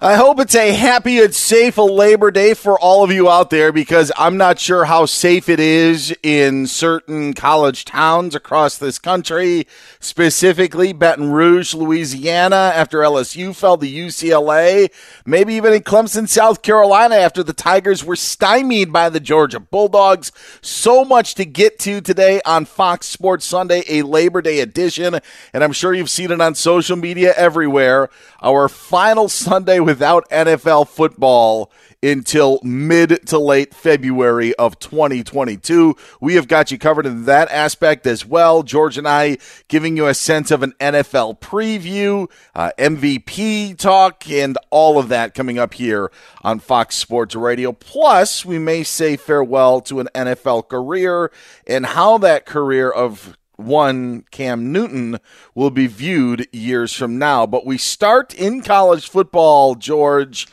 [0.00, 3.72] I hope it's a happy and safe Labor Day for all of you out there
[3.72, 9.66] because I'm not sure how safe it is in certain college towns across this country,
[9.98, 14.88] specifically Baton Rouge, Louisiana, after LSU fell to UCLA,
[15.26, 20.30] maybe even in Clemson, South Carolina, after the Tigers were stymied by the Georgia Bulldogs.
[20.60, 25.18] So much to get to today on Fox Sports Sunday, a Labor Day edition,
[25.52, 28.10] and I'm sure you've seen it on social media everywhere.
[28.40, 31.72] Our final Sunday without NFL football
[32.02, 35.96] until mid to late February of 2022.
[36.20, 38.62] We have got you covered in that aspect as well.
[38.62, 39.38] George and I
[39.68, 45.32] giving you a sense of an NFL preview, uh, MVP talk, and all of that
[45.32, 46.12] coming up here
[46.42, 47.72] on Fox Sports Radio.
[47.72, 51.32] Plus, we may say farewell to an NFL career
[51.66, 55.18] and how that career of one Cam Newton
[55.54, 57.44] will be viewed years from now.
[57.44, 60.46] But we start in college football, George,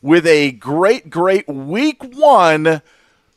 [0.00, 2.80] with a great, great week one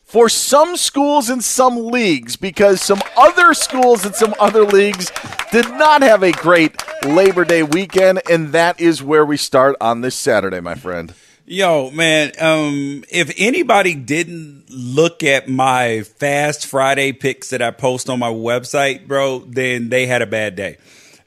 [0.03, 5.11] for some schools and some leagues because some other schools and some other leagues
[5.51, 8.21] did not have a great Labor Day weekend.
[8.29, 11.13] And that is where we start on this Saturday, my friend.
[11.51, 18.07] Yo, man, um, if anybody didn't look at my Fast Friday picks that I post
[18.07, 20.77] on my website, bro, then they had a bad day.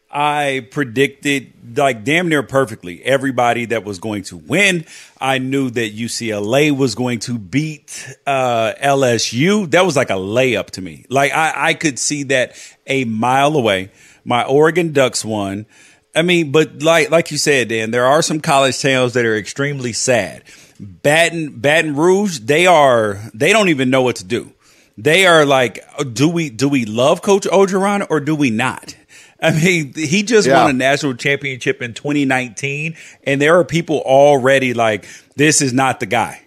[0.08, 4.84] I predicted like damn near perfectly everybody that was going to win.
[5.20, 9.68] I knew that UCLA was going to beat uh, LSU.
[9.72, 11.04] That was like a layup to me.
[11.08, 12.54] Like I, I could see that
[12.86, 13.90] a mile away.
[14.24, 15.66] My Oregon Ducks won.
[16.14, 19.36] I mean, but like like you said, Dan, there are some college towns that are
[19.36, 20.42] extremely sad.
[20.78, 24.52] Baton Baton Rouge, they are they don't even know what to do.
[24.98, 25.82] They are like,
[26.12, 28.94] do we do we love Coach Orgeron or do we not?
[29.40, 30.62] I mean, he just yeah.
[30.62, 35.98] won a national championship in 2019, and there are people already like, this is not
[35.98, 36.42] the guy.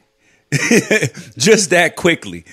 [1.38, 2.46] just that quickly.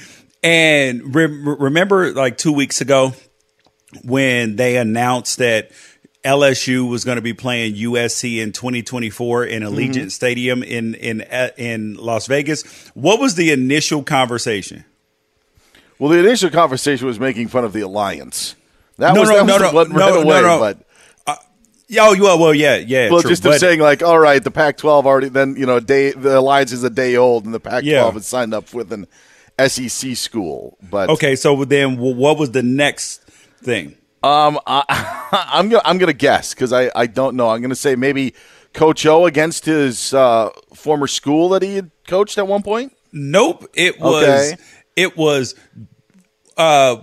[0.43, 3.12] And re- remember, like two weeks ago,
[4.03, 5.70] when they announced that
[6.24, 10.08] LSU was going to be playing USC in 2024 in Allegiant mm-hmm.
[10.08, 12.62] Stadium in in uh, in Las Vegas.
[12.94, 14.84] What was the initial conversation?
[15.98, 18.54] Well, the initial conversation was making fun of the alliance.
[18.98, 20.58] That no, was, no, that no, was no, no, right no, away, no, no.
[20.58, 20.78] But
[21.26, 21.36] uh,
[21.98, 23.10] oh, well, well, yeah, yeah.
[23.10, 25.28] Well, true, just but, saying like, all right, the Pac-12 already.
[25.28, 28.10] Then you know, day the alliance is a day old, and the Pac-12 yeah.
[28.10, 29.08] has signed up with an
[29.66, 30.78] SEC school.
[30.88, 33.22] But okay, so then what was the next
[33.58, 33.96] thing?
[34.22, 37.50] Um, I, am gonna I'm gonna guess because I I don't know.
[37.50, 38.34] I'm gonna say maybe
[38.72, 42.96] Coach O against his uh, former school that he had coached at one point.
[43.12, 44.62] Nope, it was okay.
[44.96, 45.54] it was.
[46.56, 47.02] Uh,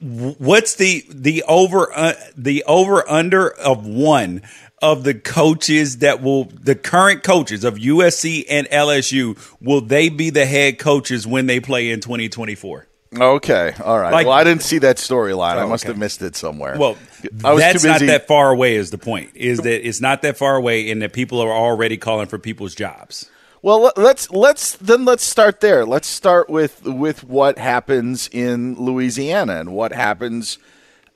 [0.00, 4.42] what's the the over uh, the over under of one
[4.80, 10.30] of the coaches that will the current coaches of USC and LSU will they be
[10.30, 12.87] the head coaches when they play in 2024?
[13.16, 14.12] Okay, all right.
[14.12, 15.56] Like, well, I didn't see that storyline.
[15.56, 15.92] Oh, I must okay.
[15.92, 16.76] have missed it somewhere.
[16.78, 16.98] Well,
[17.42, 18.76] I was that's not that far away.
[18.76, 19.30] Is the point?
[19.34, 22.74] Is that it's not that far away, and that people are already calling for people's
[22.74, 23.30] jobs.
[23.62, 25.84] Well, let's let's then let's start there.
[25.84, 30.58] Let's start with with what happens in Louisiana and what happens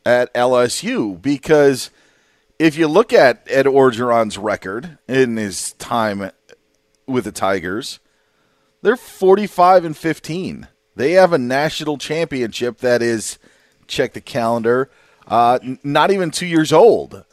[0.05, 1.91] at LSU because
[2.59, 6.31] if you look at Ed Orgeron's record in his time
[7.07, 8.01] with the Tigers,
[8.83, 10.69] they're 45 and 15.
[10.95, 13.39] They have a national championship that is,
[13.87, 14.91] check the calendar,
[15.27, 17.25] uh, not even two years old.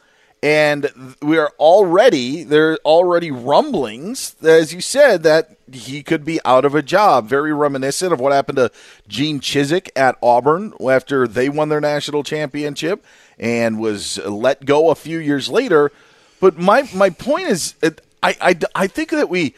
[0.42, 6.40] And we are already, there are already rumblings, as you said, that he could be
[6.46, 7.28] out of a job.
[7.28, 8.70] Very reminiscent of what happened to
[9.06, 13.04] Gene Chizik at Auburn after they won their national championship
[13.38, 15.92] and was let go a few years later.
[16.40, 17.74] But my, my point is,
[18.22, 19.54] I, I, I think that we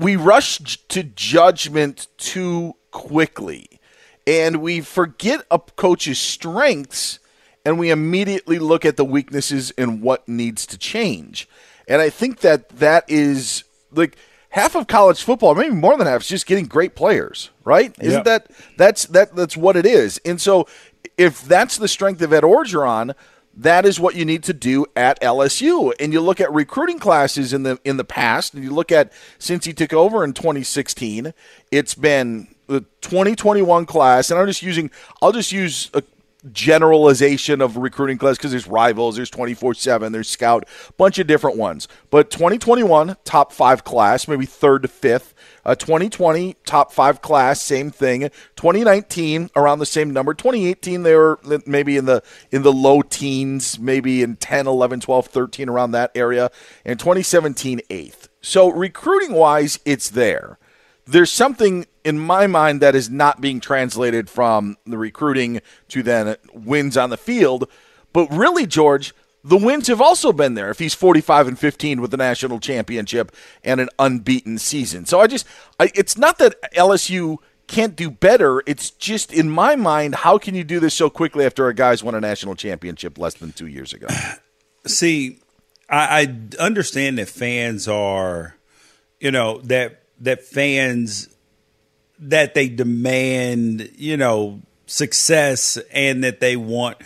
[0.00, 0.58] we rush
[0.88, 3.80] to judgment too quickly
[4.26, 7.18] and we forget a coach's strengths
[7.64, 11.48] and we immediately look at the weaknesses and what needs to change.
[11.88, 14.16] And I think that that is like
[14.50, 17.94] half of college football, maybe more than half, is just getting great players, right?
[18.00, 20.20] Isn't that that's that that's what it is?
[20.24, 20.66] And so
[21.16, 23.14] if that's the strength of Ed Orgeron,
[23.56, 25.92] that is what you need to do at LSU.
[25.98, 29.12] And you look at recruiting classes in the in the past, and you look at
[29.38, 31.32] since he took over in 2016,
[31.70, 34.90] it's been the 2021 class, and I'm just using
[35.22, 36.02] I'll just use a
[36.52, 40.66] generalization of recruiting class because there's rivals, there's 24 7, there's scout,
[40.96, 41.88] bunch of different ones.
[42.10, 45.34] But 2021 top five class, maybe third to fifth.
[45.64, 48.22] Uh, 2020 top five class, same thing.
[48.56, 50.32] 2019 around the same number.
[50.32, 55.26] 2018 they were maybe in the in the low teens, maybe in 10, 11, 12,
[55.26, 56.50] 13 around that area.
[56.84, 58.28] And 2017 eighth.
[58.40, 60.58] So recruiting wise, it's there.
[61.06, 66.36] There's something in my mind that is not being translated from the recruiting to then
[66.52, 67.68] wins on the field.
[68.12, 69.14] But really, George,
[69.44, 73.34] the wins have also been there if he's 45 and 15 with the national championship
[73.62, 75.06] and an unbeaten season.
[75.06, 75.46] So I just,
[75.78, 77.38] I, it's not that LSU
[77.68, 78.62] can't do better.
[78.66, 82.02] It's just in my mind, how can you do this so quickly after a guy's
[82.02, 84.08] won a national championship less than two years ago?
[84.86, 85.38] See,
[85.88, 88.56] I, I understand that fans are,
[89.20, 91.28] you know, that that fans
[92.18, 96.96] that they demand, you know, success and that they want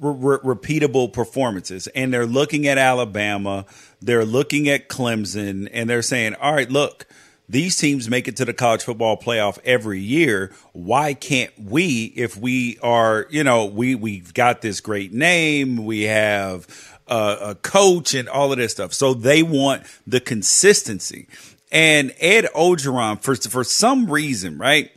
[0.00, 1.86] re- repeatable performances.
[1.88, 3.66] And they're looking at Alabama,
[4.00, 7.06] they're looking at Clemson, and they're saying, all right, look,
[7.48, 10.52] these teams make it to the college football playoff every year.
[10.72, 16.02] Why can't we, if we are, you know, we, we've got this great name, we
[16.02, 16.66] have
[17.06, 18.92] a, a coach and all of this stuff.
[18.92, 21.28] So they want the consistency.
[21.72, 24.90] And Ed Orgeron, for, for some reason, right?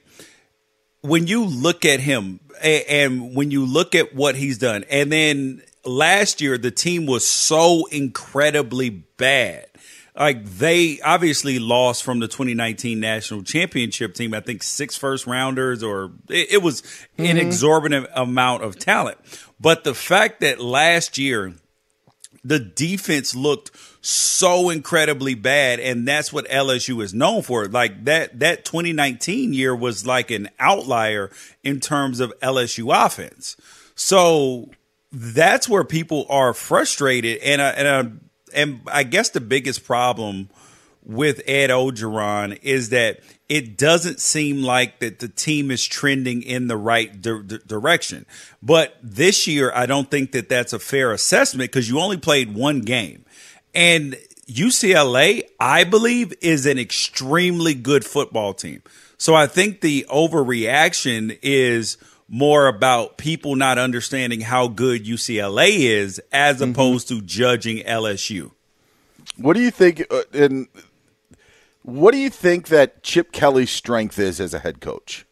[1.02, 5.62] when you look at him and when you look at what he's done, and then
[5.86, 9.66] last year the team was so incredibly bad.
[10.16, 14.34] Like they obviously lost from the 2019 national championship team.
[14.34, 17.26] I think six first rounders, or it, it was mm-hmm.
[17.26, 19.18] an exorbitant amount of talent.
[19.62, 21.54] But the fact that last year
[22.44, 28.40] the defense looked so incredibly bad and that's what LSU is known for like that
[28.40, 31.30] that 2019 year was like an outlier
[31.64, 33.58] in terms of LSU offense
[33.96, 34.70] so
[35.12, 38.10] that's where people are frustrated and uh, and uh,
[38.54, 40.50] and I guess the biggest problem
[41.04, 46.68] with Ed Orgeron is that it doesn't seem like that the team is trending in
[46.68, 48.26] the right di- direction.
[48.62, 52.54] But this year, I don't think that that's a fair assessment because you only played
[52.54, 53.26] one game.
[53.74, 58.82] And UCLA, I believe, is an extremely good football team.
[59.18, 61.98] So I think the overreaction is
[62.28, 66.72] more about people not understanding how good UCLA is as Mm-hmm.
[66.72, 68.52] opposed to judging LSU.
[69.38, 70.06] What do you think?
[70.10, 70.68] Uh, and
[71.84, 75.26] what do you think that Chip Kelly's strength is as a head coach?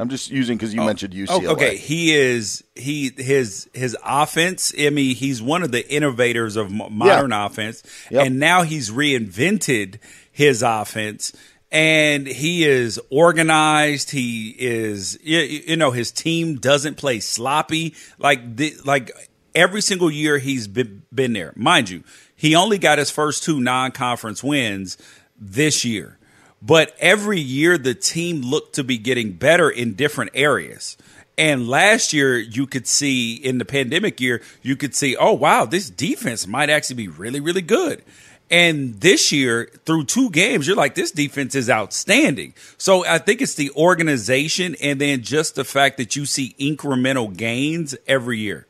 [0.00, 0.86] I'm just using because you oh.
[0.86, 1.28] mentioned UCLA.
[1.46, 4.72] Oh, okay, he is he his his offense.
[4.78, 8.26] I mean, he's one of the innovators of mo- modern offense, Yep.
[8.26, 9.98] and now he's reinvented
[10.32, 11.32] his offense.
[11.72, 14.10] And he is organized.
[14.10, 17.94] He is, you, you know, his team doesn't play sloppy.
[18.18, 19.12] Like, the, like
[19.54, 21.52] every single year he's been, been there.
[21.54, 22.02] Mind you,
[22.34, 24.98] he only got his first two non-conference wins
[25.38, 26.18] this year.
[26.62, 30.96] But every year the team looked to be getting better in different areas.
[31.38, 35.64] And last year you could see in the pandemic year, you could see, oh wow,
[35.64, 38.02] this defense might actually be really, really good.
[38.50, 42.52] And this year, through two games, you're like, this defense is outstanding.
[42.78, 47.34] So I think it's the organization and then just the fact that you see incremental
[47.34, 48.66] gains every year.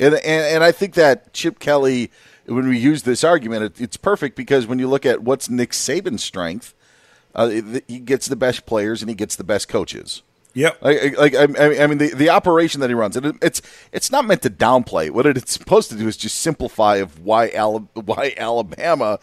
[0.00, 2.10] And, and and I think that Chip Kelly,
[2.46, 5.72] when we use this argument, it, it's perfect because when you look at what's Nick
[5.72, 6.74] Saban's strength,
[7.34, 7.48] uh,
[7.86, 10.22] he gets the best players and he gets the best coaches.
[10.54, 10.82] Yep.
[10.82, 11.42] Like, like I,
[11.82, 15.10] I mean, the, the operation that he runs, it, it's it's not meant to downplay.
[15.10, 19.18] What it's supposed to do is just simplify of why Ala- why Alabama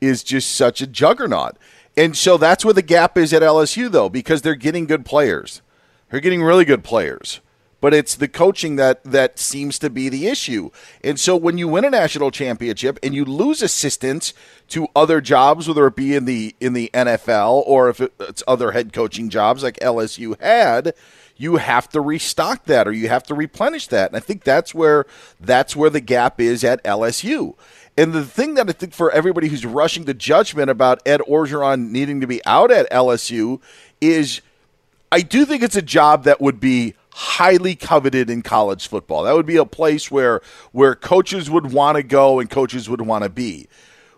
[0.00, 1.56] is just such a juggernaut.
[1.96, 5.62] And so that's where the gap is at LSU, though, because they're getting good players.
[6.10, 7.40] They're getting really good players.
[7.80, 10.70] But it's the coaching that that seems to be the issue.
[11.04, 14.34] And so when you win a national championship and you lose assistants
[14.68, 18.72] to other jobs, whether it be in the in the NFL or if it's other
[18.72, 20.92] head coaching jobs like LSU had,
[21.36, 24.10] you have to restock that or you have to replenish that.
[24.10, 25.06] And I think that's where
[25.40, 27.54] that's where the gap is at LSU.
[27.96, 31.90] And the thing that I think for everybody who's rushing to judgment about Ed Orgeron
[31.90, 33.60] needing to be out at LSU
[34.00, 34.40] is
[35.10, 39.24] I do think it's a job that would be highly coveted in college football.
[39.24, 43.00] That would be a place where where coaches would want to go and coaches would
[43.00, 43.66] want to be.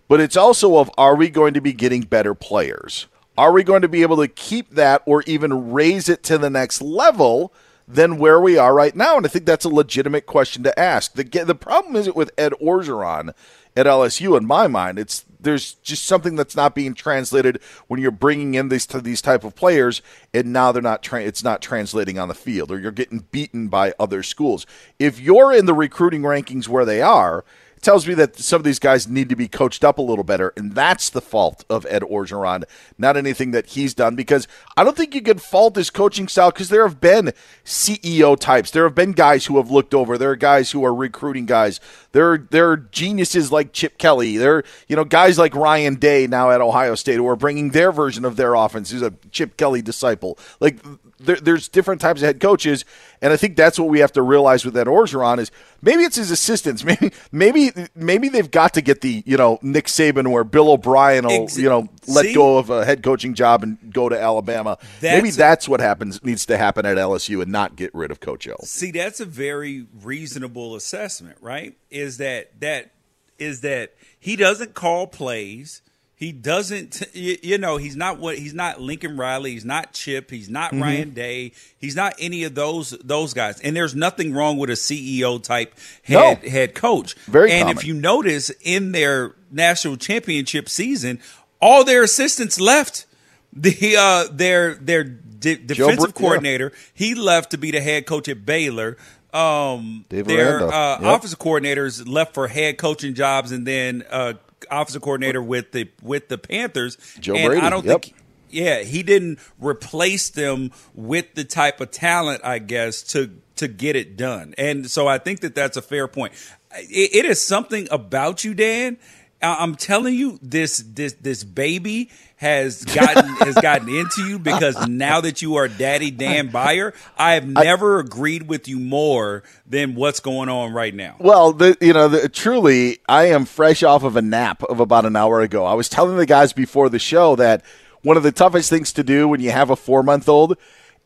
[0.07, 3.07] But it's also of are we going to be getting better players?
[3.38, 6.50] Are we going to be able to keep that or even raise it to the
[6.50, 7.54] next level
[7.88, 9.16] than where we are right now?
[9.16, 11.14] And I think that's a legitimate question to ask.
[11.14, 13.33] The the problem isn't with Ed Orgeron
[13.75, 14.99] at LSU in my mind.
[14.99, 19.44] It's there's just something that's not being translated when you're bringing in these these type
[19.44, 21.02] of players, and now they're not.
[21.02, 24.66] Tra- it's not translating on the field, or you're getting beaten by other schools.
[24.99, 27.44] If you're in the recruiting rankings where they are,
[27.80, 30.23] it tells me that some of these guys need to be coached up a little
[30.23, 32.64] better, and that's the fault of Ed Orgeron,
[32.99, 34.14] not anything that he's done.
[34.14, 37.32] Because I don't think you can fault his coaching style, because there have been
[37.64, 40.94] CEO types, there have been guys who have looked over, there are guys who are
[40.94, 41.80] recruiting guys,
[42.12, 45.95] there are there are geniuses like Chip Kelly, there are, you know guys like Ryan
[45.97, 48.90] Day now at Ohio State who are bringing their version of their offense.
[48.90, 50.79] He's a Chip Kelly disciple, like.
[51.23, 52.87] There, there's different types of head coaches,
[53.21, 55.50] and I think that's what we have to realize with that Orgeron is
[55.83, 56.83] maybe it's his assistants.
[56.90, 61.26] Maybe maybe maybe they've got to get the you know Nick Saban or Bill O'Brien
[61.26, 62.33] will Ex- you know let See?
[62.33, 64.79] go of a head coaching job and go to Alabama.
[65.02, 68.21] maybe That's- that's what happens needs to happen at LSU and not get rid of
[68.21, 68.57] Coach O.
[68.64, 71.75] See, that's a very reasonable assessment, right?
[72.00, 72.90] Is that that
[73.38, 75.83] is that he doesn't call plays.
[76.14, 79.52] He doesn't, you, know, he's not what he's not Lincoln Riley.
[79.52, 80.30] He's not Chip.
[80.30, 80.83] He's not Mm-hmm.
[80.83, 81.52] Ryan Day.
[81.78, 83.59] He's not any of those those guys.
[83.61, 86.50] And there's nothing wrong with a CEO type head No.
[86.50, 87.14] head coach.
[87.26, 87.78] Very And common.
[87.78, 91.21] if you notice in their national championship season,
[91.61, 93.07] all their assistants left.
[93.54, 96.28] The uh, their their de- defensive Br- yeah.
[96.28, 98.97] coordinator he left to be the head coach at Baylor.
[99.32, 101.02] Um, Dave their uh, Yep.
[101.02, 104.34] offensive coordinators left for head coaching jobs, and then uh,
[104.70, 106.96] offensive coordinator with the with the Panthers.
[107.20, 108.02] Joe and Brady, I don't yep.
[108.02, 108.16] think.
[108.52, 113.94] Yeah, he didn't replace them with the type of talent, I guess, to to get
[113.94, 114.54] it done.
[114.58, 116.32] And so I think that that's a fair point.
[116.76, 118.96] It, it is something about you, Dan.
[119.42, 124.88] I- I'm telling you, this this this baby has gotten has gotten into you because
[124.88, 129.94] now that you are Daddy Dan Beyer, I have never agreed with you more than
[129.94, 131.16] what's going on right now.
[131.18, 135.04] Well, the, you know, the, truly, I am fresh off of a nap of about
[135.04, 135.64] an hour ago.
[135.64, 137.64] I was telling the guys before the show that
[138.02, 140.56] one of the toughest things to do when you have a four month old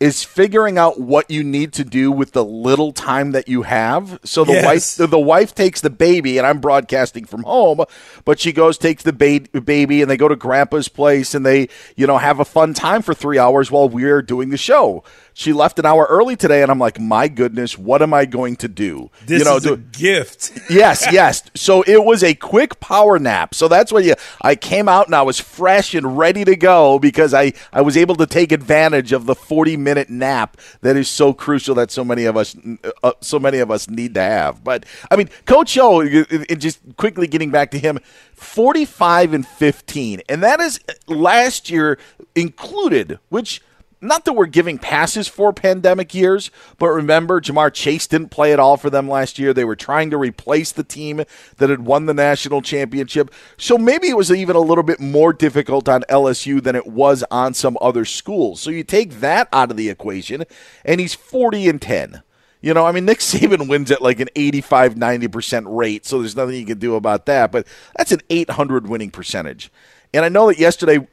[0.01, 4.19] is figuring out what you need to do with the little time that you have.
[4.25, 4.99] So the Yes.
[4.99, 7.85] wife, the, wife takes the baby, and I'm broadcasting from home,
[8.25, 11.69] but she goes takes the ba- baby, and they go to grandpa's place, and they
[11.97, 15.05] you know have a fun time for three hours while we're doing the show.
[15.37, 18.55] She left an hour early today, and I'm like, my goodness, what am I going
[18.57, 19.11] to do?
[19.27, 20.53] This you know, is a gift.
[20.71, 21.43] yes, yes.
[21.57, 23.53] So it was a quick power nap.
[23.53, 24.15] So that's why you.
[24.43, 27.97] I came out and I was fresh and ready to go because I I was
[27.97, 32.05] able to take advantage of the 40 minute nap that is so crucial that so
[32.05, 34.63] many of us uh, uh, so many of us need to have.
[34.63, 37.99] But I mean, Coach O, it- it- just quickly getting back to him,
[38.35, 41.99] 45 and 15, and that is uh, last year
[42.37, 43.61] included, which.
[44.05, 48.61] Not that we're giving passes for pandemic years, but remember, Ja'Marr Chase didn't play at
[48.61, 49.55] all for them last year.
[49.55, 51.23] They were trying to replace the team
[51.57, 53.33] that had won the national championship.
[53.57, 57.25] So maybe it was even a little bit more difficult on LSU than it was
[57.31, 58.61] on some other schools.
[58.61, 60.45] So you take that out of the equation,
[60.85, 62.23] and he's 40 and 10.
[62.61, 66.37] You know, I mean, Nick Saban wins at like an 85, 90% rate, so there's
[66.37, 69.71] nothing you can do about that, but that's an 800 winning percentage.
[70.15, 71.07] And I know that yesterday,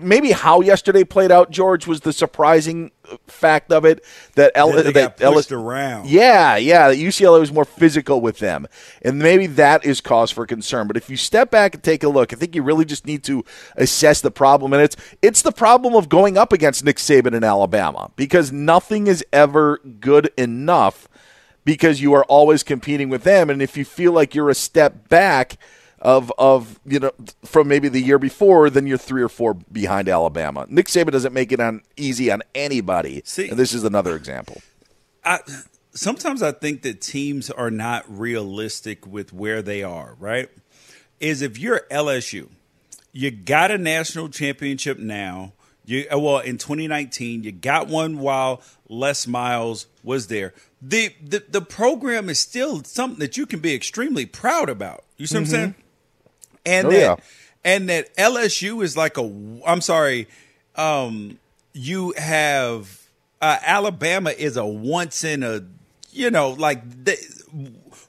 [0.00, 2.90] maybe how yesterday played out, George, was the surprising
[3.28, 6.08] fact of it that, L, That got around.
[6.08, 6.88] Yeah, yeah.
[6.88, 8.66] that UCLA was more physical with them,
[9.02, 10.88] and maybe that is cause for concern.
[10.88, 13.22] But if you step back and take a look, I think you really just need
[13.24, 13.44] to
[13.76, 17.44] assess the problem, and it's it's the problem of going up against Nick Saban in
[17.44, 21.08] Alabama because nothing is ever good enough
[21.64, 25.08] because you are always competing with them, and if you feel like you're a step
[25.08, 25.56] back
[26.04, 27.12] of of you know
[27.44, 30.66] from maybe the year before, then you're three or four behind Alabama.
[30.68, 34.60] Nick Saban doesn't make it on easy on anybody, See- and this is another example.
[35.24, 35.40] I,
[35.94, 40.50] sometimes I think that teams are not realistic with where they are, right?
[41.20, 42.50] Is if you're LSU,
[43.12, 45.54] you got a national championship now.
[45.86, 50.52] You uh, well in 2019, you got one while Les Miles was there.
[50.82, 55.04] The the the program is still something that you can be extremely proud about.
[55.16, 55.74] You see what I'm saying?
[56.66, 57.16] And Oh, that yeah.
[57.64, 59.22] and that LSU is like a
[59.66, 60.28] I'm sorry,
[60.76, 61.38] um,
[61.72, 63.00] you have
[63.40, 65.62] uh, Alabama is a once in a
[66.12, 67.16] you know like the,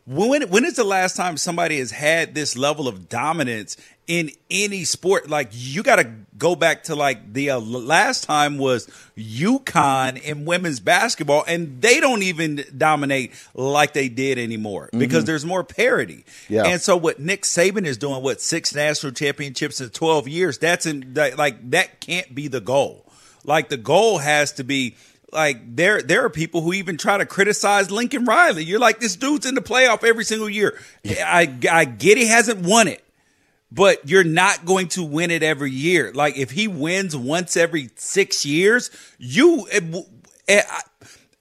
[0.05, 4.83] when when is the last time somebody has had this level of dominance in any
[4.83, 6.07] sport like you got to
[6.37, 11.99] go back to like the uh, last time was UConn in women's basketball and they
[11.99, 16.63] don't even dominate like they did anymore because there's more parity Yeah.
[16.65, 20.85] and so what Nick Saban is doing what six national championships in 12 years that's
[20.85, 23.05] in that, like that can't be the goal
[23.43, 24.95] like the goal has to be
[25.31, 28.63] like there there are people who even try to criticize Lincoln Riley.
[28.63, 30.79] You're like this dude's in the playoff every single year.
[31.05, 33.03] I I get he hasn't won it,
[33.71, 36.11] but you're not going to win it every year.
[36.13, 40.05] Like if he wins once every 6 years, you w-
[40.47, 40.81] eh, I,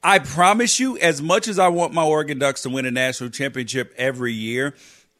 [0.02, 3.30] I promise you as much as I want my Oregon Ducks to win a national
[3.30, 4.74] championship every year,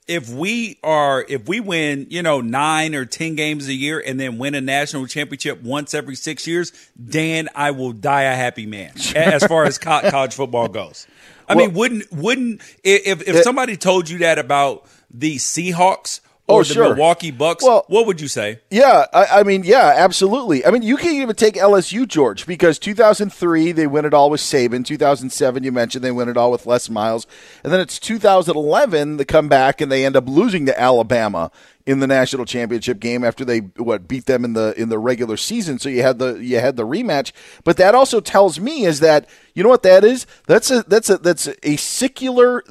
[0.07, 4.21] if we are if we win you know nine or ten games a year and
[4.21, 8.67] then win a national championship once every six years dan i will die a happy
[8.67, 11.07] man as far as co- college football goes
[11.49, 16.63] i mean wouldn't wouldn't if if somebody told you that about the seahawks or Oh,
[16.63, 16.89] the sure.
[16.91, 20.65] milwaukee bucks Well- what would you say Yeah, I, I mean, yeah, absolutely.
[20.67, 24.41] I mean, you can't even take LSU, George, because 2003 they win it all with
[24.43, 24.85] Saban.
[24.85, 27.27] 2007 you mentioned they win it all with Les Miles,
[27.63, 31.51] and then it's 2011 they come back and they end up losing to Alabama
[31.87, 35.37] in the national championship game after they what beat them in the in the regular
[35.37, 35.79] season.
[35.79, 39.29] So you had the you had the rematch, but that also tells me is that
[39.55, 40.27] you know what that is?
[40.47, 42.63] That's a that's a that's a secular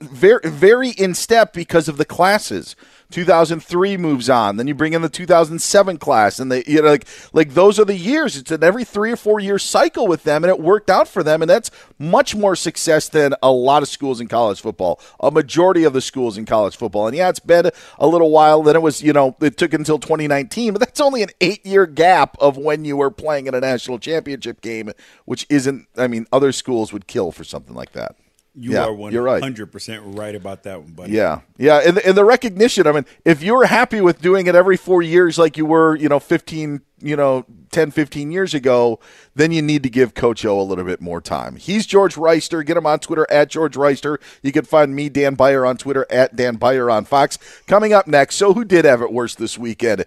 [0.00, 2.76] very very in step because of the classes.
[3.10, 4.56] 2003 moves on.
[4.56, 7.84] Then you bring in the 2007 class, and they, you know, like, like those are
[7.84, 8.36] the years.
[8.36, 11.22] It's an every three or four year cycle with them, and it worked out for
[11.22, 11.42] them.
[11.42, 15.84] And that's much more success than a lot of schools in college football, a majority
[15.84, 17.06] of the schools in college football.
[17.06, 18.59] And yeah, it's been a little while.
[18.62, 21.86] Then it was, you know, it took until 2019, but that's only an eight year
[21.86, 24.90] gap of when you were playing in a national championship game,
[25.24, 28.16] which isn't, I mean, other schools would kill for something like that.
[28.54, 29.72] You Yeah, are 100%
[30.06, 30.18] right.
[30.18, 32.86] right about that one buddy Yeah, yeah, and the, and the recognition.
[32.86, 35.94] I mean, if you were happy with doing it every four years, like you were,
[35.94, 38.98] you know, fifteen, you know, 10, 15 years ago,
[39.34, 41.56] then you need to give Coach O a little bit more time.
[41.56, 42.66] He's George Wrighster.
[42.66, 44.18] Get him on Twitter at George Wrighster.
[44.42, 47.38] You can find me, Dan Beyer, on Twitter at Dan Beyer on Fox.
[47.66, 48.36] Coming up next.
[48.36, 50.04] So, who did have it worse this weekend?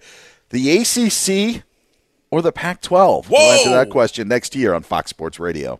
[0.49, 1.63] The ACC
[2.29, 3.29] or the Pac-12?
[3.29, 5.79] We'll answer that question next year on Fox Sports Radio.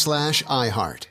[0.01, 1.10] slash iHeart.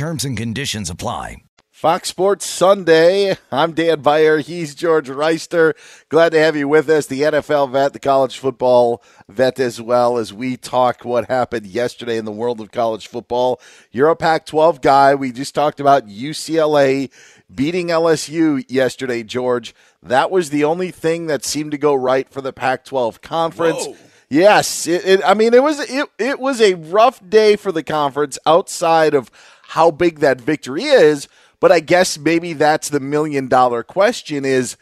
[0.00, 1.42] Terms and conditions apply.
[1.70, 3.36] Fox Sports Sunday.
[3.52, 4.38] I'm Dan Beyer.
[4.38, 5.74] He's George Wrighster.
[6.08, 10.16] Glad to have you with us, the NFL vet, the college football vet as well,
[10.16, 13.60] as we talk what happened yesterday in the world of college football.
[13.90, 15.14] You're a Pac 12 guy.
[15.14, 17.10] We just talked about UCLA
[17.54, 19.74] beating LSU yesterday, George.
[20.02, 23.86] That was the only thing that seemed to go right for the Pac 12 conference.
[23.86, 23.96] Whoa.
[24.30, 27.82] Yes, it, it, I mean it was it, it was a rough day for the
[27.82, 29.28] conference outside of
[29.70, 31.28] how big that victory is,
[31.60, 34.76] but I guess maybe that's the million dollar question is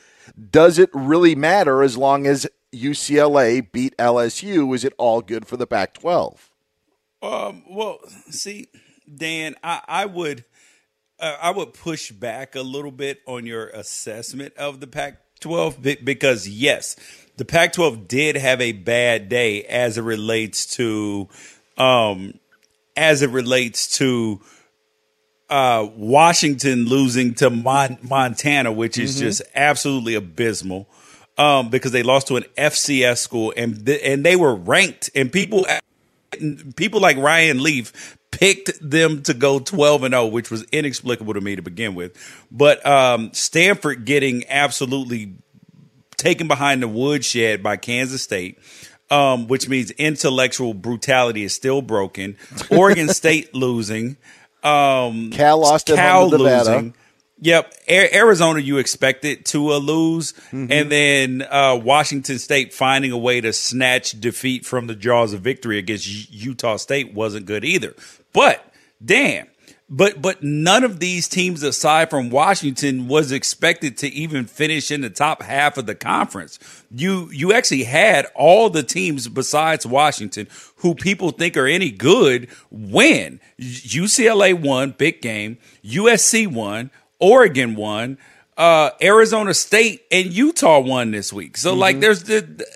[0.51, 4.75] does it really matter as long as UCLA beat LSU?
[4.75, 6.51] Is it all good for the Pac 12?
[7.21, 7.99] Um, well,
[8.31, 8.69] see,
[9.15, 10.47] Dan, I, I would
[11.21, 16.49] uh, I would push back a little bit on your assessment of the Pac-12 because
[16.49, 16.97] yes,
[17.37, 21.29] the Pac-12 did have a bad day as it relates to
[21.77, 22.35] um
[22.97, 24.41] as it relates to
[25.51, 29.27] uh, Washington losing to Mon- Montana, which is mm-hmm.
[29.27, 30.89] just absolutely abysmal,
[31.37, 35.33] um, because they lost to an FCS school and th- and they were ranked, and
[35.33, 35.67] people
[36.77, 41.41] people like Ryan Leaf picked them to go 12 and 0, which was inexplicable to
[41.41, 42.17] me to begin with.
[42.51, 45.35] But um, Stanford getting absolutely
[46.17, 48.59] taken behind the woodshed by Kansas State.
[49.11, 52.37] Um, which means intellectual brutality is still broken.
[52.71, 54.19] Oregon State losing.
[54.63, 56.95] Um, Cal lost Cal losing.
[57.41, 60.73] Yep, Arizona you expected to uh, lose, mm-hmm.
[60.73, 65.41] and then uh, Washington State finding a way to snatch defeat from the jaws of
[65.41, 67.95] victory against Utah State wasn't good either.
[68.33, 68.65] But
[69.05, 69.47] damn,
[69.91, 75.01] But but none of these teams aside from Washington was expected to even finish in
[75.01, 76.59] the top half of the conference.
[76.91, 80.47] You you actually had all the teams besides Washington
[80.77, 83.41] who people think are any good win.
[83.59, 85.57] UCLA won, big game.
[85.83, 88.19] USC won, Oregon won,
[88.59, 91.57] uh, Arizona State and Utah won this week.
[91.57, 91.81] So mm-hmm.
[91.81, 92.67] like there's the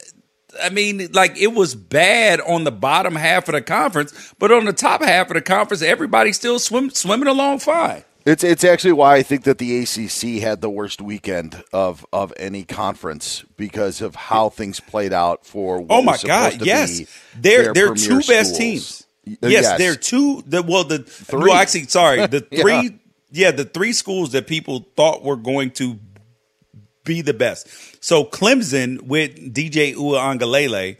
[0.60, 4.64] I mean, like it was bad on the bottom half of the conference, but on
[4.64, 8.04] the top half of the conference, everybody's still swim, swimming along fine.
[8.24, 12.32] It's it's actually why I think that the ACC had the worst weekend of of
[12.36, 15.84] any conference because of how things played out for.
[15.90, 16.64] oh my god!
[16.64, 17.02] Yes,
[17.36, 18.26] they're they're two schools.
[18.28, 19.06] best teams.
[19.24, 20.42] Yes, yes, they're two.
[20.46, 21.50] The well, the three.
[21.50, 22.72] Well, actually, sorry, the three.
[22.72, 22.90] yeah.
[23.30, 25.98] yeah, the three schools that people thought were going to
[27.04, 27.68] be the best.
[28.04, 30.96] So Clemson with DJ Uiagalelei,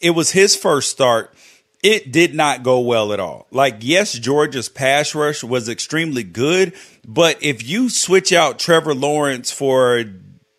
[0.00, 1.34] it was his first start.
[1.82, 3.46] It did not go well at all.
[3.50, 6.72] Like, yes, Georgia's pass rush was extremely good,
[7.06, 10.04] but if you switch out Trevor Lawrence for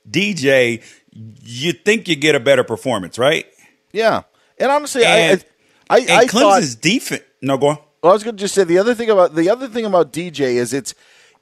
[0.09, 0.83] DJ,
[1.43, 3.45] you think you get a better performance, right?
[3.91, 4.23] Yeah.
[4.57, 5.43] And honestly, and,
[5.89, 7.23] I, I, I, I Clemson's thought, defense.
[7.41, 7.77] No, go on.
[8.01, 10.13] Well, I was going to just say the other thing about the other thing about
[10.13, 10.93] DJ is it's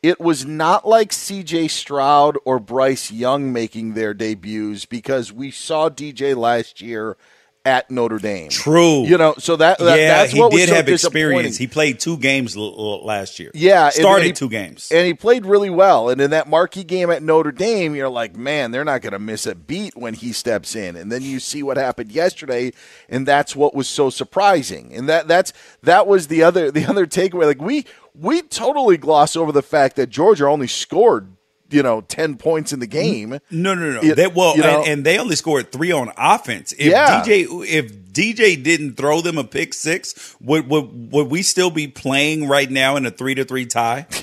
[0.04, 5.90] it was not like CJ Stroud or Bryce Young making their debuts because we saw
[5.90, 7.18] DJ last year
[7.66, 8.50] at Notre Dame.
[8.50, 9.04] True.
[9.06, 11.58] You know, so that, that yeah, that's what he did so have experience.
[11.58, 13.52] He played two games l- l- last year.
[13.54, 16.10] Yeah, started and, and he, two games, and he played really well.
[16.10, 19.20] And in that marquee game at Notre Dame, you're like, man, they're not going to
[19.20, 20.96] miss a beat when he steps in.
[20.96, 22.72] And then you see what happened yesterday,
[23.10, 24.94] and that's what was so surprising.
[24.94, 25.52] And that that's
[25.82, 27.46] that was the other the other takeaway.
[27.46, 31.35] Like we we totally gloss over the fact that Georgia only scored
[31.76, 33.40] you know, 10 points in the game.
[33.52, 34.00] No, no, no.
[34.02, 36.72] It, they, well, you know, and, and, they only scored three on offense.
[36.74, 37.22] If yeah.
[37.22, 41.88] DJ, if DJ didn't throw them a pick six, would, would, would we still be
[41.88, 44.08] playing right now in a three to three tie?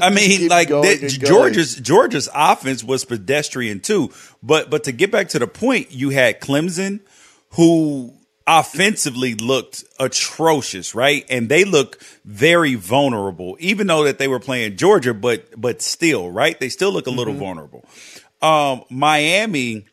[0.00, 4.10] I mean, like Georgia's Georgia's offense was pedestrian too.
[4.42, 7.00] But but to get back to the point, you had Clemson,
[7.50, 8.15] who
[8.46, 11.24] offensively looked atrocious, right?
[11.28, 16.30] And they look very vulnerable, even though that they were playing Georgia, but but still,
[16.30, 16.58] right?
[16.58, 17.42] They still look a little mm-hmm.
[17.42, 17.84] vulnerable.
[18.42, 19.86] Um, Miami,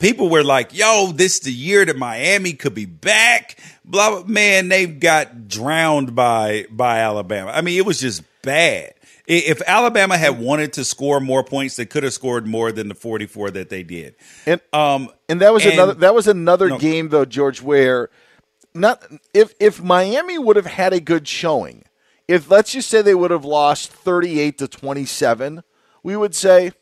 [0.00, 4.24] people were like, "Yo, this is the year that Miami could be back." Blah, blah.
[4.24, 7.50] Man, they got drowned by by Alabama.
[7.50, 8.94] I mean, it was just bad.
[9.26, 12.94] If Alabama had wanted to score more points, they could have scored more than the
[12.94, 14.16] 44 that they did.
[14.44, 18.10] And um, and that was and, another that was another no, game though, George, where
[18.74, 21.84] not if if Miami would have had a good showing,
[22.28, 25.62] if let's just say they would have lost 38 to 27,
[26.02, 26.72] we would say,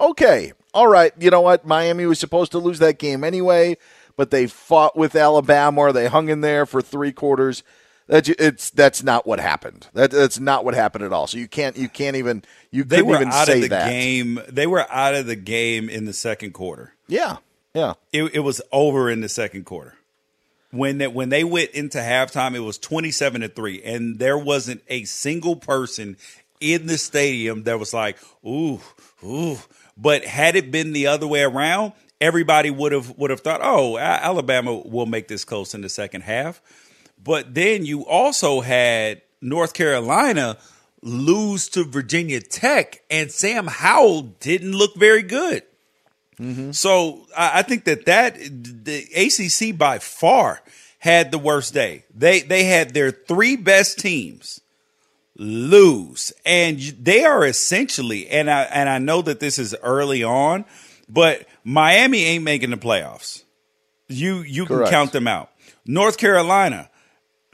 [0.00, 1.66] okay, all right, you know what?
[1.66, 3.76] Miami was supposed to lose that game anyway,
[4.16, 7.62] but they fought with Alabama or they hung in there for three quarters.
[8.08, 9.86] That's it's that's not what happened.
[9.92, 11.26] That, that's not what happened at all.
[11.26, 13.88] So you can't you can't even you they couldn't even out of the that.
[13.90, 14.40] game.
[14.48, 16.94] They were out of the game in the second quarter.
[17.06, 17.36] Yeah,
[17.74, 17.94] yeah.
[18.10, 19.94] It, it was over in the second quarter.
[20.70, 24.38] When that when they went into halftime, it was twenty seven to three, and there
[24.38, 26.16] wasn't a single person
[26.60, 28.80] in the stadium that was like, "Ooh,
[29.22, 29.58] ooh."
[29.98, 31.92] But had it been the other way around,
[32.22, 36.22] everybody would have would have thought, "Oh, Alabama will make this close in the second
[36.22, 36.62] half."
[37.22, 40.56] But then you also had North Carolina
[41.02, 45.62] lose to Virginia Tech, and Sam Howell didn't look very good.
[46.40, 46.72] Mm-hmm.
[46.72, 50.62] So I, I think that that the ACC by far
[50.98, 52.04] had the worst day.
[52.14, 54.60] They they had their three best teams
[55.36, 60.64] lose, and they are essentially and I and I know that this is early on,
[61.08, 63.42] but Miami ain't making the playoffs.
[64.08, 64.90] You you Correct.
[64.90, 65.50] can count them out.
[65.84, 66.88] North Carolina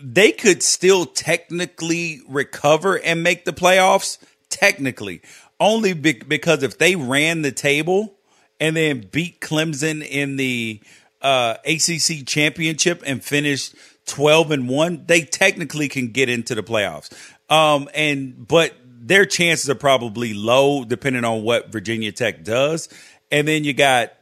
[0.02, 4.18] they could still technically recover and make the playoffs.
[4.50, 5.20] Technically,
[5.59, 8.14] only be- because if they ran the table
[8.61, 10.80] and then beat Clemson in the
[11.22, 13.74] uh, ACC championship and finished
[14.07, 17.11] twelve and one, they technically can get into the playoffs.
[17.50, 22.88] Um, and but their chances are probably low depending on what Virginia Tech does.
[23.30, 24.12] And then you got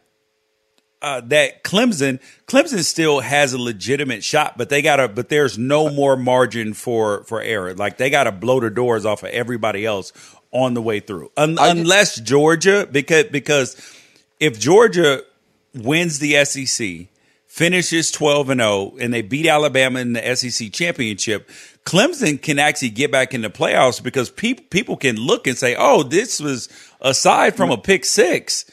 [1.02, 5.58] uh, that Clemson, Clemson still has a legitimate shot, but they got to, but there's
[5.58, 7.74] no more margin for for error.
[7.74, 10.12] Like they got to blow the doors off of everybody else
[10.52, 13.98] on the way through, Un- unless Georgia, because because
[14.38, 15.22] if Georgia
[15.74, 17.08] wins the SEC,
[17.46, 21.50] finishes 12 and 0 and they beat Alabama in the SEC championship,
[21.84, 25.74] Clemson can actually get back in the playoffs because people people can look and say,
[25.76, 26.68] "Oh, this was
[27.00, 28.64] aside from a pick 6,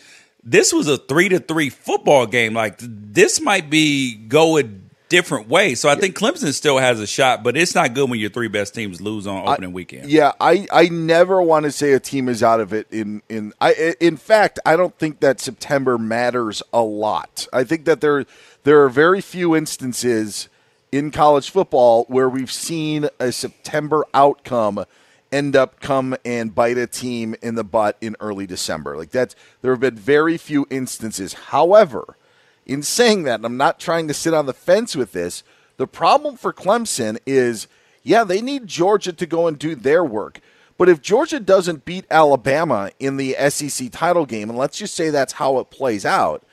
[0.43, 2.54] this was a three to three football game.
[2.54, 5.75] Like this might be going different way.
[5.75, 8.47] So I think Clemson still has a shot, but it's not good when your three
[8.47, 10.10] best teams lose on opening I, weekend.
[10.10, 12.88] Yeah, I, I never want to say a team is out of it.
[12.91, 17.47] In in I in fact, I don't think that September matters a lot.
[17.52, 18.25] I think that there
[18.63, 20.47] there are very few instances
[20.91, 24.86] in college football where we've seen a September outcome
[25.31, 28.97] end up come and bite a team in the butt in early December.
[28.97, 31.33] Like that's there have been very few instances.
[31.33, 32.17] However,
[32.65, 35.43] in saying that, and I'm not trying to sit on the fence with this,
[35.77, 37.67] the problem for Clemson is
[38.03, 40.39] yeah, they need Georgia to go and do their work.
[40.77, 45.09] But if Georgia doesn't beat Alabama in the SEC title game, and let's just say
[45.09, 46.43] that's how it plays out,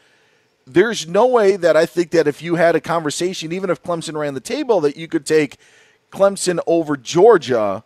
[0.66, 4.18] there's no way that I think that if you had a conversation, even if Clemson
[4.18, 5.58] ran the table, that you could take
[6.10, 7.84] Clemson over Georgia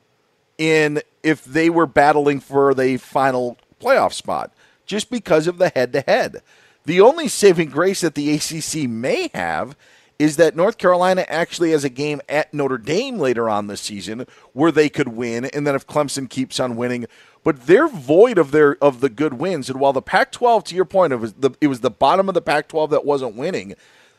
[0.60, 4.52] in if they were battling for the final playoff spot,
[4.84, 6.42] just because of the head to head.
[6.84, 9.76] The only saving grace that the ACC may have
[10.18, 14.26] is that North Carolina actually has a game at Notre Dame later on this season
[14.52, 17.06] where they could win, and then if Clemson keeps on winning,
[17.42, 19.70] but they're void of their of the good wins.
[19.70, 22.34] And while the Pac-12, to your point, it was the it was the bottom of
[22.34, 23.74] the Pac-12 that wasn't winning.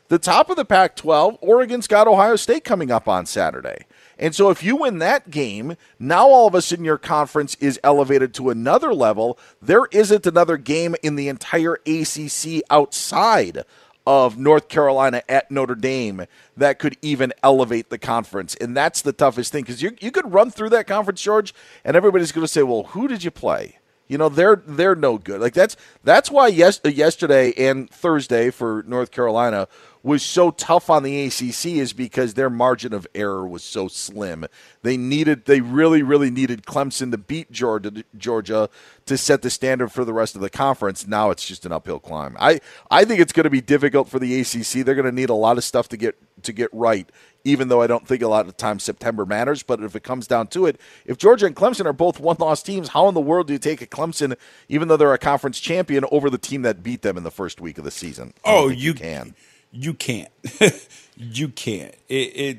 [0.08, 3.86] The top of the Pac-12, Oregon's got Ohio State coming up on Saturday.
[4.22, 7.80] And so if you win that game, now all of a sudden your conference is
[7.84, 9.40] elevated to another level.
[9.60, 13.64] There isn't another game in the entire ACC outside
[14.06, 18.56] of North Carolina at Notre Dame that could even elevate the conference.
[18.56, 21.54] And that's the toughest thing because you, you could run through that conference, George,
[21.84, 23.80] and everybody's going to say, well, who did you play?
[24.12, 25.40] You know they're they're no good.
[25.40, 29.70] Like that's that's why yes, yesterday and Thursday for North Carolina
[30.04, 34.46] was so tough on the ACC is because their margin of error was so slim.
[34.82, 38.70] They needed, they really, really needed Clemson to beat Georgia, Georgia
[39.06, 41.06] to set the standard for the rest of the conference.
[41.06, 42.36] Now it's just an uphill climb.
[42.40, 44.84] I, I think it's going to be difficult for the ACC.
[44.86, 47.08] They're going to need a lot of stuff to get to get right.
[47.44, 50.28] Even though I don't think a lot of times September matters, but if it comes
[50.28, 53.48] down to it, if Georgia and Clemson are both one-loss teams, how in the world
[53.48, 54.36] do you take a Clemson,
[54.70, 57.60] even though they're a conference champion, over the team that beat them in the first
[57.60, 58.34] week of the season?
[58.46, 59.34] Oh, you, you can
[59.72, 60.30] you can't.
[61.18, 61.96] you can't.
[62.10, 62.58] It, it,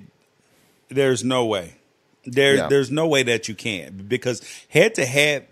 [0.88, 1.76] there's no way.
[2.24, 2.68] There yeah.
[2.68, 5.48] there's no way that you can because head to head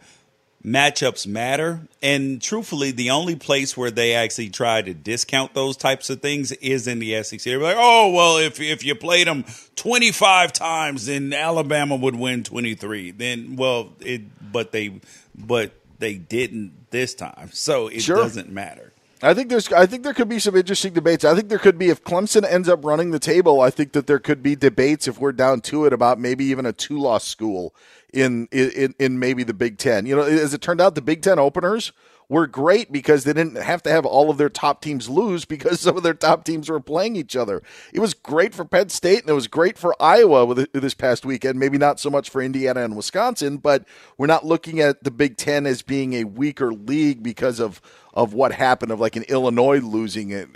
[0.65, 6.11] matchups matter and truthfully the only place where they actually try to discount those types
[6.11, 7.41] of things is in the SEC.
[7.43, 9.45] They're like, "Oh, well, if if you played them
[9.77, 15.01] 25 times then Alabama would win 23." Then well, it but they
[15.35, 17.51] but they didn't this time.
[17.53, 18.17] So it sure.
[18.17, 18.93] doesn't matter.
[19.23, 21.25] I think there's I think there could be some interesting debates.
[21.25, 24.07] I think there could be if Clemson ends up running the table, I think that
[24.07, 27.25] there could be debates if we're down to it about maybe even a two loss
[27.25, 27.75] school
[28.13, 30.07] in, in in maybe the Big 10.
[30.07, 31.93] You know, as it turned out the Big 10 openers
[32.31, 35.81] were great because they didn't have to have all of their top teams lose because
[35.81, 37.61] some of their top teams were playing each other.
[37.93, 41.27] It was great for Penn State and it was great for Iowa with this past
[41.27, 41.59] weekend.
[41.59, 43.85] Maybe not so much for Indiana and Wisconsin, but
[44.17, 48.35] we're not looking at the Big 10 as being a weaker league because of of
[48.35, 50.49] what happened of like an Illinois losing it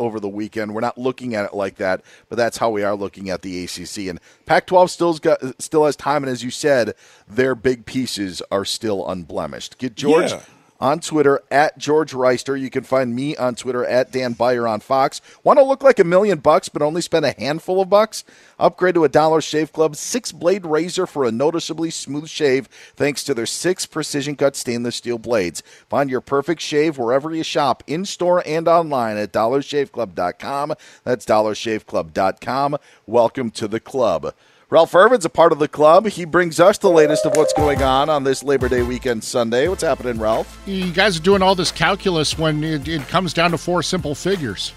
[0.00, 0.74] over the weekend.
[0.74, 3.64] We're not looking at it like that, but that's how we are looking at the
[3.64, 4.08] ACC.
[4.08, 6.94] And Pac-12 still's got still has time, and as you said,
[7.28, 9.76] their big pieces are still unblemished.
[9.76, 10.30] Get George.
[10.30, 10.40] Yeah
[10.82, 12.60] on Twitter at George Wrighster.
[12.60, 15.20] You can find me on Twitter at Dan Beyer on Fox.
[15.44, 18.24] Want to look like a million bucks but only spend a handful of bucks?
[18.58, 22.66] Upgrade to a Dollar Shave Club six blade razor for a noticeably smooth shave
[22.96, 25.62] thanks to their six precision cut stainless steel blades.
[25.88, 30.74] Find your perfect shave wherever you shop, in store and online at dollarshaveclub.com.
[31.04, 32.76] That's dollarshaveclub.com.
[33.06, 34.34] Welcome to the club.
[34.72, 36.06] Ralph Irvin's a part of the club.
[36.06, 39.68] He brings us the latest of what's going on on this Labor Day weekend Sunday.
[39.68, 40.62] What's happening, Ralph?
[40.64, 44.14] You guys are doing all this calculus when it, it comes down to four simple
[44.14, 44.72] figures.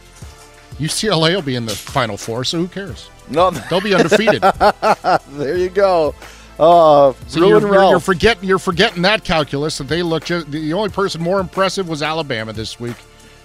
[0.80, 3.10] UCLA will be in the Final Four, so who cares?
[3.30, 4.42] No, they'll be undefeated.
[5.30, 6.14] there you go.
[6.60, 10.26] Uh, so you're, you're, you're, forgetting you're forgetting that calculus that they look.
[10.26, 12.98] Just, the only person more impressive was Alabama this week,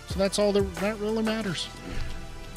[0.08, 1.68] so that's all that, that really matters.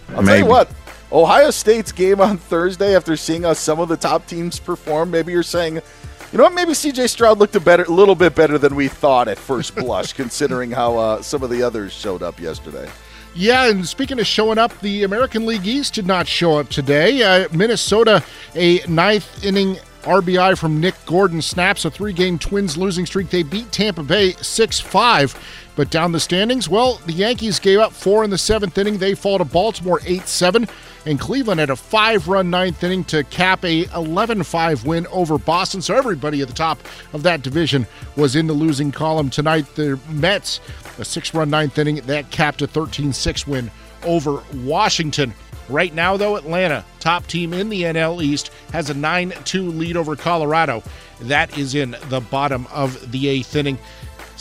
[0.09, 0.25] I'll Maybe.
[0.25, 0.71] tell you what.
[1.13, 5.31] Ohio State's game on Thursday, after seeing how some of the top teams perform, maybe
[5.31, 6.55] you're saying, you know what?
[6.55, 10.13] Maybe CJ Stroud looked a better, little bit better than we thought at first blush,
[10.13, 12.89] considering how uh, some of the others showed up yesterday.
[13.35, 17.21] Yeah, and speaking of showing up, the American League East did not show up today.
[17.21, 18.23] Uh, Minnesota,
[18.55, 23.29] a ninth inning RBI from Nick Gordon snaps a three game Twins losing streak.
[23.29, 25.62] They beat Tampa Bay 6 5.
[25.75, 28.97] But down the standings, well, the Yankees gave up four in the seventh inning.
[28.97, 30.67] They fall to Baltimore 8 7.
[31.05, 35.37] And Cleveland had a five run ninth inning to cap a 11 5 win over
[35.37, 35.81] Boston.
[35.81, 36.79] So everybody at the top
[37.11, 39.65] of that division was in the losing column tonight.
[39.75, 40.61] The Mets,
[40.99, 43.69] a six run ninth inning, that capped a 13 6 win
[44.03, 45.33] over Washington.
[45.69, 49.97] Right now, though, Atlanta, top team in the NL East, has a 9 2 lead
[49.97, 50.83] over Colorado.
[51.21, 53.77] That is in the bottom of the eighth inning.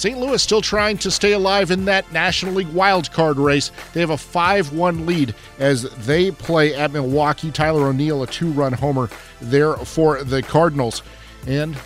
[0.02, 0.18] St.
[0.18, 3.70] Louis still trying to stay alive in that National League wildcard race.
[3.92, 7.52] They have a 5 1 lead as they play at Milwaukee.
[7.52, 9.08] Tyler O'Neill, a two run homer
[9.40, 11.04] there for the Cardinals.
[11.46, 11.78] And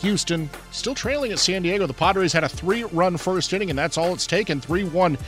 [0.00, 1.86] Houston still trailing at San Diego.
[1.86, 5.18] The Padres had a three run first inning, and that's all it's taken 3 1.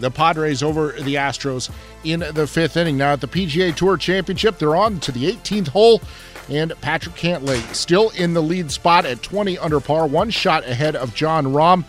[0.00, 1.68] The Padres over the Astros
[2.04, 2.96] in the fifth inning.
[2.96, 6.00] Now at the PGA Tour Championship, they're on to the 18th hole
[6.48, 10.96] and Patrick Cantlay still in the lead spot at 20 under par, one shot ahead
[10.96, 11.84] of Jon Rahm.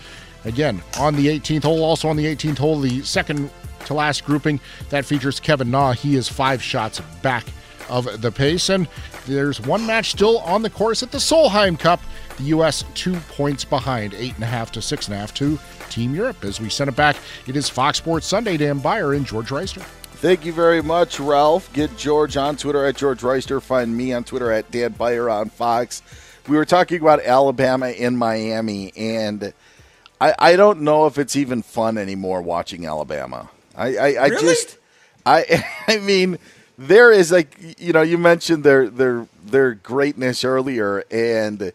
[0.46, 3.50] Again, on the 18th hole, also on the 18th hole, the second
[3.86, 5.94] to last grouping that features Kevin Na.
[5.94, 7.46] He is five shots back
[7.90, 8.70] of the pace.
[8.70, 8.88] And
[9.26, 12.00] there's one match still on the course at the Solheim Cup.
[12.38, 12.86] The U.S.
[12.94, 16.44] two points behind, eight and a half to six and a half to Team Europe.
[16.44, 18.58] As we send it back, it is Fox Sports Sunday.
[18.58, 19.86] Dan Beyer and George Wrighster.
[20.22, 21.72] Thank you very much, Ralph.
[21.72, 23.62] Get George on Twitter at George Wrighster.
[23.62, 26.02] Find me on Twitter at Dan Beyer on Fox.
[26.48, 29.54] We were talking about Alabama in Miami, and
[30.20, 33.50] I, I don't know if it's even fun anymore watching Alabama.
[33.78, 34.42] I, I, I Really?
[34.42, 34.78] just
[35.26, 36.38] I I mean
[36.78, 41.72] there is like you know you mentioned their their their greatness earlier, and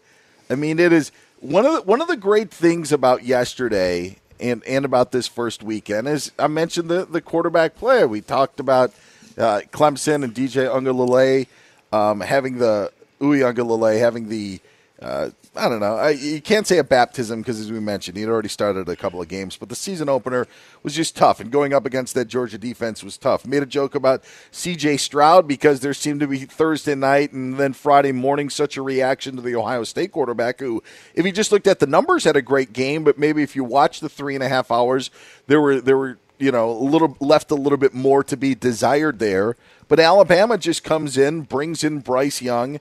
[0.51, 4.63] I mean it is one of the, one of the great things about yesterday and
[4.65, 8.05] and about this first weekend As I mentioned the the quarterback play.
[8.05, 8.91] We talked about
[9.37, 11.47] uh, Clemson and DJ Uiagalelei
[11.91, 14.59] um, having the Uiagalelei having the
[15.01, 15.95] uh, I don't know.
[15.95, 19.21] I, you can't say a baptism because, as we mentioned, he'd already started a couple
[19.21, 20.47] of games, but the season opener
[20.83, 23.45] was just tough, and going up against that Georgia defense was tough.
[23.45, 24.97] Made a joke about C.J.
[24.97, 29.37] Stroud because there seemed to be Thursday night and then Friday morning such a reaction
[29.37, 30.83] to the Ohio State quarterback who,
[31.13, 33.63] if you just looked at the numbers, had a great game, but maybe if you
[33.63, 35.09] watched the three and a half hours,
[35.47, 38.55] there were there were you know a little left a little bit more to be
[38.55, 39.55] desired there.
[39.87, 42.79] But Alabama just comes in, brings in Bryce Young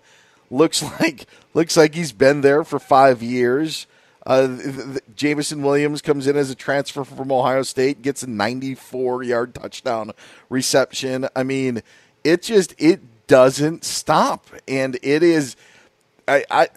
[0.50, 3.86] looks like looks like he's been there for five years.
[4.26, 4.56] Uh,
[5.14, 10.12] Jameson Williams comes in as a transfer from Ohio State, gets a 94 yard touchdown
[10.48, 11.28] reception.
[11.36, 11.82] I mean,
[12.22, 15.56] it just it doesn't stop, and it is.
[16.26, 16.68] I, I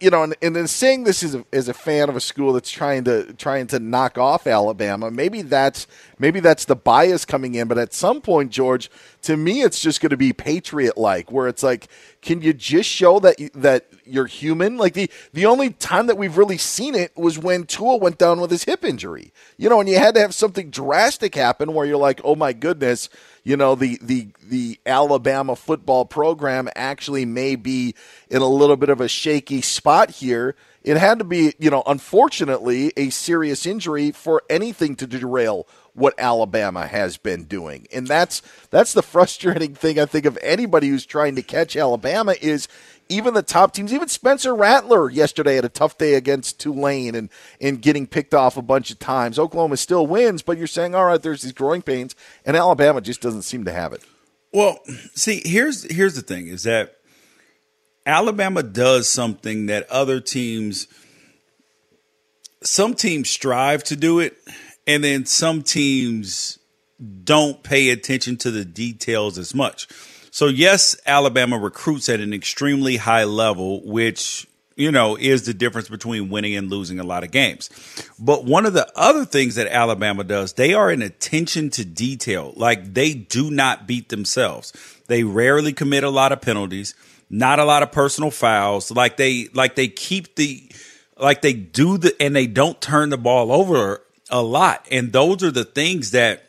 [0.00, 2.52] you know, and, and in saying this as a, as a fan of a school
[2.52, 5.86] that's trying to trying to knock off Alabama, maybe that's
[6.22, 7.68] maybe that's the bias coming in.
[7.68, 8.90] But at some point, George,
[9.22, 11.88] to me, it's just going to be Patriot like, where it's like,
[12.22, 14.78] can you just show that you- that you're human?
[14.78, 18.40] Like the the only time that we've really seen it was when Tua went down
[18.40, 19.32] with his hip injury.
[19.58, 22.52] You know, and you had to have something drastic happen where you're like, oh my
[22.52, 23.08] goodness,
[23.42, 27.94] you know, the the the Alabama football program actually may be
[28.30, 30.54] in a little bit of a shaky spot here.
[30.84, 36.14] It had to be, you know, unfortunately, a serious injury for anything to derail what
[36.18, 37.86] Alabama has been doing.
[37.92, 42.34] And that's that's the frustrating thing I think of anybody who's trying to catch Alabama
[42.40, 42.68] is
[43.08, 47.28] even the top teams, even Spencer Rattler yesterday had a tough day against Tulane and,
[47.60, 49.38] and getting picked off a bunch of times.
[49.38, 52.14] Oklahoma still wins, but you're saying, all right, there's these growing pains,
[52.46, 54.02] and Alabama just doesn't seem to have it.
[54.52, 54.80] Well,
[55.14, 56.96] see, here's here's the thing: is that
[58.04, 60.88] Alabama does something that other teams,
[62.62, 64.36] some teams strive to do it,
[64.86, 66.58] and then some teams
[67.24, 69.88] don't pay attention to the details as much.
[70.30, 75.88] So yes, Alabama recruits at an extremely high level, which you know is the difference
[75.88, 77.68] between winning and losing a lot of games.
[78.18, 82.54] But one of the other things that Alabama does, they are an attention to detail.
[82.56, 84.72] Like they do not beat themselves.
[85.08, 86.94] They rarely commit a lot of penalties,
[87.28, 88.90] not a lot of personal fouls.
[88.90, 90.70] Like they like they keep the
[91.18, 94.02] like they do the and they don't turn the ball over
[94.32, 94.86] a lot.
[94.90, 96.48] And those are the things that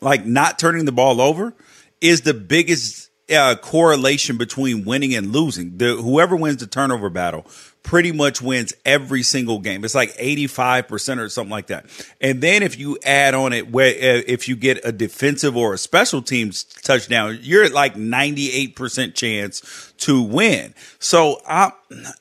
[0.00, 1.52] like not turning the ball over
[2.00, 5.76] is the biggest uh, correlation between winning and losing.
[5.76, 7.46] The whoever wins the turnover battle
[7.82, 9.84] pretty much wins every single game.
[9.84, 11.86] It's like 85% or something like that.
[12.20, 15.74] And then if you add on it where uh, if you get a defensive or
[15.74, 20.74] a special teams touchdown, you're at like 98% chance to win.
[20.98, 21.72] So I,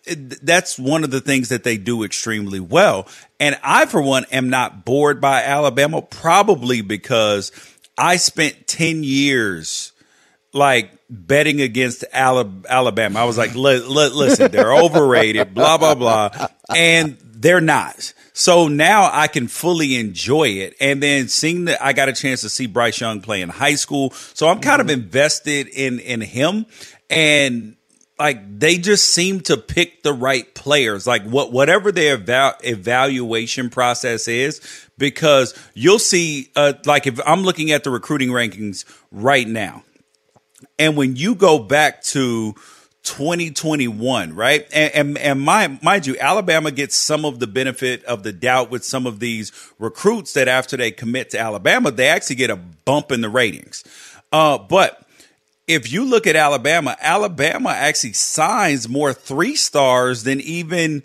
[0.06, 3.08] that's one of the things that they do extremely well.
[3.40, 7.52] And I, for one, am not bored by Alabama, probably because
[7.98, 9.92] I spent 10 years
[10.54, 13.20] like betting against Alabama.
[13.20, 16.48] I was like, li- li- listen, they're overrated, blah, blah, blah.
[16.76, 18.14] And they're not.
[18.34, 20.76] So now I can fully enjoy it.
[20.80, 23.76] And then seeing that I got a chance to see Bryce Young play in high
[23.76, 24.12] school.
[24.12, 26.66] So I'm kind of invested in, in him.
[27.10, 27.76] And
[28.20, 33.70] like they just seem to pick the right players like what whatever their eval- evaluation
[33.70, 34.62] process is
[34.98, 39.84] because you'll see uh, like if i'm looking at the recruiting rankings right now
[40.80, 42.54] and when you go back to
[43.04, 48.24] 2021 right and and, and my, mind you alabama gets some of the benefit of
[48.24, 52.36] the doubt with some of these recruits that after they commit to alabama they actually
[52.36, 53.84] get a bump in the ratings
[54.32, 55.06] uh, but
[55.70, 61.04] if you look at Alabama, Alabama actually signs more three stars than even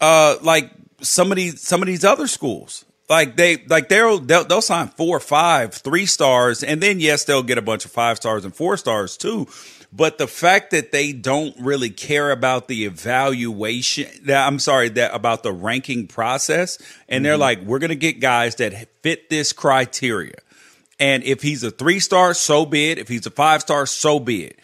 [0.00, 2.84] uh, like some of these some of these other schools.
[3.10, 7.42] Like they like they'll, they'll they'll sign four, five, three stars, and then yes, they'll
[7.42, 9.48] get a bunch of five stars and four stars too.
[9.92, 15.12] But the fact that they don't really care about the evaluation, that I'm sorry, that
[15.12, 17.24] about the ranking process, and mm-hmm.
[17.24, 20.36] they're like, we're gonna get guys that fit this criteria.
[21.00, 22.98] And if he's a three star, so be it.
[22.98, 24.60] If he's a five star, so be it.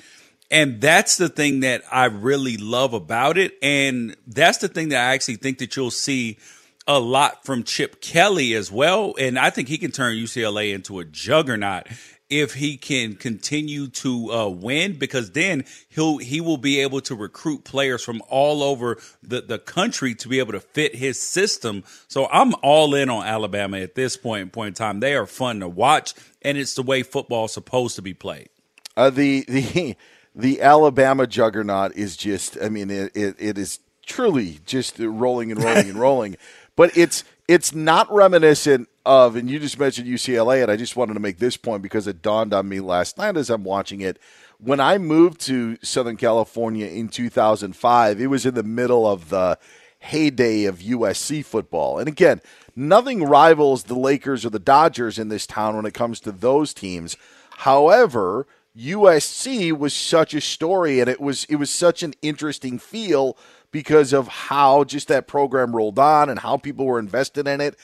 [0.53, 3.55] And that's the thing that I really love about it.
[3.61, 6.39] And that's the thing that I actually think that you'll see
[6.87, 9.15] a lot from Chip Kelly as well.
[9.19, 11.87] And I think he can turn UCLA into a juggernaut
[12.29, 17.15] if he can continue to uh, win because then he'll he will be able to
[17.15, 21.85] recruit players from all over the, the country to be able to fit his system.
[22.09, 25.01] So I'm all in on Alabama at this point in point in time.
[25.01, 28.49] They are fun to watch, and it's the way football is supposed to be played.
[28.97, 29.97] Uh, the the
[30.35, 35.63] the Alabama juggernaut is just I mean it, it, it is truly just rolling and
[35.63, 36.37] rolling and rolling,
[36.77, 41.15] but it's it's not reminiscent of, and you just mentioned UCLA, and I just wanted
[41.15, 44.19] to make this point because it dawned on me last night as I'm watching it.
[44.59, 49.59] When I moved to Southern California in 2005, it was in the middle of the
[49.99, 51.99] heyday of USC football.
[51.99, 52.41] And again,
[52.75, 56.75] nothing rivals the Lakers or the Dodgers in this town when it comes to those
[56.75, 57.17] teams.
[57.59, 58.47] However,
[58.77, 63.37] USC was such a story and it was it was such an interesting feel
[63.71, 67.77] because of how just that program rolled on and how people were invested in it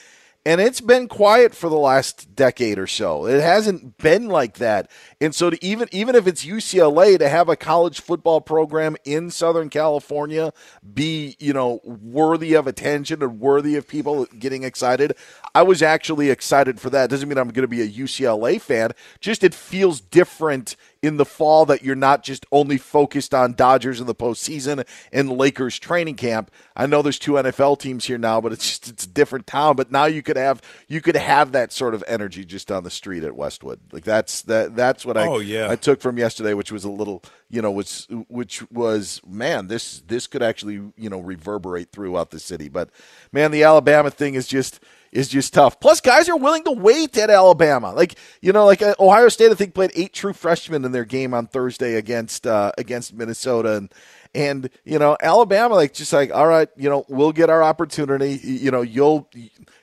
[0.45, 3.27] and it's been quiet for the last decade or so.
[3.27, 4.91] It hasn't been like that.
[5.23, 9.31] And so to even even if it's UCLA to have a college football program in
[9.31, 10.53] Southern California
[10.95, 15.15] be, you know, worthy of attention and worthy of people getting excited,
[15.55, 17.09] I was actually excited for that.
[17.09, 18.91] Doesn't mean I'm going to be a UCLA fan.
[19.21, 24.01] Just it feels different in the fall that you're not just only focused on Dodgers
[24.01, 26.51] in the postseason and Lakers training camp.
[26.77, 29.75] I know there's two NFL teams here now, but it's just it's a different town.
[29.75, 32.91] But now you could have you could have that sort of energy just on the
[32.91, 33.81] street at Westwood.
[33.91, 35.71] Like that's that that's what I oh, yeah.
[35.71, 40.01] I took from yesterday, which was a little you know was which was man this
[40.07, 42.69] this could actually you know reverberate throughout the city.
[42.69, 42.91] But
[43.33, 44.81] man, the Alabama thing is just
[45.13, 45.79] is just tough.
[45.79, 47.93] Plus, guys are willing to wait at Alabama.
[47.93, 51.05] Like you know, like uh, Ohio State, I think played eight true freshmen in their
[51.05, 53.93] game on Thursday against uh, against Minnesota, and
[54.35, 58.41] and you know Alabama, like just like all right, you know we'll get our opportunity.
[58.43, 59.29] You know you'll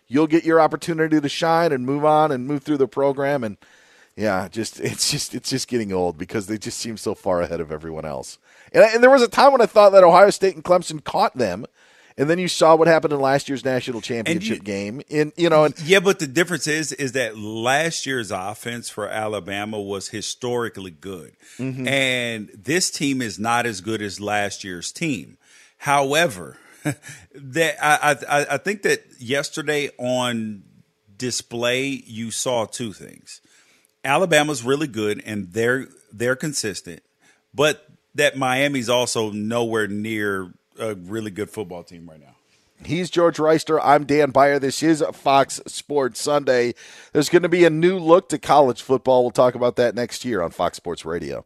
[0.08, 3.58] you'll get your opportunity to shine and move on and move through the program and.
[4.20, 7.62] Yeah, just it's just it's just getting old because they just seem so far ahead
[7.62, 8.38] of everyone else.
[8.72, 11.36] And, and there was a time when I thought that Ohio State and Clemson caught
[11.36, 11.66] them,
[12.18, 15.02] and then you saw what happened in last year's national championship you, game.
[15.08, 19.08] In you know, and, yeah, but the difference is is that last year's offense for
[19.08, 21.88] Alabama was historically good, mm-hmm.
[21.88, 25.38] and this team is not as good as last year's team.
[25.78, 30.64] However, that I, I I think that yesterday on
[31.16, 33.42] display you saw two things.
[34.10, 37.04] Alabama's really good and they're they're consistent,
[37.54, 42.36] but that Miami's also nowhere near a really good football team right now.
[42.84, 43.80] He's George Wrighster.
[43.84, 44.58] I'm Dan Beyer.
[44.58, 46.74] This is Fox Sports Sunday.
[47.14, 49.22] There's going to be a new look to college football.
[49.22, 51.46] We'll talk about that next year on Fox Sports Radio.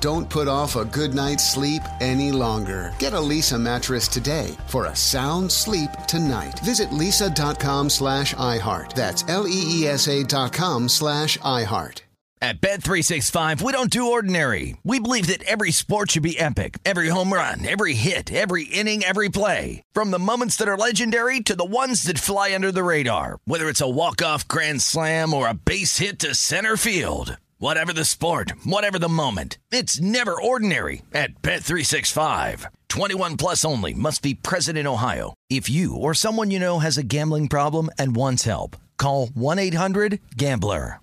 [0.00, 2.94] Don't put off a good night's sleep any longer.
[2.98, 6.58] Get a Leesa mattress today for a sound sleep tonight.
[6.60, 8.94] Visit leesa.com slash iHeart.
[8.94, 12.02] That's L-E-E-S-A dot com slash iHeart.
[12.42, 14.74] At Bed 365, we don't do ordinary.
[14.82, 16.78] We believe that every sport should be epic.
[16.86, 19.82] Every home run, every hit, every inning, every play.
[19.92, 23.40] From the moments that are legendary to the ones that fly under the radar.
[23.44, 27.36] Whether it's a walk-off grand slam or a base hit to center field.
[27.62, 29.58] Whatever the sport, whatever the moment.
[29.70, 32.64] It's never ordinary at Bet365.
[32.88, 35.34] 21 plus only must be present in Ohio.
[35.50, 41.00] If you or someone you know has a gambling problem and wants help, call 1-800-GAMBLER.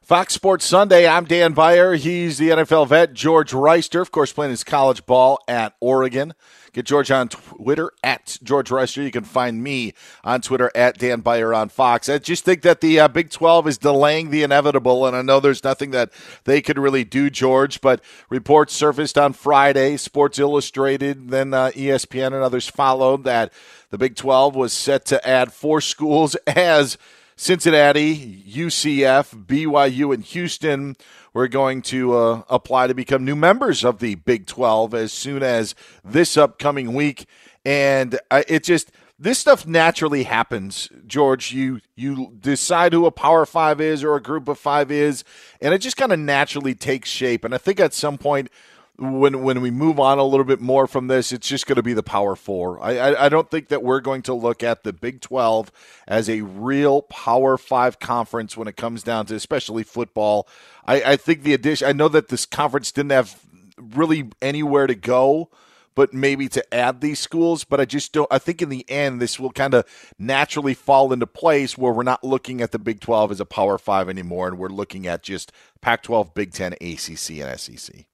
[0.00, 1.06] Fox Sports Sunday.
[1.06, 1.94] I'm Dan Beyer.
[1.96, 6.32] He's the NFL vet, George Wrighster, of course, playing his college ball at Oregon.
[6.76, 9.02] Get George on Twitter at George Wrighster.
[9.02, 12.06] You can find me on Twitter at Dan Beyer on Fox.
[12.10, 15.40] I just think that the uh, Big 12 is delaying the inevitable, and I know
[15.40, 16.12] there's nothing that
[16.44, 19.96] they could really do, George, but reports surfaced on Friday.
[19.96, 23.54] Sports Illustrated, then uh, ESPN and others followed that
[23.88, 26.98] the Big 12 was set to add four schools as–
[27.38, 30.96] Cincinnati, UCF, BYU, and Houston
[31.36, 35.42] were going to uh, apply to become new members of the Big 12 as soon
[35.42, 37.26] as this upcoming week.
[37.62, 41.52] And uh, it just this stuff naturally happens, George.
[41.52, 45.24] You you decide who a Power Five is or a Group of Five is,
[45.60, 47.44] and it just kind of naturally takes shape.
[47.44, 48.48] And I think at some point
[48.98, 51.82] when when we move on a little bit more from this, it's just going to
[51.82, 52.82] be the Power Four.
[52.82, 55.70] I, I, I don't think that we're going to look at the Big Twelve
[56.08, 60.48] as a real Power Five conference when it comes down to especially football.
[60.84, 61.86] I, I think the addition.
[61.88, 63.38] I know that this conference didn't have
[63.78, 65.50] really anywhere to go,
[65.94, 67.64] but maybe to add these schools.
[67.64, 68.28] But I just don't.
[68.30, 69.84] I think in the end, this will kind of
[70.18, 73.76] naturally fall into place where we're not looking at the Big Twelve as a Power
[73.76, 78.06] Five anymore, and we're looking at just Pac twelve, Big Ten, ACC, and SEC.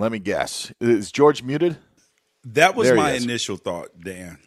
[0.00, 0.72] Let me guess.
[0.80, 1.76] Is George muted?
[2.44, 4.38] That was my initial thought, Dan.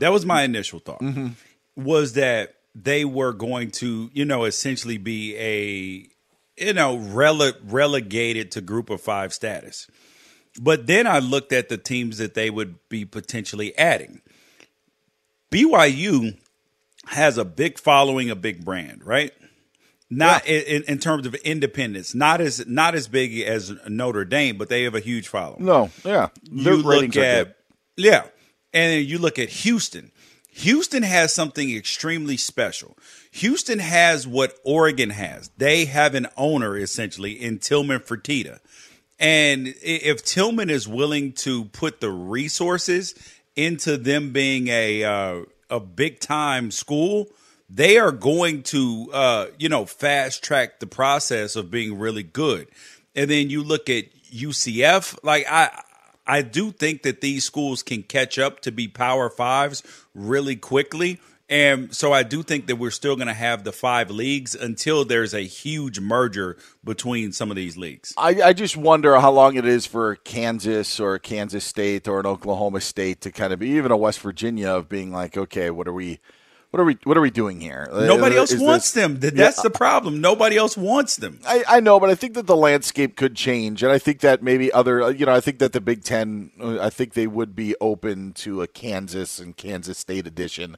[0.00, 1.00] That was my initial thought.
[1.00, 1.28] Mm-hmm.
[1.76, 8.50] Was that they were going to, you know, essentially be a, you know, rele- relegated
[8.52, 9.86] to group of five status.
[10.60, 14.22] But then I looked at the teams that they would be potentially adding.
[15.52, 16.36] BYU
[17.06, 19.32] has a big following, a big brand, right?
[20.10, 20.60] Not yeah.
[20.60, 24.84] in, in, terms of independence, not as not as big as Notre Dame, but they
[24.84, 25.66] have a huge following.
[25.66, 27.56] No, yeah, Their you look at
[27.96, 28.24] yeah,
[28.72, 30.10] and you look at Houston.
[30.50, 32.96] Houston has something extremely special.
[33.32, 35.50] Houston has what Oregon has.
[35.56, 38.58] They have an owner essentially in Tillman Fertitta.
[39.20, 43.14] And if Tillman is willing to put the resources
[43.56, 47.28] into them being a uh, a big time school,
[47.68, 52.68] they are going to uh, you know fast track the process of being really good.
[53.14, 55.82] And then you look at UCF, like I
[56.26, 59.82] I do think that these schools can catch up to be Power Fives
[60.14, 61.20] really quickly.
[61.50, 65.06] And so I do think that we're still going to have the five leagues until
[65.06, 68.12] there's a huge merger between some of these leagues.
[68.18, 72.26] I, I, just wonder how long it is for Kansas or Kansas State or an
[72.26, 75.88] Oklahoma State to kind of be even a West Virginia of being like, okay, what
[75.88, 76.20] are we
[76.70, 77.88] what are we what are we doing here?
[77.90, 79.20] Nobody else Is wants this, them.
[79.20, 80.20] That's yeah, the problem.
[80.20, 81.40] Nobody else wants them.
[81.46, 84.42] I, I, know, but I think that the landscape could change, and I think that
[84.42, 87.56] maybe other you know I think that the Big Ten uh, I think they would
[87.56, 90.76] be open to a Kansas and Kansas State edition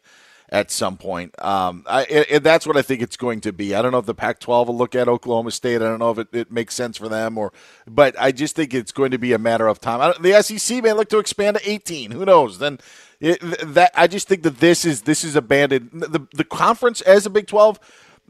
[0.50, 1.34] at some point.
[1.42, 3.74] Um, I, and that's what I think it's going to be.
[3.74, 5.76] I don't know if the Pac-12 will look at Oklahoma State.
[5.76, 7.52] I don't know if it, it makes sense for them, or
[7.86, 10.12] but I just think it's going to be a matter of time.
[10.20, 12.10] the SEC may look to expand to 18.
[12.10, 12.58] Who knows?
[12.58, 12.78] Then
[13.20, 13.38] it,
[13.74, 15.90] that I just think that this is this is abandoned.
[15.92, 17.78] The the conference as a Big Twelve,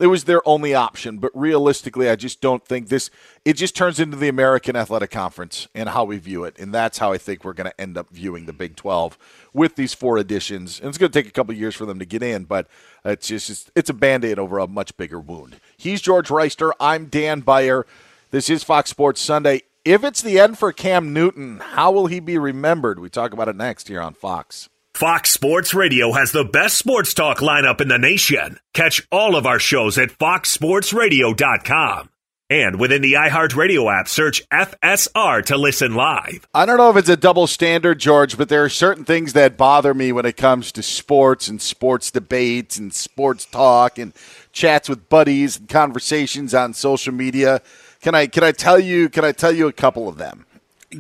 [0.00, 1.18] it was their only option.
[1.18, 3.08] But realistically, I just don't think this.
[3.44, 6.98] It just turns into the American Athletic Conference and how we view it, and that's
[6.98, 9.16] how I think we're going to end up viewing the Big Twelve
[9.52, 10.80] with these four additions.
[10.80, 12.66] And it's going to take a couple years for them to get in, but
[13.04, 15.60] it's just it's a band aid over a much bigger wound.
[15.76, 16.72] He's George Wrighster.
[16.80, 17.86] I'm Dan Beyer.
[18.32, 19.62] This is Fox Sports Sunday.
[19.84, 22.98] If it's the end for Cam Newton, how will he be remembered?
[22.98, 24.68] We talk about it next here on Fox.
[24.94, 28.58] Fox Sports Radio has the best sports talk lineup in the nation.
[28.74, 32.10] Catch all of our shows at foxsportsradio.com.
[32.50, 36.48] And within the iHeartRadio app, search FSR to listen live.
[36.52, 39.56] I don't know if it's a double standard, George, but there are certain things that
[39.56, 44.12] bother me when it comes to sports and sports debates and sports talk and
[44.52, 47.62] chats with buddies and conversations on social media.
[48.02, 50.44] Can I can I tell you can I tell you a couple of them?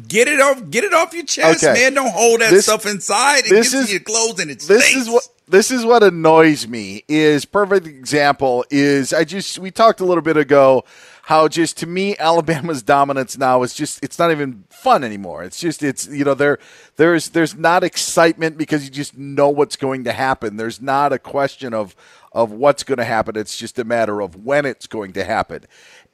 [0.06, 0.70] Get it off.
[0.70, 1.72] Get it off your chest, okay.
[1.72, 1.94] man.
[1.94, 3.46] Don't hold that this, stuff inside.
[3.46, 5.26] It this is your clothes and it This is what.
[5.48, 7.02] This is what annoys me.
[7.08, 10.84] Is perfect example is I just we talked a little bit ago
[11.24, 15.42] how just to me Alabama's dominance now is just it's not even fun anymore.
[15.42, 16.58] It's just it's you know there
[16.96, 20.56] there's there's not excitement because you just know what's going to happen.
[20.56, 21.96] There's not a question of
[22.32, 23.36] of what's going to happen.
[23.36, 25.64] It's just a matter of when it's going to happen.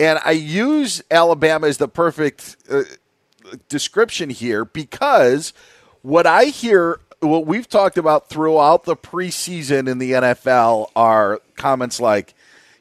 [0.00, 2.84] And I use Alabama as the perfect uh,
[3.68, 5.52] description here because
[6.02, 12.00] what I hear, what we've talked about throughout the preseason in the NFL are comments
[12.00, 12.34] like,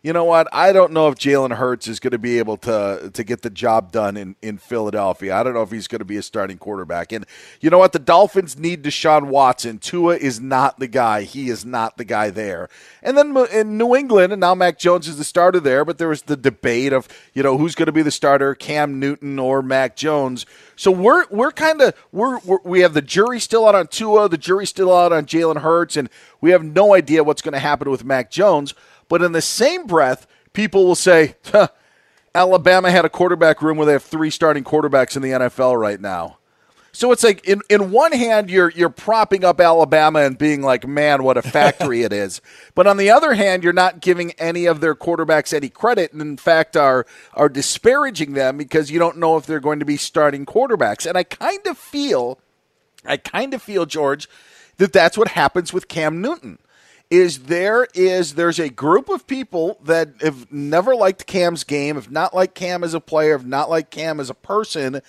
[0.06, 0.48] you know what?
[0.54, 3.50] I don't know if Jalen Hurts is going to be able to to get the
[3.50, 5.36] job done in, in Philadelphia.
[5.36, 7.12] I don't know if he's going to be a starting quarterback.
[7.12, 7.26] And
[7.60, 7.92] you know what?
[7.92, 9.80] The Dolphins need Deshaun Watson.
[9.80, 11.24] Tua is not the guy.
[11.24, 12.70] He is not the guy there.
[13.02, 16.10] And then in New England, and now Mac Jones is the starter there, but there
[16.10, 19.64] was the debate of, you know, who's going to be the starter, Cam Newton or
[19.64, 20.46] Mac Jones.
[20.76, 24.30] So we're we're kind of we're, we're, we have the jury still out on Tua,
[24.30, 27.60] the jury still out on Jalen Hurts, and we have no idea what's going to
[27.60, 28.76] happen with Mac Jones.
[29.08, 31.68] But in the same breath, people will say, huh,
[32.34, 36.00] Alabama had a quarterback room where they have three starting quarterbacks in the NFL right
[36.00, 36.38] now.
[36.96, 40.88] So it's like in, in one hand you're you're propping up Alabama and being like,
[40.88, 42.42] man, what a factory it is.
[42.74, 46.22] But on the other hand, you're not giving any of their quarterbacks any credit, and
[46.22, 49.98] in fact are are disparaging them because you don't know if they're going to be
[49.98, 51.06] starting quarterbacks.
[51.06, 52.40] And I kind of feel,
[53.06, 54.28] I kind of feel, George,
[54.78, 56.60] that that's what happens with Cam Newton
[57.16, 62.12] is there is there's a group of people that have never liked Cam's game, have
[62.12, 65.02] not liked Cam as a player, have not liked Cam as a person,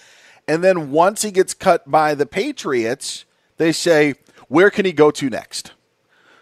[0.47, 3.25] and then once he gets cut by the Patriots,
[3.57, 4.15] they say,
[4.49, 5.73] where can he go to next?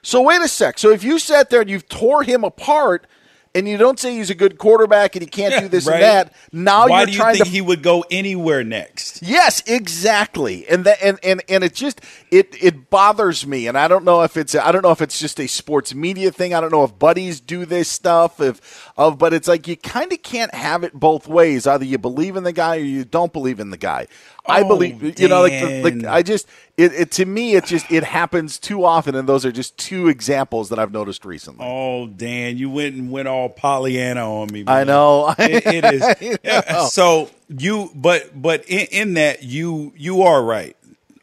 [0.03, 0.79] So wait a sec.
[0.79, 3.07] So if you sat there and you've tore him apart,
[3.55, 5.95] and you don't say he's a good quarterback and he can't do this right.
[5.95, 6.33] and that.
[6.53, 9.23] Now Why you're do you trying think to he would go anywhere next?
[9.23, 10.67] Yes, exactly.
[10.67, 12.01] And that and, and and it just
[12.31, 13.69] it it bothers me.
[13.69, 16.33] And I don't know if it's I don't know if it's just a sports media
[16.33, 16.53] thing.
[16.53, 20.13] I don't know if buddies do this stuff if of but it's like you kind
[20.13, 21.67] of can't have it both ways.
[21.67, 24.07] Either you believe in the guy or you don't believe in the guy.
[24.47, 25.31] I oh, believe, you Dan.
[25.31, 29.15] know, like, like I just, it, it, to me, it just, it happens too often,
[29.15, 31.65] and those are just two examples that I've noticed recently.
[31.67, 34.63] Oh, Dan, you went and went all Pollyanna on me.
[34.63, 34.77] Man.
[34.77, 35.35] I know.
[35.39, 36.39] it, it is.
[36.45, 40.77] Yeah, so you, but, but in, in that you, you are right,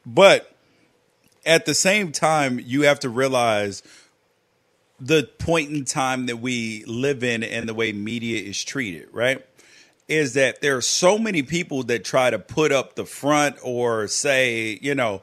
[0.05, 0.51] but
[1.45, 3.84] at the same time, you have to realize
[5.01, 9.45] the point in time that we live in and the way media is treated, right?
[10.07, 14.07] is that there are so many people that try to put up the front or
[14.07, 15.21] say, you know,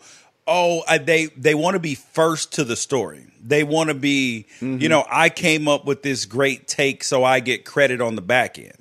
[0.50, 3.26] Oh, I, they they want to be first to the story.
[3.44, 4.78] They want to be, mm-hmm.
[4.78, 8.22] you know, I came up with this great take, so I get credit on the
[8.22, 8.72] back end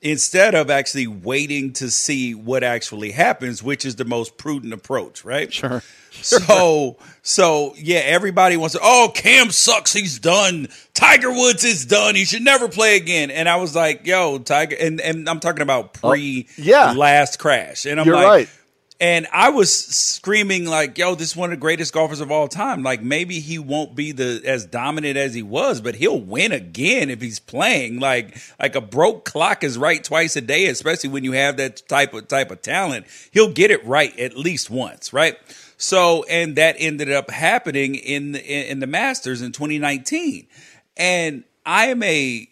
[0.00, 5.22] instead of actually waiting to see what actually happens, which is the most prudent approach,
[5.22, 5.52] right?
[5.52, 5.82] Sure.
[6.22, 9.92] So, so yeah, everybody wants to, oh, Cam sucks.
[9.92, 10.68] He's done.
[10.94, 12.14] Tiger Woods is done.
[12.14, 13.30] He should never play again.
[13.30, 16.92] And I was like, yo, Tiger, and, and I'm talking about oh, pre oh, yeah.
[16.92, 17.86] last crash.
[17.86, 18.48] And I'm You're like, right.
[19.02, 22.48] And I was screaming like, "Yo, this is one of the greatest golfers of all
[22.48, 22.82] time.
[22.82, 27.08] Like maybe he won't be the as dominant as he was, but he'll win again
[27.08, 27.98] if he's playing.
[27.98, 31.88] Like like a broke clock is right twice a day, especially when you have that
[31.88, 33.06] type of type of talent.
[33.30, 35.38] He'll get it right at least once, right?
[35.80, 40.46] So, and that ended up happening in the, in the Masters in 2019.
[40.98, 42.46] And I am a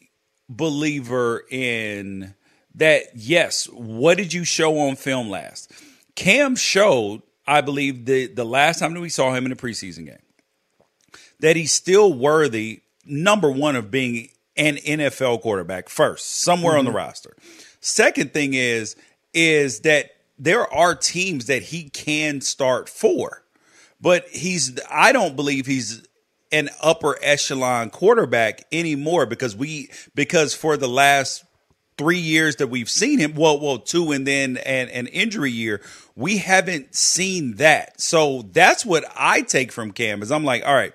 [0.49, 2.35] believer in
[2.76, 3.03] that.
[3.14, 5.70] Yes, what did you show on film last?
[6.14, 10.07] Cam showed, I believe, the, the last time that we saw him in a preseason
[10.07, 16.79] game, that he's still worthy, number one, of being an NFL quarterback first, somewhere mm-hmm.
[16.79, 16.97] on the mm-hmm.
[16.97, 17.37] roster.
[17.81, 18.97] Second thing is,
[19.35, 23.43] is that there are teams that he can start for,
[24.01, 26.07] but he's, I don't believe he's
[26.53, 31.45] an upper echelon quarterback anymore because we, because for the last
[31.99, 35.82] three years that we've seen him, well, well, two and then an, an injury year,
[36.14, 38.01] we haven't seen that.
[38.01, 40.95] So that's what I take from Cam is I'm like, all right,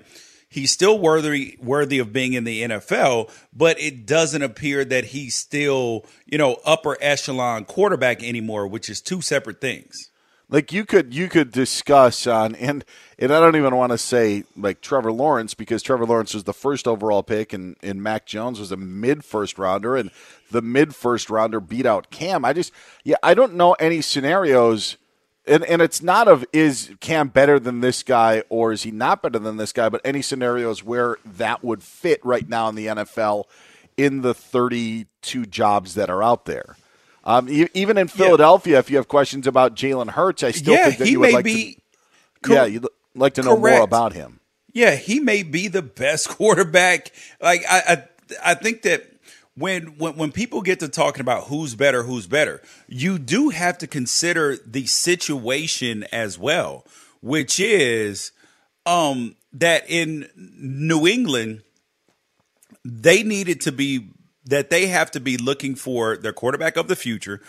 [0.54, 5.36] he's still worthy worthy of being in the NFL, but it doesn't appear that he's
[5.36, 10.12] still, you know, upper echelon quarterback anymore, which is two separate things.
[10.50, 12.86] Like you could you could discuss on and
[13.18, 16.54] and I don't even want to say like Trevor Lawrence because Trevor Lawrence was the
[16.54, 20.12] first overall pick and, and Mac Jones was a mid first rounder and
[20.52, 22.46] the mid first rounder beat out Cam.
[22.46, 22.72] I just
[23.04, 24.98] yeah, I don't know any scenarios
[25.46, 29.22] and and it's not of is Cam better than this guy or is he not
[29.22, 32.88] better than this guy, but any scenarios where that would fit right now in the
[32.88, 33.46] NFL
[33.98, 36.78] in the 32 jobs that are out there.
[37.26, 38.80] Um, even in Philadelphia, yeah.
[38.80, 41.46] if you have questions about Jalen Hurts, I still yeah, think that you would like
[41.46, 41.82] be, to.
[42.42, 43.78] Cor- yeah, you'd like to know correct.
[43.78, 44.42] more about him.
[44.74, 47.12] Yeah, he may be the best quarterback.
[47.42, 49.13] Like I, I, I think that
[49.56, 53.78] when, when when people get to talking about who's better, who's better, you do have
[53.80, 56.86] to consider the situation as well,
[57.22, 58.32] which is
[58.86, 61.62] um, that in New England
[62.86, 64.10] they needed to be
[64.46, 67.40] that they have to be looking for their quarterback of the future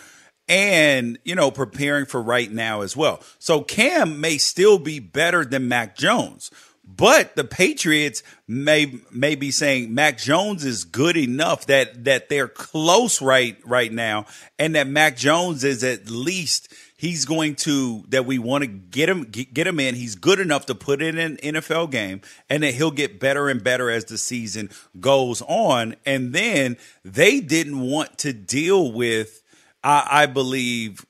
[0.47, 3.21] and you know preparing for right now as well.
[3.39, 6.51] So Cam may still be better than Mac Jones,
[6.95, 12.47] but the Patriots may may be saying Mac Jones is good enough that that they're
[12.47, 14.25] close right right now,
[14.59, 19.09] and that Mac Jones is at least he's going to that we want to get
[19.09, 19.95] him get him in.
[19.95, 23.63] He's good enough to put in an NFL game, and that he'll get better and
[23.63, 24.69] better as the season
[24.99, 25.95] goes on.
[26.05, 29.41] And then they didn't want to deal with,
[29.83, 31.05] I, I believe,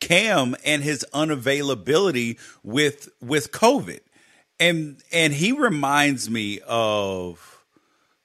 [0.00, 4.00] Cam and his unavailability with with COVID
[4.60, 7.64] and and he reminds me of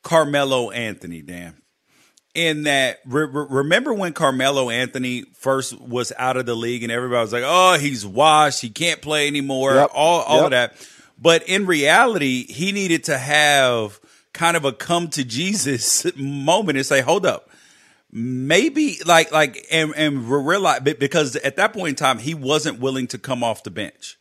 [0.04, 1.56] Carmelo Anthony, Dan.
[2.36, 7.22] In that, re- remember when Carmelo Anthony first was out of the league and everybody
[7.22, 8.62] was like, "Oh, he's washed.
[8.62, 9.92] He can't play anymore." Yep.
[9.94, 10.46] All all yep.
[10.46, 10.88] of that.
[11.18, 14.02] But in reality, he needed to have
[14.34, 17.50] kind of a come to Jesus moment and say, "Hold up."
[18.12, 23.08] Maybe like like and and realize because at that point in time he wasn't willing
[23.08, 24.18] to come off the bench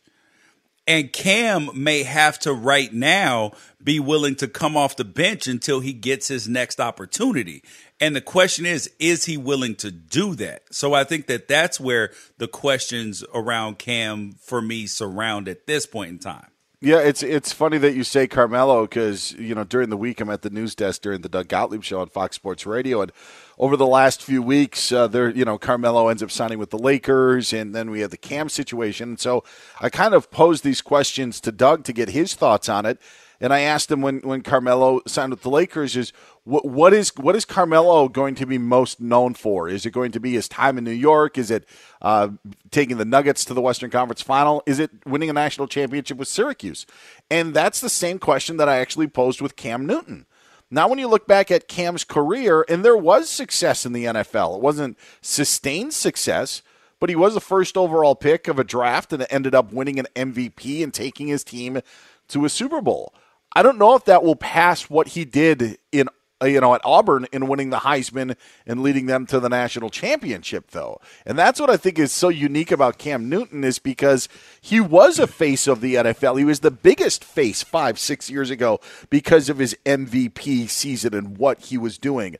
[0.87, 3.51] and Cam may have to right now
[3.83, 7.63] be willing to come off the bench until he gets his next opportunity.
[7.99, 10.63] And the question is, is he willing to do that?
[10.71, 15.85] So I think that that's where the questions around Cam for me surround at this
[15.85, 16.47] point in time.
[16.85, 20.29] Yeah, it's it's funny that you say Carmelo because you know during the week I'm
[20.29, 23.11] at the news desk during the Doug Gottlieb show on Fox Sports Radio, and
[23.57, 26.77] over the last few weeks, uh, there you know Carmelo ends up signing with the
[26.77, 29.09] Lakers, and then we have the Cam situation.
[29.09, 29.43] And so
[29.81, 33.01] I kind of posed these questions to Doug to get his thoughts on it,
[33.41, 36.13] and I asked him when when Carmelo signed with the Lakers is
[36.45, 39.67] what, what is what is Carmelo going to be most known for?
[39.67, 41.37] Is it going to be his time in New York?
[41.37, 41.67] Is it
[42.01, 42.29] uh,
[42.71, 44.63] taking the Nuggets to the Western Conference Final?
[44.65, 46.85] Is it winning a national championship with Syracuse?
[47.29, 50.27] And that's the same question that I actually posed with Cam Newton.
[50.71, 54.55] Now, when you look back at Cam's career, and there was success in the NFL,
[54.55, 56.61] it wasn't sustained success,
[56.99, 60.07] but he was the first overall pick of a draft and ended up winning an
[60.15, 61.81] MVP and taking his team
[62.29, 63.13] to a Super Bowl.
[63.55, 66.09] I don't know if that will pass what he did in
[66.41, 68.35] Uh, you know, at Auburn in winning the Heisman
[68.67, 70.99] and leading them to the national championship, though.
[71.25, 74.27] And that's what I think is so unique about Cam Newton is because
[74.59, 76.37] he was a face of the NFL.
[76.37, 81.37] He was the biggest face five, six years ago because of his MVP season and
[81.37, 82.35] what he was doing.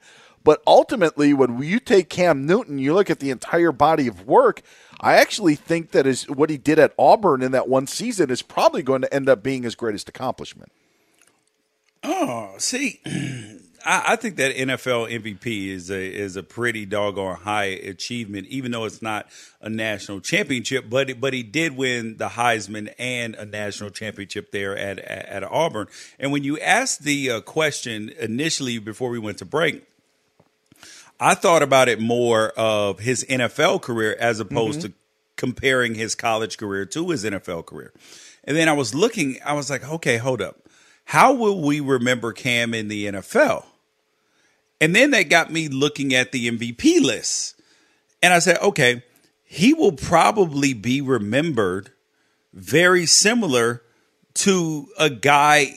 [0.46, 4.62] But ultimately, when you take Cam Newton, you look at the entire body of work.
[5.02, 8.44] I actually think that is what he did at Auburn in that one season is
[8.44, 10.72] probably going to end up being his greatest accomplishment.
[12.04, 13.02] Oh, see,
[13.86, 18.72] I, I, think that NFL MVP is a is a pretty doggone high achievement, even
[18.72, 19.28] though it's not
[19.62, 20.90] a national championship.
[20.90, 25.44] But but he did win the Heisman and a national championship there at at, at
[25.44, 25.88] Auburn.
[26.20, 29.84] And when you asked the uh, question initially before we went to break.
[31.18, 34.90] I thought about it more of his NFL career as opposed mm-hmm.
[34.90, 34.94] to
[35.38, 37.94] comparing his college career to his NFL career.
[38.44, 40.58] And then I was looking, I was like, okay, hold up.
[41.06, 43.64] How will we remember Cam in the NFL?
[44.86, 47.60] And then that got me looking at the MVP list.
[48.22, 49.02] And I said, okay,
[49.44, 51.90] he will probably be remembered
[52.54, 53.82] very similar
[54.36, 55.74] to a guy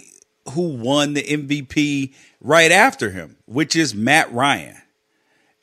[0.51, 4.77] who won the MVP right after him, which is Matt Ryan.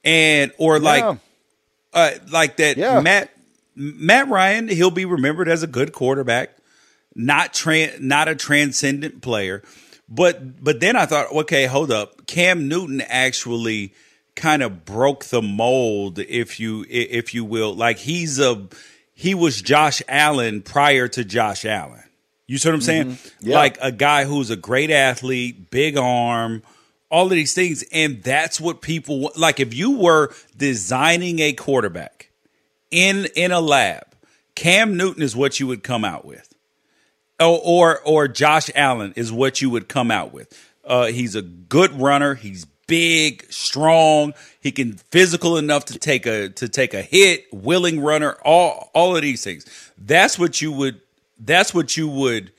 [0.03, 1.17] And or like yeah.
[1.93, 2.99] uh like that yeah.
[2.99, 3.29] Matt
[3.75, 6.57] Matt Ryan, he'll be remembered as a good quarterback,
[7.13, 9.61] not tran- not a transcendent player.
[10.07, 12.27] But but then I thought, okay, hold up.
[12.27, 13.93] Cam Newton actually
[14.35, 17.73] kind of broke the mold, if you if you will.
[17.73, 18.67] Like he's a
[19.13, 22.03] he was Josh Allen prior to Josh Allen.
[22.47, 23.05] You see what I'm saying?
[23.11, 23.49] Mm-hmm.
[23.49, 23.55] Yeah.
[23.55, 26.61] Like a guy who's a great athlete, big arm,
[27.09, 29.59] all of these things, and that's what people like.
[29.59, 32.29] If you were designing a quarterback
[32.91, 34.05] in in a lab,
[34.53, 36.54] Cam Newton is what you would come out with
[37.39, 40.51] or, or or Josh Allen is what you would come out with.
[40.83, 42.35] Uh, he's a good runner.
[42.35, 44.33] He's big, strong.
[44.61, 47.45] He can physical enough to take a to take a hit.
[47.51, 48.37] Willing runner.
[48.43, 49.65] All all of these things.
[49.97, 51.01] That's what you would.
[51.39, 52.51] That's what you would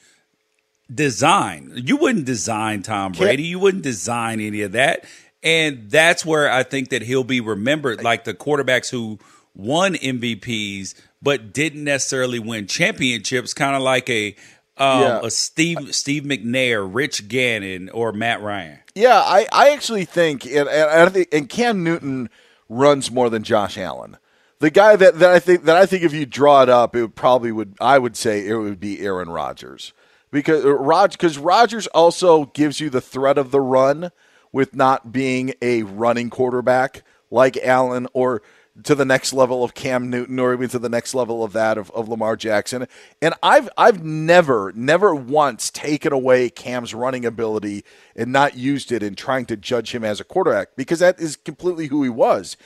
[0.92, 1.72] design.
[1.74, 3.44] You wouldn't design Tom Brady.
[3.44, 5.04] You wouldn't design any of that.
[5.42, 9.18] And that's where I think that he'll be remembered, like the quarterbacks who
[9.54, 14.36] won MVPs but didn't necessarily win championships, kind of like a
[14.78, 15.20] um, yeah.
[15.22, 18.78] a Steve Steve McNair, Rich Gannon, or Matt Ryan.
[18.94, 22.28] Yeah, I, I actually think and, and I think and Cam Newton
[22.68, 24.16] runs more than Josh Allen.
[24.58, 27.02] The guy that, that I think that I think if you draw it up, it
[27.02, 29.92] would probably would I would say it would be Aaron Rodgers
[30.30, 34.10] because uh, Rod because Rodgers also gives you the threat of the run
[34.52, 38.42] with not being a running quarterback like Allen or
[38.84, 41.78] to the next level of Cam Newton or even to the next level of that
[41.78, 42.86] of, of Lamar Jackson.
[43.22, 49.02] And I've I've never, never once taken away Cam's running ability and not used it
[49.02, 52.56] in trying to judge him as a quarterback because that is completely who he was.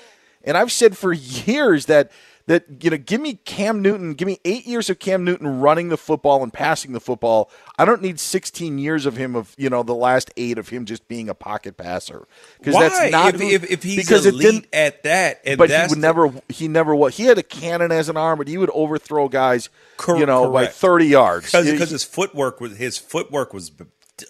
[0.42, 2.10] And I've said for years that
[2.50, 5.88] that you know, give me Cam Newton, give me eight years of Cam Newton running
[5.88, 7.48] the football and passing the football.
[7.78, 10.84] I don't need 16 years of him of you know the last eight of him
[10.84, 12.26] just being a pocket passer
[12.58, 15.44] because that's not if, who, if, if he's because elite at that.
[15.56, 18.36] but he would the, never he never was he had a cannon as an arm,
[18.36, 20.70] but he would overthrow guys, cor- you know, correct.
[20.70, 23.70] by 30 yards because his footwork was his footwork was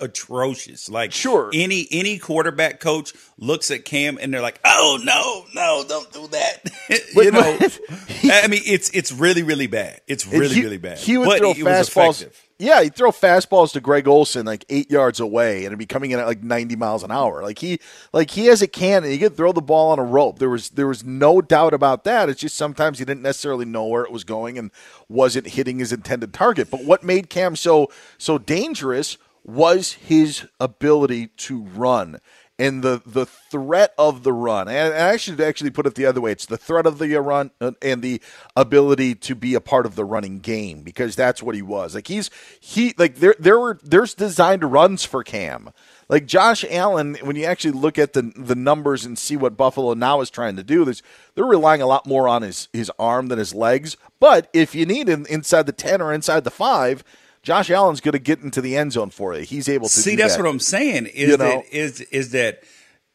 [0.01, 0.89] atrocious.
[0.89, 5.85] Like sure, any any quarterback coach looks at Cam and they're like, "Oh no, no,
[5.89, 6.71] don't do that."
[7.15, 7.59] you know,
[8.07, 10.01] he, I mean, it's it's really really bad.
[10.07, 10.99] It's really he, really bad.
[10.99, 12.31] He would but throw fastballs.
[12.61, 16.11] Yeah, he'd throw fastballs to Greg Olsen like eight yards away, and it'd be coming
[16.11, 17.43] in at like ninety miles an hour.
[17.43, 17.81] Like he,
[18.13, 19.11] like he has a cannon.
[19.11, 20.39] He could throw the ball on a rope.
[20.39, 22.29] There was there was no doubt about that.
[22.29, 24.71] It's just sometimes he didn't necessarily know where it was going and
[25.09, 26.71] wasn't hitting his intended target.
[26.71, 32.21] But what made Cam so so dangerous was his ability to run
[32.61, 34.69] and the the threat of the run.
[34.69, 37.51] And I should actually put it the other way: it's the threat of the run
[37.61, 38.21] uh, and the
[38.55, 41.95] ability to be a part of the running game because that's what he was.
[41.95, 42.31] Like he's
[42.61, 45.71] he like there there were there's designed runs for Cam.
[46.11, 49.95] Like Josh Allen, when you actually look at the the numbers and see what Buffalo
[49.95, 51.03] now is trying to do, there's
[51.35, 53.97] they're relying a lot more on his his arm than his legs.
[54.19, 57.05] But if you need him inside the ten or inside the five,
[57.43, 59.43] Josh Allen's going to get into the end zone for you.
[59.43, 60.17] He's able to see.
[60.17, 60.43] that's that.
[60.43, 61.07] what I'm saying.
[61.07, 61.45] Is you know?
[61.45, 62.63] that is is that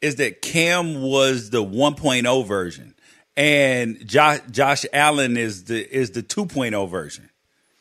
[0.02, 2.96] is that Cam was the 1.0 version,
[3.38, 7.30] and Josh Josh Allen is the is the 2.0 version.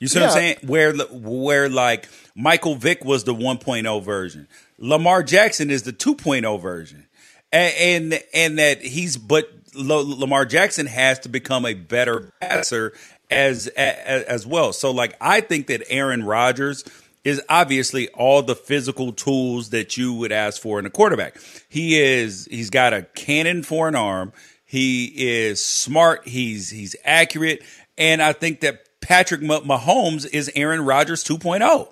[0.00, 0.26] You see yeah.
[0.26, 0.56] what I'm saying?
[0.66, 7.06] Where where like Michael Vick was the 1.0 version, Lamar Jackson is the 2.0 version,
[7.52, 7.74] and
[8.12, 12.92] and, and that he's but Lamar Jackson has to become a better passer
[13.30, 14.72] as, as as well.
[14.72, 16.84] So like I think that Aaron Rodgers
[17.24, 21.36] is obviously all the physical tools that you would ask for in a quarterback.
[21.68, 24.32] He is he's got a cannon for an arm.
[24.64, 26.26] He is smart.
[26.26, 27.62] He's he's accurate,
[27.96, 31.88] and I think that Patrick Mahomes is Aaron Rodgers 2.0.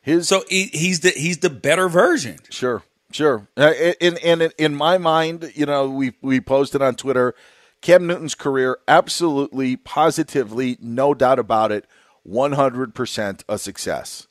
[0.00, 2.38] His, so he, he's the he's the better version.
[2.50, 2.82] Sure,
[3.12, 3.46] sure.
[3.56, 7.34] And in in in my mind, you know, we we posted on Twitter,
[7.82, 11.84] Cam Newton's career absolutely, positively, no doubt about it,
[12.22, 14.28] one hundred percent a success.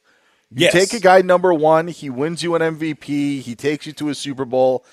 [0.53, 0.73] You yes.
[0.73, 4.15] take a guy number one, he wins you an MVP, he takes you to a
[4.15, 4.83] Super Bowl.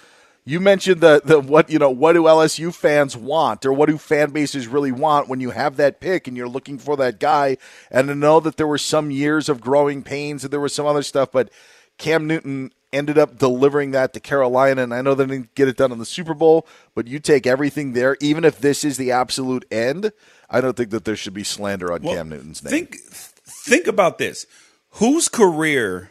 [0.44, 3.98] You mentioned the the what you know what do LSU fans want or what do
[3.98, 7.59] fan bases really want when you have that pick and you're looking for that guy
[7.90, 10.86] and to know that there were some years of growing pains and there was some
[10.86, 11.50] other stuff but
[11.98, 15.76] Cam Newton ended up delivering that to Carolina and I know they didn't get it
[15.76, 19.12] done in the Super Bowl but you take everything there even if this is the
[19.12, 20.12] absolute end
[20.51, 22.70] I don't think that there should be slander on well, Cam Newton's name.
[22.70, 24.47] Think think about this.
[24.93, 26.11] Whose career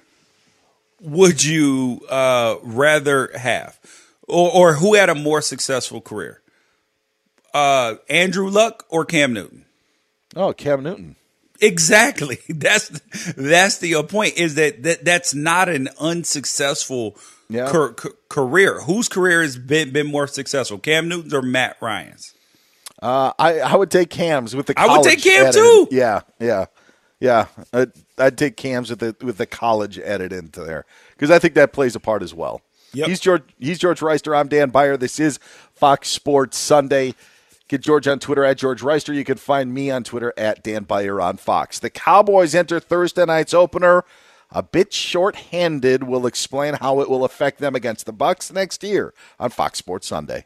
[1.02, 3.80] would you uh, rather have?
[4.28, 6.42] or, or who had a more successful career?
[7.54, 9.66] Uh, Andrew Luck or Cam Newton?
[10.36, 11.16] Oh, Cam Newton.
[11.62, 12.40] Exactly.
[12.50, 12.90] That's
[13.36, 14.38] that's the point.
[14.38, 17.18] Is that, that that's not an unsuccessful
[17.50, 17.70] yeah.
[17.70, 17.96] car,
[18.30, 18.82] career?
[18.82, 22.34] Whose career has been been more successful, Cam Newton's or Matt Ryan's?
[23.02, 24.74] Uh, I I would take Cam's with the.
[24.78, 25.88] I would take Cam too.
[25.92, 26.66] Yeah, yeah,
[27.20, 27.48] yeah.
[27.74, 31.54] I'd, I'd take Cam's with the with the college edit into there because I think
[31.56, 32.62] that plays a part as well.
[32.94, 33.08] Yep.
[33.08, 33.44] He's George.
[33.60, 34.36] He's George Wrighster.
[34.36, 34.98] I'm Dan Beyer.
[34.98, 35.40] This is
[35.74, 37.14] Fox Sports Sunday.
[37.68, 39.14] Get George on Twitter at George Wrighster.
[39.14, 41.80] You can find me on Twitter at Dan Beyer on Fox.
[41.80, 44.06] The Cowboys enter Thursday night's opener
[44.50, 46.04] a bit short-handed.
[46.04, 50.08] We'll explain how it will affect them against the Bucks next year on Fox Sports
[50.08, 50.46] Sunday.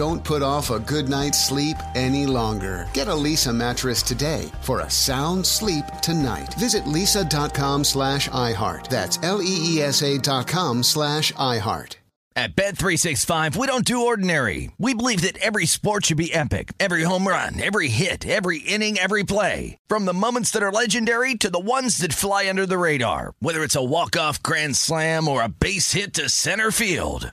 [0.00, 2.88] Don't put off a good night's sleep any longer.
[2.94, 6.54] Get a Leesa mattress today for a sound sleep tonight.
[6.54, 8.88] Visit leesa.com slash iHeart.
[8.88, 11.96] That's L-E-E-S-A dot com slash iHeart.
[12.34, 14.70] At Bet365, we don't do ordinary.
[14.78, 16.72] We believe that every sport should be epic.
[16.80, 19.76] Every home run, every hit, every inning, every play.
[19.86, 23.34] From the moments that are legendary to the ones that fly under the radar.
[23.40, 27.32] Whether it's a walk-off grand slam or a base hit to center field.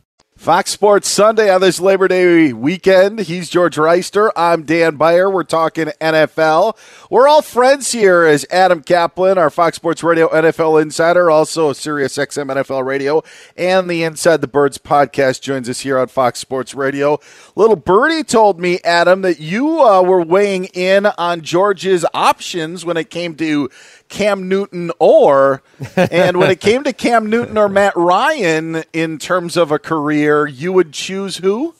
[0.41, 3.19] Fox Sports Sunday on this Labor Day weekend.
[3.19, 4.31] He's George Wrighster.
[4.35, 5.29] I'm Dan Beyer.
[5.29, 6.75] We're talking NFL.
[7.11, 12.17] We're all friends here as Adam Kaplan, our Fox Sports Radio NFL insider, also Sirius
[12.17, 13.21] XM NFL Radio,
[13.55, 17.19] and the Inside the Birds podcast joins us here on Fox Sports Radio.
[17.55, 22.97] Little Birdie told me, Adam, that you uh, were weighing in on George's options when
[22.97, 23.69] it came to
[24.11, 25.63] Cam Newton or,
[25.95, 30.45] and when it came to Cam Newton or Matt Ryan in terms of a career,
[30.45, 31.73] you would choose who?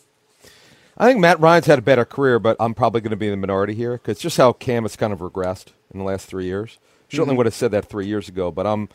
[0.97, 3.31] I think Matt Ryan's had a better career, but I'm probably going to be in
[3.31, 6.45] the minority here because just how Cam has kind of regressed in the last three
[6.45, 6.79] years.
[7.09, 7.37] Certainly Mhm.
[7.37, 8.89] would have said that three years ago, but I'm.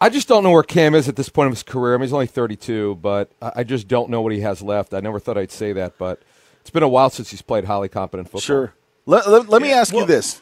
[0.00, 1.94] I just don't know where Cam is at this point of his career.
[1.94, 4.92] I mean, he's only 32, but I just don't know what he has left.
[4.92, 6.20] I never thought I'd say that, but
[6.60, 8.40] it's been a while since he's played highly competent football.
[8.40, 8.74] Sure.
[9.06, 10.40] Let, let, let me ask you this,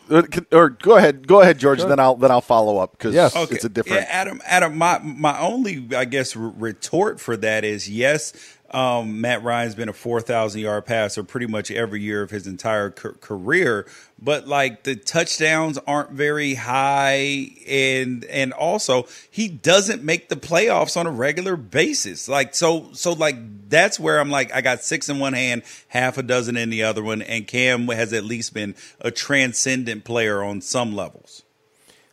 [0.52, 1.86] or go ahead, go ahead, George, Sure.
[1.86, 3.56] and then I'll then I'll follow up because Okay.
[3.56, 4.02] it's a different.
[4.02, 4.40] Yeah, Adam.
[4.44, 8.32] Adam, my my only, I guess, retort for that is yes.
[8.72, 12.46] Um, Matt Ryan's been a four thousand yard passer pretty much every year of his
[12.46, 13.86] entire ca- career,
[14.18, 20.96] but like the touchdowns aren't very high, and and also he doesn't make the playoffs
[20.96, 22.28] on a regular basis.
[22.28, 23.36] Like so, so like
[23.68, 26.82] that's where I'm like I got six in one hand, half a dozen in the
[26.82, 31.42] other one, and Cam has at least been a transcendent player on some levels.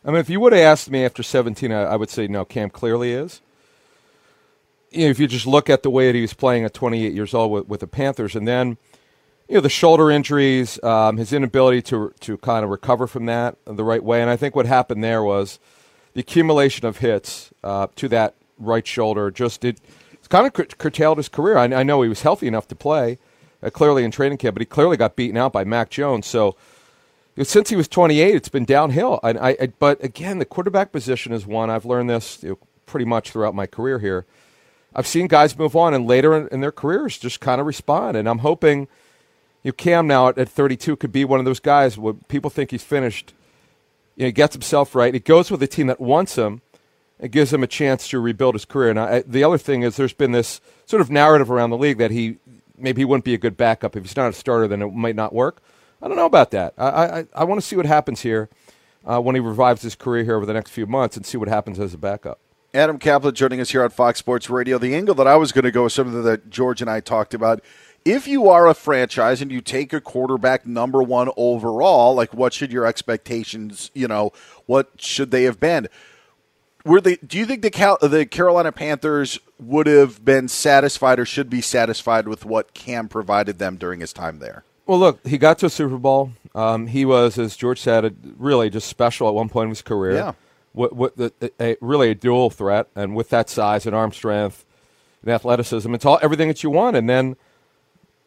[0.04, 2.44] I mean, if you would have asked me after 17, I, I would say no.
[2.44, 3.40] Cam clearly is.
[4.90, 7.12] You know, if you just look at the way that he was playing at 28
[7.12, 8.76] years old with, with the Panthers, and then
[9.48, 13.56] you know the shoulder injuries, um, his inability to to kind of recover from that
[13.64, 15.58] the right way, and I think what happened there was
[16.14, 19.80] the accumulation of hits uh, to that right shoulder just it
[20.30, 21.58] kind of cur- curtailed his career.
[21.58, 23.18] I, I know he was healthy enough to play,
[23.62, 26.26] uh, clearly in training camp, but he clearly got beaten out by Mac Jones.
[26.26, 26.56] So
[27.42, 29.20] since he was 28, it's been downhill.
[29.22, 32.58] And I, I, but again, the quarterback position is one I've learned this you know,
[32.86, 34.24] pretty much throughout my career here.
[34.94, 38.16] I've seen guys move on and later in, in their careers just kind of respond,
[38.16, 38.88] and I'm hoping
[39.62, 42.50] you know, Cam now at, at 32 could be one of those guys where people
[42.50, 43.34] think he's finished.
[44.16, 45.12] You know, he gets himself right.
[45.12, 46.62] He goes with a team that wants him.
[47.18, 48.90] It gives him a chance to rebuild his career.
[48.90, 51.98] And I, the other thing is, there's been this sort of narrative around the league
[51.98, 52.38] that he
[52.78, 54.66] maybe he wouldn't be a good backup if he's not a starter.
[54.66, 55.60] Then it might not work.
[56.00, 56.72] I don't know about that.
[56.78, 58.48] I I, I want to see what happens here
[59.04, 61.48] uh, when he revives his career here over the next few months and see what
[61.48, 62.38] happens as a backup.
[62.72, 64.78] Adam Kaplan joining us here on Fox Sports Radio.
[64.78, 67.34] The angle that I was going to go is something that George and I talked
[67.34, 67.62] about.
[68.04, 72.52] If you are a franchise and you take a quarterback number one overall, like what
[72.52, 74.32] should your expectations, you know,
[74.66, 75.88] what should they have been?
[76.84, 77.16] Were they?
[77.16, 81.60] Do you think the Cal, the Carolina Panthers would have been satisfied or should be
[81.60, 84.64] satisfied with what Cam provided them during his time there?
[84.86, 86.32] Well, look, he got to a Super Bowl.
[86.54, 90.14] Um, he was, as George said, really just special at one point in his career.
[90.14, 90.32] Yeah.
[90.72, 94.64] What, what the, a, really a dual threat, and with that size and arm strength
[95.22, 96.96] and athleticism, it's all everything that you want.
[96.96, 97.36] And then,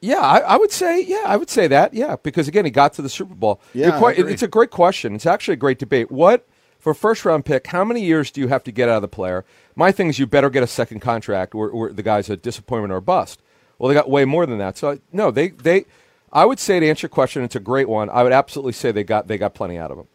[0.01, 2.93] yeah, I, I would say, yeah, I would say that, yeah, because again, he got
[2.93, 3.61] to the Super Bowl.
[3.73, 5.15] Yeah, Your que- it's a great question.
[5.15, 6.11] It's actually a great debate.
[6.11, 6.45] What
[6.79, 7.67] for a first round pick?
[7.67, 9.45] How many years do you have to get out of the player?
[9.75, 12.91] My thing is, you better get a second contract, or, or the guy's a disappointment
[12.91, 13.41] or a bust.
[13.79, 14.77] Well, they got way more than that.
[14.77, 15.85] So no, they they.
[16.33, 18.09] I would say to answer your question, it's a great one.
[18.09, 20.07] I would absolutely say they got they got plenty out of him.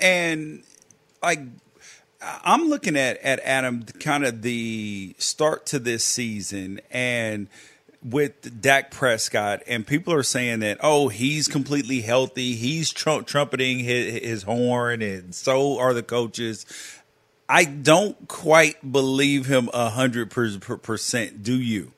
[0.00, 0.62] and
[1.22, 1.40] like
[2.20, 7.48] I'm looking at at Adam kind of the start to this season and
[8.02, 12.54] with Dak Prescott and people are saying that oh he's completely healthy.
[12.54, 16.66] He's trum- trumpeting his, his horn and so are the coaches.
[17.48, 21.42] I don't quite believe him a hundred per- per- percent.
[21.42, 21.92] Do you?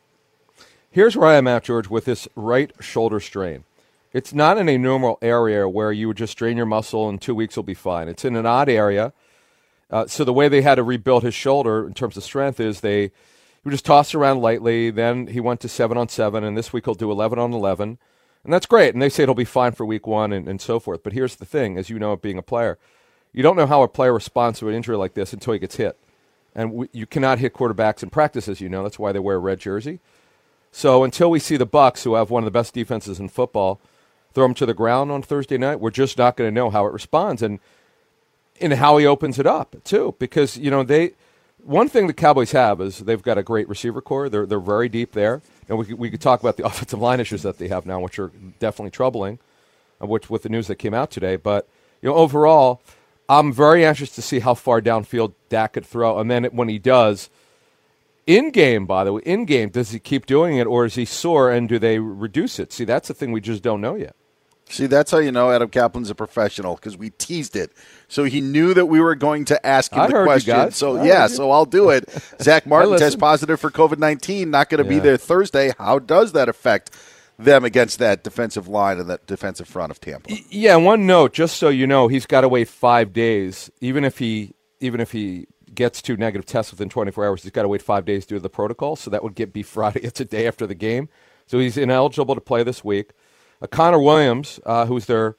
[0.90, 3.64] Here's where I am at, George, with this right shoulder strain.
[4.12, 7.34] It's not in a normal area where you would just strain your muscle and two
[7.34, 8.08] weeks will be fine.
[8.08, 9.12] It's in an odd area.
[9.90, 12.80] Uh, so the way they had to rebuild his shoulder in terms of strength is
[12.80, 13.10] they he
[13.64, 14.90] would just toss around lightly.
[14.90, 17.98] Then he went to seven on seven, and this week he'll do eleven on eleven,
[18.44, 18.94] and that's great.
[18.94, 21.02] And they say it'll be fine for week one and, and so forth.
[21.02, 22.78] But here's the thing, as you know, being a player,
[23.32, 25.76] you don't know how a player responds to an injury like this until he gets
[25.76, 25.98] hit,
[26.54, 28.82] and you cannot hit quarterbacks in practice, as you know.
[28.82, 30.00] That's why they wear a red jersey.
[30.70, 33.80] So until we see the Bucks, who have one of the best defenses in football,
[34.34, 36.86] throw him to the ground on Thursday night, we're just not going to know how
[36.86, 37.58] it responds and
[38.60, 40.14] and how he opens it up too.
[40.18, 41.12] Because you know they
[41.62, 44.28] one thing the Cowboys have is they've got a great receiver corps.
[44.28, 47.20] They're they're very deep there, and we could, we could talk about the offensive line
[47.20, 49.38] issues that they have now, which are definitely troubling,
[50.00, 51.36] uh, which with the news that came out today.
[51.36, 51.68] But
[52.02, 52.80] you know overall,
[53.28, 56.78] I'm very anxious to see how far downfield Dak could throw, and then when he
[56.78, 57.30] does.
[58.28, 61.06] In game, by the way, in game, does he keep doing it, or is he
[61.06, 62.74] sore, and do they reduce it?
[62.74, 64.14] See, that's the thing we just don't know yet.
[64.68, 67.72] See, that's how you know Adam Kaplan's a professional because we teased it.
[68.06, 70.72] So he knew that we were going to ask him I the question.
[70.72, 72.06] So I yeah, so I'll do it.
[72.42, 74.50] Zack Martin test positive for COVID nineteen.
[74.50, 75.72] Not going to be there Thursday.
[75.78, 76.94] How does that affect
[77.38, 80.30] them against that defensive line and that defensive front of Tampa?
[80.50, 83.70] Yeah, one note, just so you know, he's got to wait five days.
[83.80, 85.46] Even if he, even if he
[85.78, 88.40] gets two negative tests within 24 hours, he's got to wait five days due to
[88.40, 88.96] the protocol.
[88.96, 90.00] So that would get be Friday.
[90.00, 91.08] It's a day after the game,
[91.46, 93.12] so he's ineligible to play this week.
[93.62, 95.36] Uh, Connor Williams, uh, who's their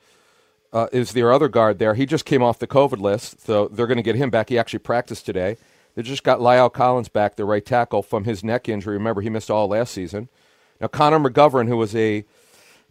[0.72, 1.94] uh, is their other guard there.
[1.94, 4.50] He just came off the COVID list, so they're going to get him back.
[4.50, 5.58] He actually practiced today.
[5.96, 8.94] They just got La'el Collins back, the right tackle, from his neck injury.
[8.94, 10.30] Remember, he missed all last season.
[10.80, 12.24] Now, Connor McGovern, who was a, I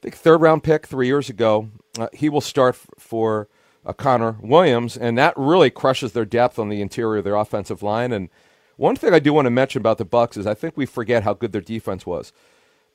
[0.03, 3.49] think, third round pick three years ago, uh, he will start f- for
[3.89, 7.83] uh, Connor Williams, and that really crushes their depth on the interior of their offensive
[7.83, 8.13] line.
[8.13, 8.29] And
[8.77, 11.25] one thing I do want to mention about the Bucks is I think we forget
[11.25, 12.33] how good their defense was.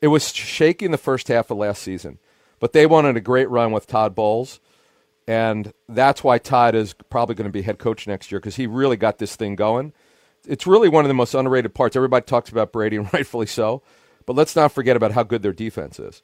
[0.02, 2.20] It was shaky in the first half of last season,
[2.60, 4.60] but they on a great run with Todd Bowles.
[5.28, 8.68] And that's why Todd is probably going to be head coach next year because he
[8.68, 9.94] really got this thing going.
[10.46, 11.96] It's really one of the most underrated parts.
[11.96, 13.82] Everybody talks about Brady, and rightfully so.
[14.26, 16.22] But let's not forget about how good their defense is.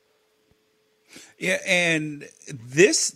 [1.40, 3.16] Yeah, and this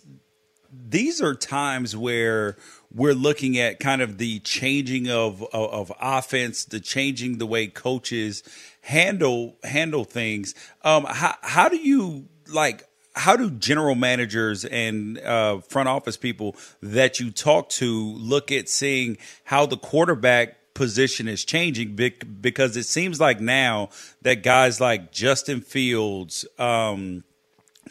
[0.88, 2.56] these are times where
[2.92, 7.66] we're looking at kind of the changing of, of of offense, the changing the way
[7.66, 8.42] coaches
[8.82, 10.54] handle handle things.
[10.82, 12.84] Um, how how do you like?
[13.16, 18.68] How do general managers and uh, front office people that you talk to look at
[18.68, 21.94] seeing how the quarterback position is changing
[22.40, 23.88] because it seems like now
[24.22, 27.22] that guys like Justin Fields, um,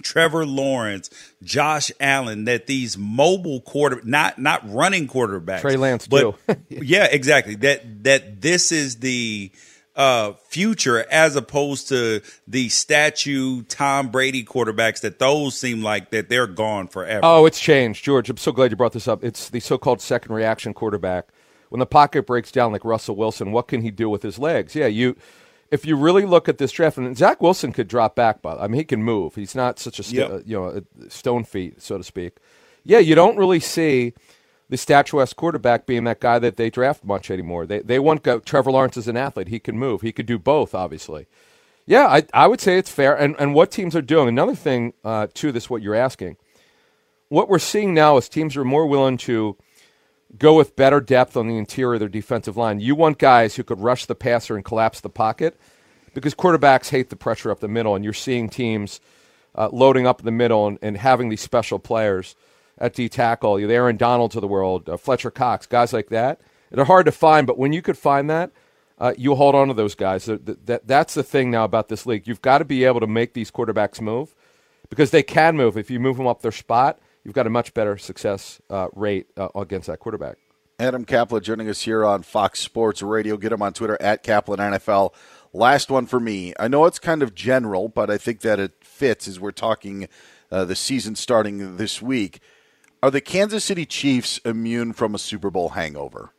[0.02, 1.10] Trevor Lawrence,
[1.44, 6.56] Josh Allen, that these mobile quarter not not running quarterbacks, Trey Lance, but too.
[6.70, 7.56] yeah, exactly.
[7.56, 9.52] That that this is the
[9.96, 16.30] uh, future as opposed to the statue Tom Brady quarterbacks that those seem like that
[16.30, 17.22] they're gone forever.
[17.24, 18.30] Oh, it's changed, George.
[18.30, 19.24] I'm so glad you brought this up.
[19.24, 21.28] It's the so-called second reaction quarterback.
[21.70, 24.76] When the pocket breaks down like Russell Wilson, what can he do with his legs?
[24.76, 25.16] Yeah, you.
[25.74, 28.68] If you really look at this draft, and Zach Wilson could drop back, but I
[28.68, 29.36] mean he can move.
[29.36, 30.42] He's not such a st- Yep.
[30.46, 32.38] you know a stone feet, so to speak.
[32.84, 34.14] Yeah, you don't really see
[34.70, 37.66] the statuesque quarterback being that guy that they draft much anymore.
[37.66, 39.48] They they want go, Trevor Lawrence as an athlete.
[39.50, 40.02] He can move.
[40.02, 41.28] He could do both, obviously.
[41.86, 43.14] Yeah, I, I would say it's fair.
[43.14, 46.38] And, and what teams are doing, another thing uh, to this, what you're asking,
[47.28, 49.58] what we're seeing now is teams are more willing to
[50.38, 52.80] go with better depth on the interior of their defensive line.
[52.80, 55.60] You want guys who could rush the passer and collapse the pocket
[56.14, 59.00] because quarterbacks hate the pressure up the middle, and you're seeing teams
[59.56, 62.36] uh, loading up the middle and, and having these special players
[62.78, 66.42] at D tackle, the Aaron Donalds of the world, uh, Fletcher Cox, guys like that.
[66.72, 68.52] They're hard to find, but when you could find that,
[68.98, 70.26] uh, you hold on to those guys.
[70.26, 72.28] That, that, that's the thing now about this league.
[72.28, 74.34] You've got to be able to make these quarterbacks move
[74.90, 75.78] because they can move.
[75.78, 79.28] If you move them up their spot, you've got a much better success uh, rate
[79.38, 80.38] uh, against that quarterback.
[80.80, 83.38] Adam Kaplan joining us here on Fox Sports Radio.
[83.38, 85.14] Get him on Twitter at Kaplan NFL.
[85.54, 86.54] Last one for me.
[86.60, 90.10] I know it's kind of general, but I think that it fits as we're talking
[90.52, 92.40] uh, the season starting this week.
[93.04, 96.34] Are the Kansas City Chiefs immune from a Super Bowl hangover?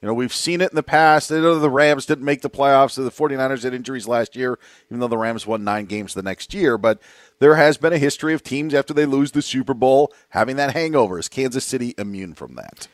[0.00, 1.28] You know, we've seen it in the past.
[1.28, 2.94] The Rams didn't make the playoffs.
[2.96, 4.58] The 49ers had injuries last year,
[4.88, 6.78] even though the Rams won nine games the next year.
[6.78, 7.02] But
[7.38, 10.72] there has been a history of teams after they lose the Super Bowl having that
[10.72, 11.18] hangover.
[11.18, 12.88] Is Kansas City immune from that?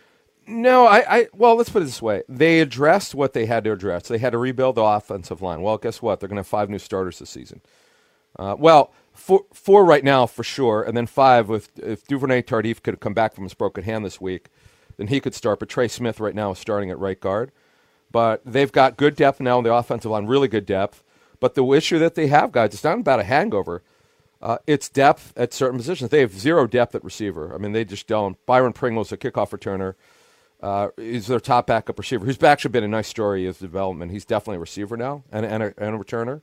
[0.48, 2.22] No, I, I well, let's put it this way.
[2.28, 4.08] They addressed what they had to address.
[4.08, 5.60] They had to rebuild the offensive line.
[5.60, 6.18] Well, guess what?
[6.18, 7.60] They're going to have five new starters this season.
[8.38, 12.82] Uh, well, four, four right now for sure, and then five with if Duvernay Tardif
[12.82, 14.48] could come back from his broken hand this week,
[14.96, 15.58] then he could start.
[15.58, 17.52] But Trey Smith right now is starting at right guard.
[18.10, 21.02] But they've got good depth now on the offensive line, really good depth.
[21.40, 23.82] But the issue that they have, guys, it's not about a hangover.
[24.40, 26.10] Uh, it's depth at certain positions.
[26.10, 27.54] They have zero depth at receiver.
[27.54, 28.36] I mean, they just don't.
[28.46, 29.94] Byron Pringle's a kickoff returner.
[30.60, 34.12] Uh, he's their top backup receiver, who's actually been a nice story of development.
[34.12, 36.40] He's definitely a receiver now and, and, a, and a returner.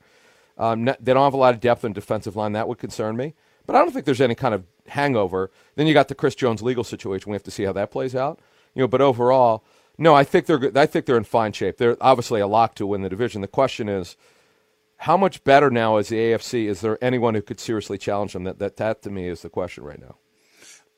[0.57, 2.51] Um, they don't have a lot of depth in defensive line.
[2.51, 3.34] That would concern me.
[3.65, 5.51] But I don't think there's any kind of hangover.
[5.76, 7.31] Then you got the Chris Jones legal situation.
[7.31, 8.39] We have to see how that plays out.
[8.73, 9.64] You know, but overall,
[9.97, 10.72] no, I think they're.
[10.76, 11.77] I think they're in fine shape.
[11.77, 13.41] They're obviously a lock to win the division.
[13.41, 14.18] The question is,
[14.97, 16.65] how much better now is the AFC?
[16.65, 18.43] Is there anyone who could seriously challenge them?
[18.45, 20.15] That that that to me is the question right now.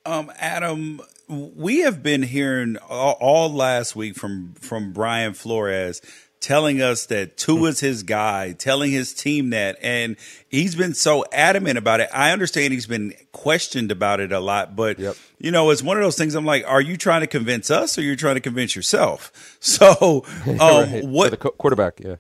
[0.06, 6.02] Um, Adam, we have been hearing all, all last week from from Brian Flores
[6.46, 10.16] telling us that Tua's his guy, telling his team that, and
[10.48, 12.10] he's been so adamant about it.
[12.14, 15.16] I understand he's been questioned about it a lot, but Yep.
[15.40, 16.36] you know, it's one of those things.
[16.36, 19.32] I'm like, are you trying to convince us, or you're trying to convince yourself?
[19.60, 21.02] So, um, Right.
[21.02, 22.00] For what the quarterback?
[22.00, 22.18] Yeah.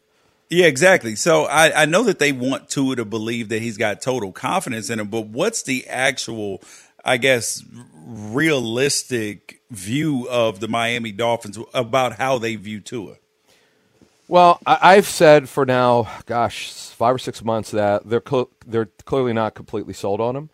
[0.49, 1.15] Yeah, exactly.
[1.15, 4.89] So I, I know that they want Tua to believe that he's got total confidence
[4.89, 6.61] in him, but what's the actual,
[7.03, 7.63] I guess,
[8.05, 13.17] realistic view of the Miami Dolphins about how they view Tua?
[14.27, 18.89] Well, I, have said for now, gosh, five or six months that they're cl- they're
[19.05, 20.49] clearly not completely sold on him.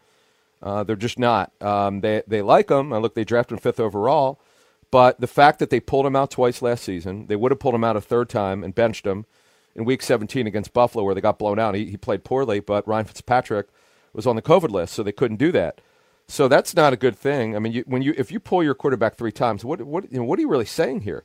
[0.62, 1.54] Uh, they're just not.
[1.62, 2.92] Um, they they like him.
[2.92, 4.42] I look, they drafted him fifth overall,
[4.92, 7.76] but the fact that they pulled him out twice last season, they would have pulled
[7.76, 9.26] him out a third time and benched him
[9.74, 11.74] in Week 17 against Buffalo, where they got blown out.
[11.74, 13.68] He, he played poorly, but Ryan Fitzpatrick
[14.12, 15.80] was on the COVID list, so they couldn't do that.
[16.28, 17.56] So that's not a good thing.
[17.56, 20.20] I mean, you, when you if you pull your quarterback three times, what what you
[20.20, 21.24] know, what are you really saying here?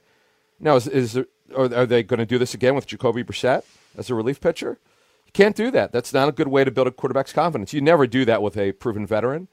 [0.59, 3.62] Now, is, is there, are, are they going to do this again with Jacoby Brissett
[3.97, 4.78] as a relief pitcher?
[5.27, 5.93] You can't do that.
[5.93, 7.73] That's not a good way to build a quarterback's confidence.
[7.73, 9.48] You never do that with a proven veteran.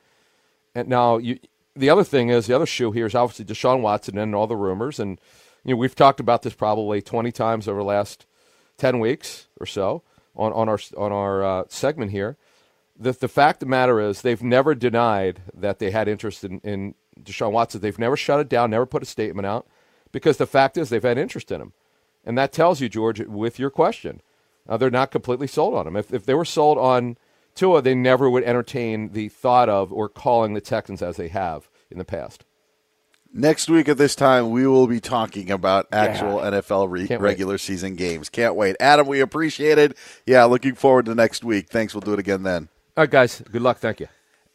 [0.76, 1.40] And now, you,
[1.76, 4.56] the other thing is the other shoe here is obviously Deshaun Watson and all the
[4.56, 5.20] rumors, and
[5.64, 8.26] you know we've talked about this probably twenty times over the last
[8.78, 10.04] ten weeks or so
[10.36, 12.38] on, on our on our uh, segment here.
[12.98, 16.60] The the fact of the matter is they've never denied that they had interest in,
[16.60, 17.82] in Deshaun Watson.
[17.82, 19.68] They've never shut it down, never put a statement out
[20.12, 21.74] because the fact is they've had interest in him.
[22.26, 24.22] And that tells you, George, with your question,
[24.68, 25.96] uh, they're not completely sold on him.
[25.96, 27.18] If, if they were sold on
[27.56, 31.70] Tua, they never would entertain the thought of or calling the Texans as they have
[31.92, 32.46] in the past.
[33.36, 36.52] Next week at this time, we will be talking about actual yeah.
[36.52, 38.30] NFL re- regular season games.
[38.30, 38.76] Can't wait.
[38.80, 39.98] Adam, we appreciate it.
[40.28, 41.70] Yeah, looking forward to next week.
[41.70, 41.96] Thanks.
[41.96, 42.70] We'll do it again then.
[42.96, 43.42] All right, guys.
[43.52, 43.80] Good luck.
[43.80, 44.08] Thank you.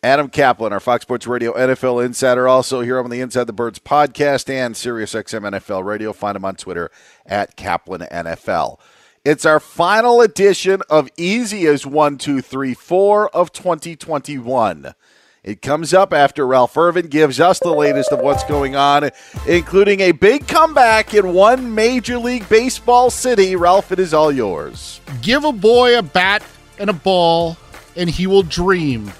[0.05, 3.81] Adam Kaplan, our Fox Sports Radio NFL insider, also here on the Inside the Birds
[3.81, 6.13] podcast and SiriusXM NFL Radio.
[6.13, 6.89] Find him on Twitter
[7.27, 8.79] at Kaplan NFL.
[9.25, 14.95] It's our final edition of Easy as One, Two, Three, Four of 2021.
[15.43, 19.11] It comes up after Ralph Irvin gives us the latest of what's going on,
[19.49, 23.57] including a big comeback in one Major League Baseball city.
[23.57, 25.01] Ralph, it is all yours.
[25.23, 26.45] Give a boy a bat
[26.79, 27.57] and a ball,
[27.97, 29.11] and he will dream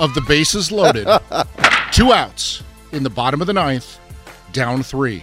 [0.00, 1.06] of the bases loaded.
[1.92, 2.62] Two outs
[2.92, 3.98] in the bottom of the ninth,
[4.52, 5.22] down three.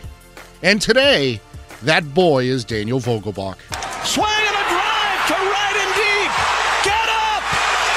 [0.63, 1.39] And today,
[1.83, 3.57] that boy is Daniel Vogelbach.
[4.05, 6.31] Swing and a drive to right and deep.
[6.85, 7.43] Get up!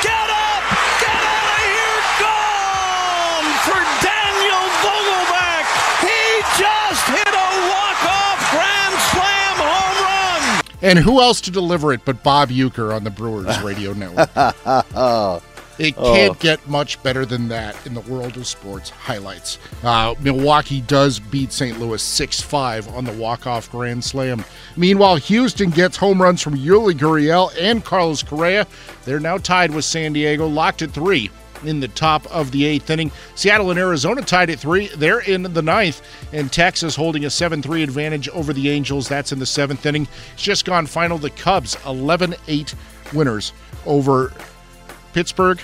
[0.03, 0.63] Get up!
[1.01, 2.01] Get out of here!
[2.25, 5.67] Gone for Daniel Vogelbach.
[6.01, 6.23] He
[6.57, 10.43] just hit a walk-off grand slam home run.
[10.83, 14.31] And who else to deliver it but Bob Uecker on the Brewers radio network?
[15.79, 16.39] It can't oh.
[16.39, 19.59] get much better than that in the world of sports highlights.
[19.83, 21.81] Uh, Milwaukee does beat St.
[21.81, 24.45] Louis 6 5 on the walk off Grand Slam.
[24.77, 28.67] Meanwhile, Houston gets home runs from Yuli Gurriel and Carlos Correa.
[29.05, 31.31] They're now tied with San Diego, locked at three
[31.65, 33.11] in the top of the eighth inning.
[33.35, 34.89] Seattle and Arizona tied at three.
[34.89, 36.03] They're in the ninth,
[36.33, 39.09] and Texas holding a 7 3 advantage over the Angels.
[39.09, 40.07] That's in the seventh inning.
[40.35, 41.19] It's just gone final.
[41.19, 42.75] The Cubs 11 8
[43.13, 43.53] winners
[43.87, 44.33] over
[45.15, 45.59] Pittsburgh,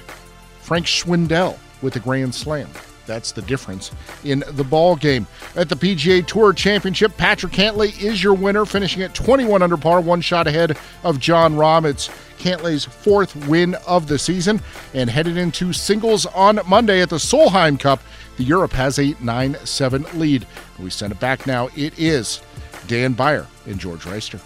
[0.63, 2.71] Frank Schwindel with a grand slam.
[3.07, 3.91] That's the difference
[4.23, 5.27] in the ball game.
[5.57, 10.01] At the PGA Tour Championship, Patrick Cantlay is your winner, finishing at 21 under par,
[10.01, 11.85] one shot ahead of Jon Rahm.
[11.85, 12.09] It's
[12.39, 14.63] Cantlay's fourth win of the season,
[14.95, 18.01] and headed into singles on Monday at the Solheim Cup.
[18.37, 20.47] The Europe has a 9-7 lead.
[20.79, 21.69] We send it back now.
[21.77, 22.41] It is
[22.87, 24.41] Dan Beyer and George Wrighster.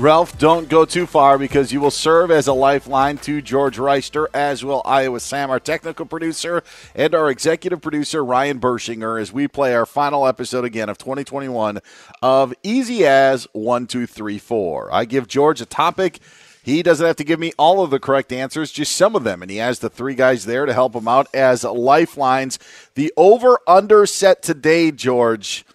[0.00, 4.28] Ralph, don't go too far because you will serve as a lifeline to George Wrighster,
[4.32, 6.62] as will Iowa Sam, our technical producer,
[6.94, 11.80] and our executive producer, Ryan Bershinger, as we play our final episode again of 2021
[12.22, 14.88] of Easy as 1234.
[14.90, 16.20] I give George a topic.
[16.62, 19.42] He doesn't have to give me all of the correct answers, just some of them.
[19.42, 22.58] And he has the three guys there to help him out as lifelines.
[22.94, 25.66] The over under set today, George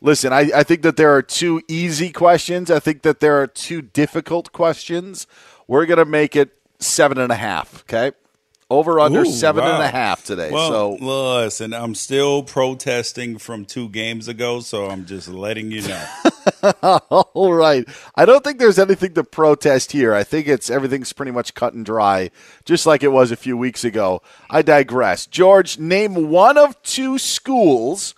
[0.00, 2.70] listen, I, I think that there are two easy questions.
[2.70, 5.26] I think that there are two difficult questions.
[5.66, 8.12] We're going to make it seven and a half, okay?
[8.70, 9.76] Over under Ooh, seven wow.
[9.76, 10.50] and a half today.
[10.50, 15.88] Well, so listen, I'm still protesting from two games ago, so I'm just letting you
[15.88, 16.06] know.
[17.32, 17.88] All right.
[18.14, 20.14] I don't think there's anything to protest here.
[20.14, 22.30] I think it's everything's pretty much cut and dry,
[22.66, 24.20] just like it was a few weeks ago.
[24.50, 25.26] I digress.
[25.26, 28.14] George, name one of two schools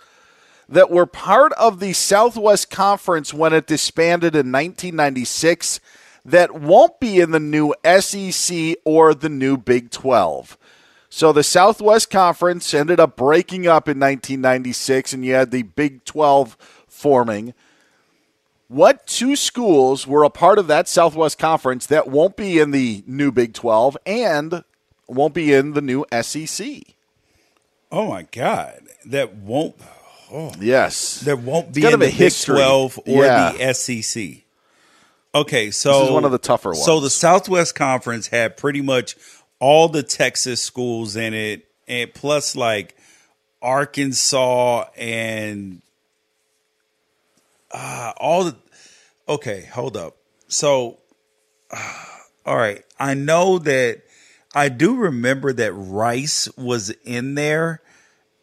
[0.71, 5.81] that were part of the Southwest Conference when it disbanded in 1996
[6.23, 10.57] that won't be in the new SEC or the new Big 12.
[11.09, 16.05] So the Southwest Conference ended up breaking up in 1996, and you had the Big
[16.05, 16.55] 12
[16.87, 17.53] forming.
[18.69, 23.03] What two schools were a part of that Southwest Conference that won't be in the
[23.05, 24.63] new Big 12 and
[25.07, 26.65] won't be in the new SEC?
[27.91, 28.83] Oh my God.
[29.03, 29.75] That won't
[30.31, 31.19] Oh, yes.
[31.21, 33.51] There won't be in the Big 12 or yeah.
[33.51, 34.43] the SEC.
[35.33, 36.85] Okay, so This is one of the tougher ones.
[36.85, 39.15] So the Southwest Conference had pretty much
[39.59, 42.97] all the Texas schools in it, and plus like
[43.61, 45.81] Arkansas and
[47.71, 48.55] uh, all the.
[49.29, 50.17] Okay, hold up.
[50.47, 50.97] So,
[52.45, 54.01] all right, I know that
[54.53, 57.81] I do remember that Rice was in there.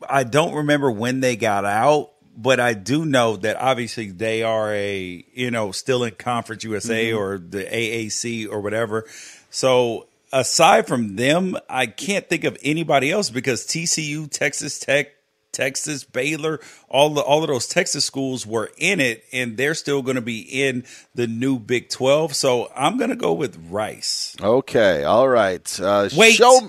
[0.09, 4.73] I don't remember when they got out, but I do know that obviously they are
[4.73, 7.19] a you know still in Conference USA Mhm.
[7.19, 9.07] or the AAC or whatever.
[9.51, 15.09] So aside from them, I can't think of anybody else because TCU, Texas Tech,
[15.51, 20.03] Texas, Baylor, all the all of those Texas schools were in it, and they're still
[20.03, 20.85] going to be in
[21.15, 22.37] the new Big Twelve.
[22.37, 24.37] So I'm going to go with Rice.
[24.41, 25.81] Okay, all right.
[25.81, 26.35] Uh, Wait.
[26.35, 26.69] show-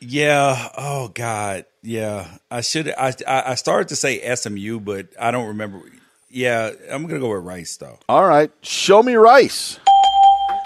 [0.00, 0.68] Yeah.
[0.78, 1.64] Oh God.
[1.86, 2.26] Yeah.
[2.50, 2.92] I should.
[2.98, 5.80] I I started to say SMU, but I don't remember.
[6.28, 7.98] Yeah, I'm gonna go with Rice though.
[8.08, 9.78] All right, show me Rice.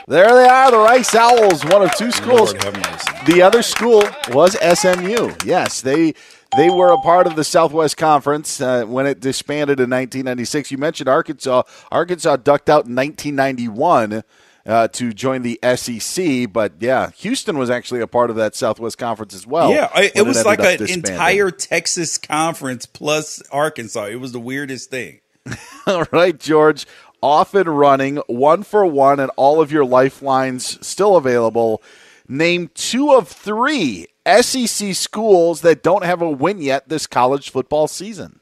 [0.09, 2.53] There they are, the Rice Owls, one of two schools.
[2.53, 3.33] Lord have mercy.
[3.33, 5.33] The other school was SMU.
[5.45, 6.15] Yes, they
[6.57, 10.73] they were a part of the Southwest Conference uh, when it disbanded in 1996.
[10.73, 11.63] You mentioned Arkansas.
[11.93, 14.25] Arkansas ducked out in 1991
[14.71, 18.99] uh, to join the SEC, but yeah, Houston was actually a part of that Southwest
[18.99, 19.71] Conference as well.
[19.71, 24.05] yeah, I, it was ended like an entire Texas conference plus Arkansas.
[24.05, 25.21] It was the weirdest thing.
[25.89, 26.87] All right, George.
[27.21, 31.83] Off and running, one for one, and all of your lifelines still available.
[32.29, 37.89] Name two of three SEC schools that don't have a win yet this college football
[37.89, 38.39] season.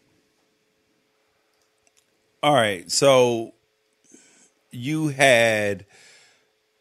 [2.43, 3.55] All right, so
[4.71, 5.87] you had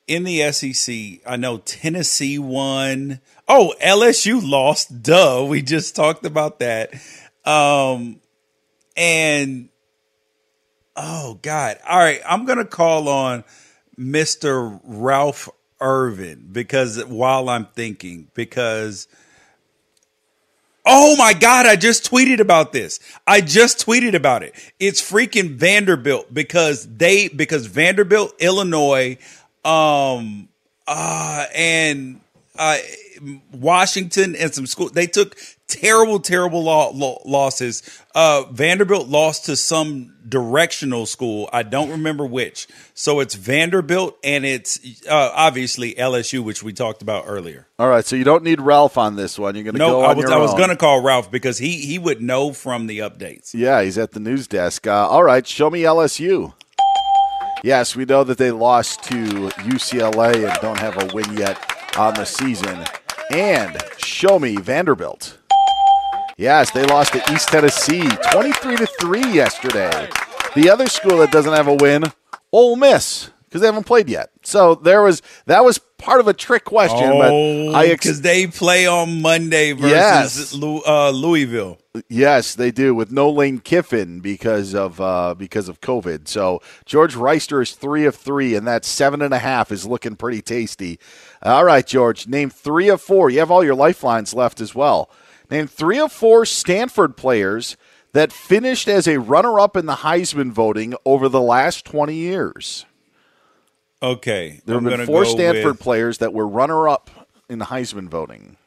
[0.07, 0.95] in the SEC.
[1.25, 3.19] I know Tennessee won.
[3.47, 5.03] Oh, LSU lost.
[5.03, 6.93] Duh, we just talked about that.
[7.45, 8.19] Um,
[8.95, 9.69] and
[10.95, 13.43] oh god, all right, I'm gonna call on
[13.95, 19.07] Mister Ralph Irvin because while I'm thinking because.
[20.89, 23.01] Oh my God, I just tweeted about this.
[23.27, 24.55] I just tweeted about it.
[24.79, 29.17] It's freaking Vanderbilt because they because Vanderbilt, Illinois,
[29.65, 30.49] um
[30.87, 32.21] uh and
[32.57, 32.77] uh
[33.51, 35.35] Washington and some school they took
[35.67, 37.83] terrible terrible lo- losses.
[38.15, 41.49] Uh Vanderbilt lost to some directional school.
[41.51, 42.67] I don't remember which.
[42.93, 44.79] So it's Vanderbilt and it's
[45.09, 47.67] uh obviously LSU which we talked about earlier.
[47.79, 49.55] All right, so you don't need Ralph on this one.
[49.55, 50.57] You're going to No, go I was I was own.
[50.59, 53.53] gonna call Ralph because he he would know from the updates.
[53.53, 54.87] Yeah, he's at the news desk.
[54.87, 56.53] Uh, all right, show me LSU.
[57.63, 61.57] Yes, we know that they lost to UCLA and don't have a win yet
[61.97, 62.85] on the season.
[63.31, 65.37] And show me Vanderbilt.
[66.37, 70.07] Yes, they lost to East Tennessee 23 to 3 yesterday.
[70.55, 72.05] The other school that doesn't have a win,
[72.51, 74.29] Ole Miss, because they haven't played yet.
[74.47, 78.47] So there was that was part of a trick question, but I ex- because they
[78.47, 80.53] play on Monday versus Yes.
[80.53, 81.79] Lou- uh, Louisville.
[82.07, 86.29] Yes, they do with no Lane Kiffin because of uh, because of COVID.
[86.29, 90.15] So George Wrighster is three of three, and that seven and a half is looking
[90.15, 90.97] pretty tasty.
[91.43, 93.29] All right, George, name three of four.
[93.29, 95.09] You have all your lifelines left as well.
[95.51, 97.75] Name three of four Stanford players
[98.13, 102.85] that finished as a runner-up in the Heisman voting over the last twenty years.
[104.01, 107.09] Okay, There have been four Stanford with- players that were runner-up
[107.49, 108.57] in the Heisman voting.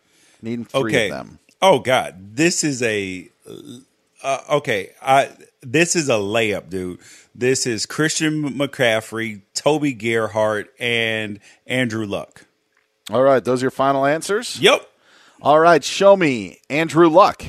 [0.42, 1.10] Need three okay.
[1.10, 1.38] of them.
[1.62, 3.28] Oh God, this is a
[4.22, 4.90] uh, okay.
[5.02, 5.30] I
[5.60, 6.98] this is a layup, dude.
[7.34, 12.46] This is Christian McCaffrey, Toby Gerhart, and Andrew Luck.
[13.10, 14.58] All right, those are your final answers?
[14.60, 14.88] Yep.
[15.42, 17.44] All right, show me Andrew Luck.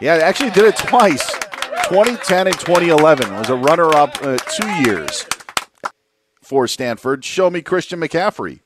[0.00, 1.32] Yeah, I actually did it twice.
[1.84, 5.24] 2010 and 2011 was a runner-up uh, two years
[6.44, 7.24] for Stanford.
[7.24, 8.60] Show me Christian McCaffrey.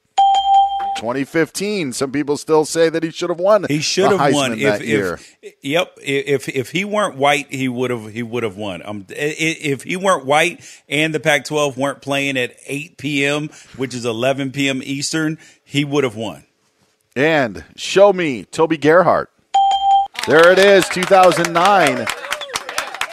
[0.99, 1.93] 2015.
[1.93, 3.65] Some people still say that he should have won.
[3.69, 5.21] He should have won that if, year.
[5.63, 8.83] yep if if he weren't white he would have he would have won.
[8.85, 14.05] Um, if he weren't white and the Pac-12 weren't playing at 8 p.m., which is
[14.05, 14.83] 11 p.m.
[14.83, 16.45] Eastern, he would have won.
[17.15, 19.31] And show me Toby Gerhart.
[20.27, 22.07] There it is, 2009.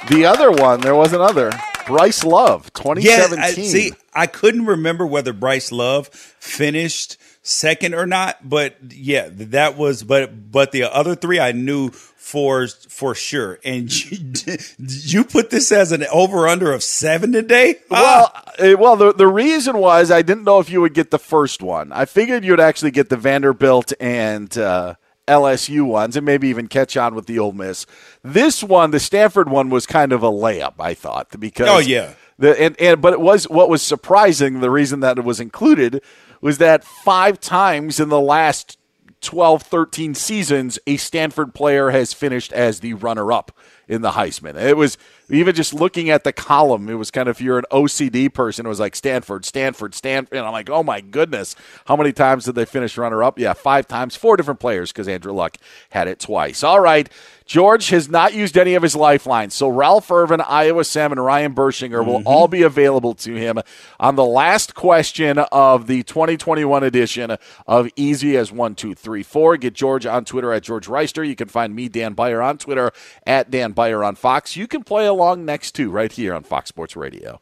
[0.10, 1.52] The other one, there was another.
[1.86, 3.38] Bryce Love, 2017.
[3.38, 9.30] Yeah, I, see, I couldn't remember whether Bryce Love finished second or not, but yeah,
[9.32, 10.04] that was.
[10.04, 11.92] But but the other three I knew
[12.26, 13.60] for for sure.
[13.64, 17.80] And you, you put this as an over under of seven today.
[17.90, 21.20] Well, uh, well, the the reason was I didn't know if you would get the
[21.20, 21.92] first one.
[21.92, 24.96] I figured you'd actually get the Vanderbilt and uh,
[25.28, 27.86] LSU ones, and maybe even catch on with the Ole Miss.
[28.24, 30.76] This one, the Stanford one, was kind of a layup.
[30.80, 32.14] I thought because Oh, yeah.
[32.38, 34.60] The, and, and but it was what was surprising.
[34.60, 36.02] The reason that it was included
[36.42, 38.78] was that five times in the last
[39.22, 43.52] 12, 13 seasons, a Stanford player has finished as the runner up
[43.88, 44.56] in the Heisman.
[44.56, 44.98] It was
[45.30, 48.66] even just looking at the column, it was kind of if you're an OCD person,
[48.66, 50.38] it was like Stanford, Stanford, Stanford.
[50.38, 51.56] And I'm like, oh my goodness,
[51.86, 53.40] how many times did they finish runner up?
[53.40, 55.58] Yeah, five times, four different players because Andrew Luck
[55.90, 56.64] had it twice.
[56.64, 57.10] All right.
[57.46, 59.54] George has not used any of his lifelines.
[59.54, 62.28] So Ralph Irvin, Iowa Sam, and Ryan Bershinger will Mm-hmm.
[62.28, 63.60] all be available to him
[64.00, 69.58] on the last question of the 2021 edition of Easy as 1234.
[69.58, 71.28] Get George on Twitter at George Wrighster.
[71.28, 72.92] You can find me, Dan Beyer, on Twitter
[73.28, 74.56] at Dan Beyer on Fox.
[74.56, 77.42] You can play along next too, right here on Fox Sports Radio.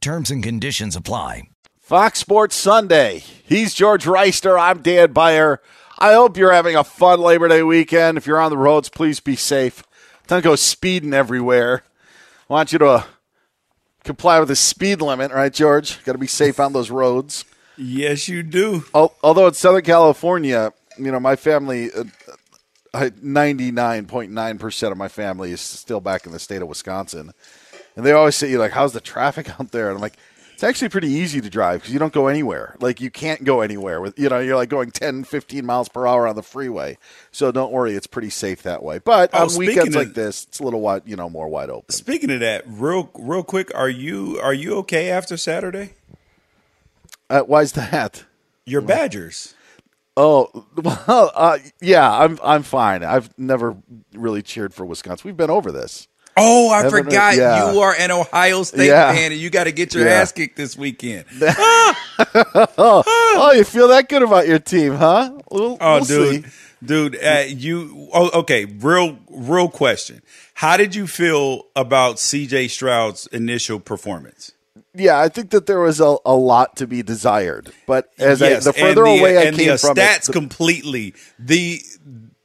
[0.00, 1.42] Terms and conditions apply.
[1.78, 3.18] Fox Sports Sunday.
[3.44, 4.58] He's George Wrighster.
[4.58, 5.60] I'm Dan Beyer.
[5.98, 8.16] I hope you're having a fun Labor Day weekend.
[8.16, 9.82] If you're on the roads, please be safe.
[10.26, 11.82] Don't go speeding everywhere.
[12.48, 13.02] I want you to uh,
[14.04, 16.02] comply with the speed limit, right, George?
[16.04, 17.44] Got to be safe on those roads.
[17.76, 18.84] Yes, you do.
[18.94, 22.04] Al- Although in Southern California, you know, my family, uh,
[22.94, 27.32] 99.9% of my family is still back in the state of Wisconsin.
[27.96, 29.88] And they always say, like, how's the traffic out there?
[29.88, 30.16] And I'm like,
[30.54, 32.76] it's actually pretty easy to drive because you don't go anywhere.
[32.80, 33.98] Like, you can't go anywhere.
[34.00, 36.98] with You know, you're like going 10, 15 miles per hour on the freeway.
[37.32, 38.98] So don't worry, it's pretty safe that way.
[38.98, 41.70] But Oh, on weekends of- like this, it's a little wide, you know, more wide
[41.70, 41.90] open.
[41.94, 45.94] Speaking of that, real real quick, are you are you okay after Saturday?
[47.30, 48.24] Uh, why's that?
[48.66, 49.54] Your Badgers.
[50.16, 53.02] Oh well, uh, yeah, I'm I'm fine.
[53.02, 53.76] I've never
[54.14, 55.22] really cheered for Wisconsin.
[55.26, 56.06] We've been over this.
[56.36, 57.72] Oh, I Haven't forgot Yeah.
[57.72, 59.12] you are an Ohio State Yeah.
[59.12, 60.12] fan, and you got to get your Yeah.
[60.20, 61.24] ass kicked this weekend.
[61.40, 61.94] oh,
[62.78, 65.32] oh, you feel that good about your team, huh?
[65.50, 66.50] We'll, Oh, we'll dude, see.
[66.84, 68.08] dude, uh, you.
[68.12, 68.64] Oh, okay.
[68.64, 70.22] Real, real question.
[70.54, 72.68] How did you feel about C.J.
[72.68, 74.52] Stroud's initial performance?
[74.94, 77.70] yeah, I think that there was a, a lot to be desired.
[77.86, 80.28] But as Yes, I, the further and the, away I and came the from stats
[80.28, 81.80] it, completely the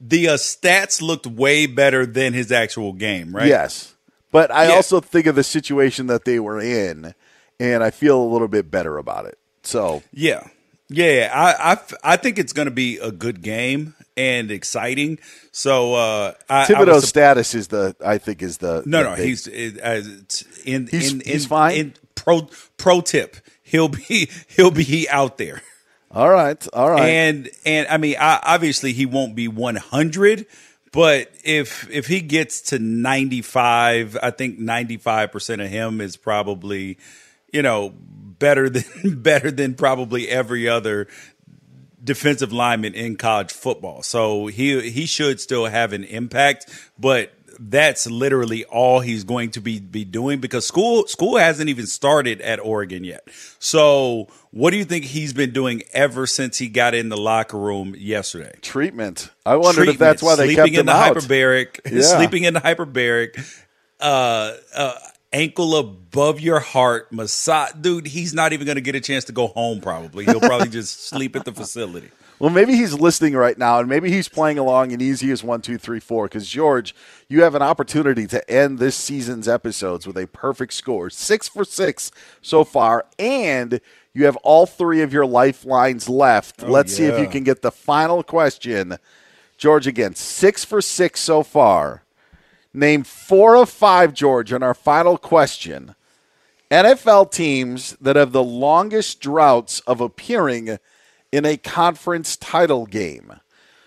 [0.00, 3.46] the uh, stats looked way better than his actual game, right?
[3.48, 3.94] Yes.
[4.32, 4.74] But I Yeah.
[4.74, 7.14] also think of the situation that they were in,
[7.58, 9.38] and I feel a little bit better about it.
[9.62, 10.46] So, Yeah,
[10.88, 11.30] yeah.
[11.34, 11.78] I I,
[12.12, 15.18] I think it's going to be a good game and exciting.
[15.52, 18.82] So uh, I, I Thibodeaux's was status is the, I think, is the.
[18.86, 20.02] No, the no, big- he's uh,
[20.64, 21.76] in He's- in, he's in, fine?
[21.76, 25.62] In pro pro tip, he'll be he'll be out there.
[26.16, 27.10] All right, all right.
[27.10, 30.46] And and I mean, I, obviously he won't be one hundred,
[30.90, 36.00] but if if he gets to ninety five, I think ninety five percent of him
[36.00, 36.96] is probably,
[37.52, 41.06] you know, better than better than probably every other
[42.02, 44.02] defensive lineman in college football.
[44.02, 49.60] So he he should still have an impact, but that's literally all he's going to
[49.60, 53.26] be be doing because school school hasn't even started at Oregon yet.
[53.58, 57.58] So what do you think he's been doing ever since he got in the locker
[57.58, 58.54] room yesterday?
[58.62, 59.30] treatment.
[59.44, 61.16] I wondered if that's why they sleeping kept him in the out.
[61.16, 62.02] hyperbaric, Yeah.
[62.02, 63.38] sleeping in the hyperbaric,
[64.00, 64.94] uh, uh,
[65.32, 67.72] ankle above your heart, massage.
[67.80, 69.80] Dude, he's not even going to get a chance to go home.
[69.80, 72.10] Probably he'll probably just sleep at the facility.
[72.38, 75.62] Well, maybe he's listening right now, and maybe he's playing along and easy as one,
[75.62, 76.26] two, three, four.
[76.26, 76.94] Because George,
[77.28, 81.64] you have an opportunity to end this season's episodes with a perfect score, six for
[81.64, 82.10] six
[82.42, 83.80] so far, and
[84.12, 86.62] you have all three of your lifelines left.
[86.62, 88.98] Oh, Let's see if you can get the final question.
[89.56, 92.02] George, again, six for six so far.
[92.74, 95.94] Name four of five, George, on our final question.
[96.70, 100.78] NFL teams that have the longest droughts of appearing
[101.36, 103.40] in a conference title game.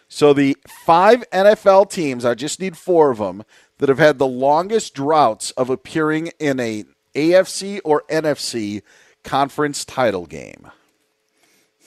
[0.08, 0.56] So the
[0.86, 3.44] five NFL teams, I just need four of them,
[3.80, 6.86] that have had the longest droughts of appearing in a
[7.16, 8.84] AFC or NFC
[9.24, 10.70] conference title game.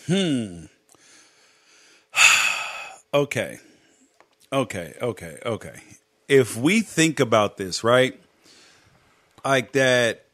[0.09, 0.64] Hmm.
[3.14, 3.60] okay.
[4.52, 4.94] Okay.
[5.01, 5.39] Okay.
[5.47, 5.80] Okay.
[6.26, 8.20] If we think about this, right?
[9.44, 10.24] Like that.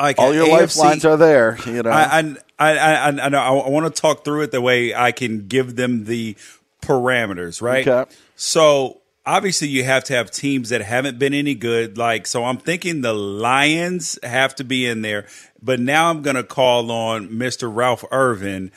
[0.00, 1.90] Like All your AFC lifelines are there, you know.
[1.90, 3.38] I, I, I, I, I know.
[3.38, 6.36] I want to talk through it the way I can give them the
[6.80, 7.86] parameters, right?
[7.86, 8.10] Okay.
[8.34, 11.98] So obviously, you have to have teams that haven't been any good.
[11.98, 15.26] Like, so I'm thinking the Lions have to be in there.
[15.62, 17.70] But now I'm going to call on Mr.
[17.72, 18.72] Ralph Irvin.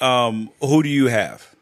[0.00, 1.52] Um, who do you have?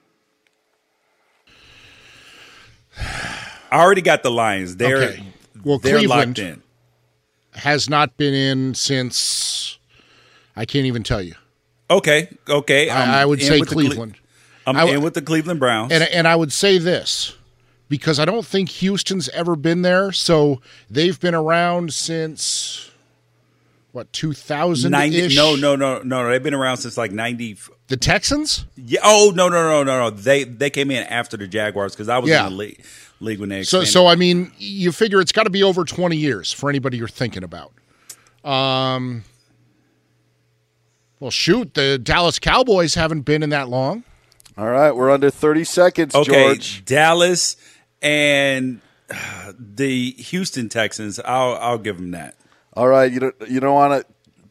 [3.71, 4.77] I already got the Lions.
[4.77, 5.25] They're Okay.
[5.65, 6.63] Well, they're Cleveland locked in.
[7.59, 9.79] Has not been in since
[10.57, 11.35] I can't even tell you.
[11.91, 12.91] Okay, okay.
[12.91, 14.17] I'm I, I would say with the Cle- Cleveland.
[14.67, 15.93] I'm in with the Cleveland Browns.
[15.93, 17.35] And and I would say this
[17.89, 20.13] because I don't think Houston's ever been there.
[20.13, 20.61] So
[20.91, 22.91] they've been around since
[23.93, 27.57] what two thousand no no no no no they've been around since like 90
[27.89, 28.67] The Texans?
[28.77, 32.09] yeah oh no no no no no they they came in after the jaguars because
[32.09, 32.85] i was in the league,
[33.21, 33.93] league when they So expanded.
[33.93, 37.09] so I mean, you figure it's got to be over twenty years for anybody you're
[37.09, 37.73] thinking about.
[38.45, 39.25] Um.
[41.21, 44.05] Well, shoot, the Dallas Cowboys haven't been in that long.
[44.57, 46.85] All right, we're under 30 seconds, okay George.
[46.85, 47.57] dallas
[48.03, 52.35] and uh, the houston texans i'll i'll give them that
[52.75, 54.05] All right, you don't you don't want a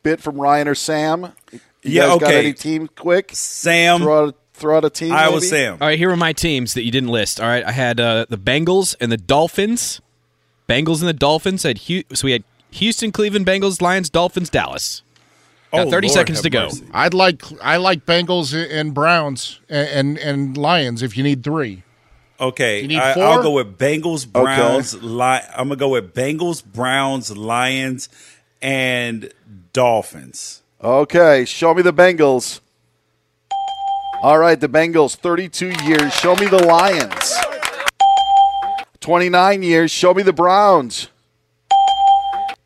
[0.04, 1.34] bit from Ryan or Sam?
[1.52, 2.40] You Yeah, guys got okay.
[2.40, 3.32] any team quick?
[3.34, 5.12] sam Throw out, throw out a team.
[5.14, 5.36] i maybe?
[5.36, 7.40] was sam All right, here are my teams that you didn't list.
[7.40, 10.02] All right, I had uh, the Bengals and the Dolphins.
[10.68, 11.64] Bengals and the Dolphins.
[11.64, 15.02] Had Hu- so we had Houston, Cleveland, Bengals, Lions, Dolphins, Dallas.
[15.72, 16.64] Got Oh, 30 Lord seconds to go.
[16.66, 16.86] mercy.
[16.94, 21.84] I'd like I like Bengals and Browns and and, and Lions if you need three.
[22.40, 23.24] Okay, You need I, four?
[23.24, 24.94] I'll go with Bengals, Browns.
[25.02, 25.22] Li-
[25.56, 28.10] I'm gonna go with Bengals, Browns, Lions,
[28.62, 29.32] and
[29.74, 30.62] Dolphins.
[30.84, 32.60] Okay, show me the Bengals.
[34.22, 36.14] All right, the Bengals, 32 years.
[36.14, 37.34] Show me the Lions.
[39.00, 39.92] 29 years.
[39.92, 41.08] Show me the Browns.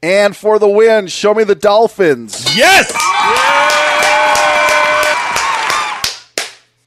[0.02, 2.56] And for the win, show me the Dolphins.
[2.56, 2.92] Yes.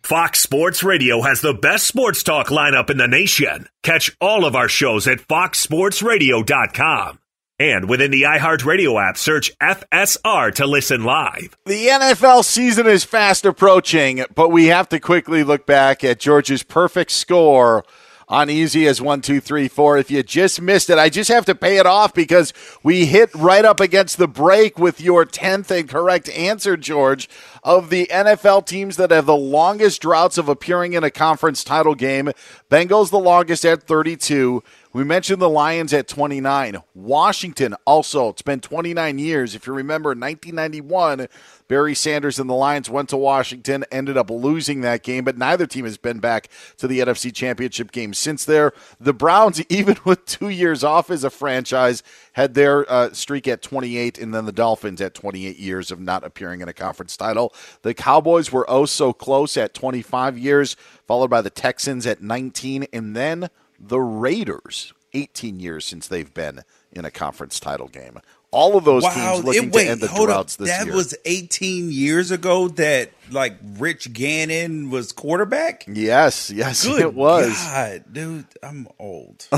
[0.03, 3.69] Fox Sports Radio has the best sports talk lineup in the nation.
[3.83, 7.19] Catch all of our shows at foxsportsradio.com.
[7.65, 11.57] And within the iHeartRadio app, search FSR to listen live.
[11.65, 16.63] The NFL season is fast approaching, but we have to quickly look back at George's
[16.63, 17.83] perfect score
[18.29, 19.97] on easy as one, two, three, four.
[19.97, 23.35] If you just missed it, I just have to pay it off because we hit
[23.35, 27.31] right up against the break with your 10th and correct answer, George.
[27.63, 31.95] of the NFL teams that have the longest droughts of appearing in a conference title
[31.95, 32.31] game.
[32.71, 34.63] Bengals the longest at 32.
[34.95, 36.81] We mentioned the Lions at 29.
[36.95, 39.57] Washington also, it's been 29 years.
[39.57, 41.27] If you remember, 1991,
[41.67, 45.67] Barry Sanders and the Lions went to Washington, ended up losing that game, but neither
[45.67, 48.73] team has been back to the NFC Championship game since there.
[49.01, 52.05] The Browns, even with two years off as a franchise,
[52.35, 56.23] had their uh, streak at 28, and then the Dolphins at 28 years of not
[56.23, 57.53] appearing in a conference title.
[57.83, 62.87] The Cowboys were oh so close at 25 years, followed by the Texans at 19,
[62.93, 68.19] and then the Raiders, 18 years since they've been in a conference title game.
[68.51, 70.35] All of those Wow, teams looking it- wait, to end the hold up.
[70.37, 70.95] droughts this that year.
[70.95, 75.85] was 18 years ago that like Rich Gannon was quarterback.
[75.89, 77.53] yes, yes, Good it was.
[77.53, 79.49] God, dude, I'm old.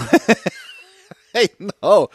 [1.32, 1.48] Hey,
[1.82, 2.08] no,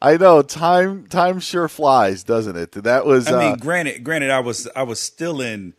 [0.00, 2.70] I know time time sure flies, doesn't it?
[2.72, 3.26] That was.
[3.26, 5.74] I mean, uh, granted, granted, I was I was still in.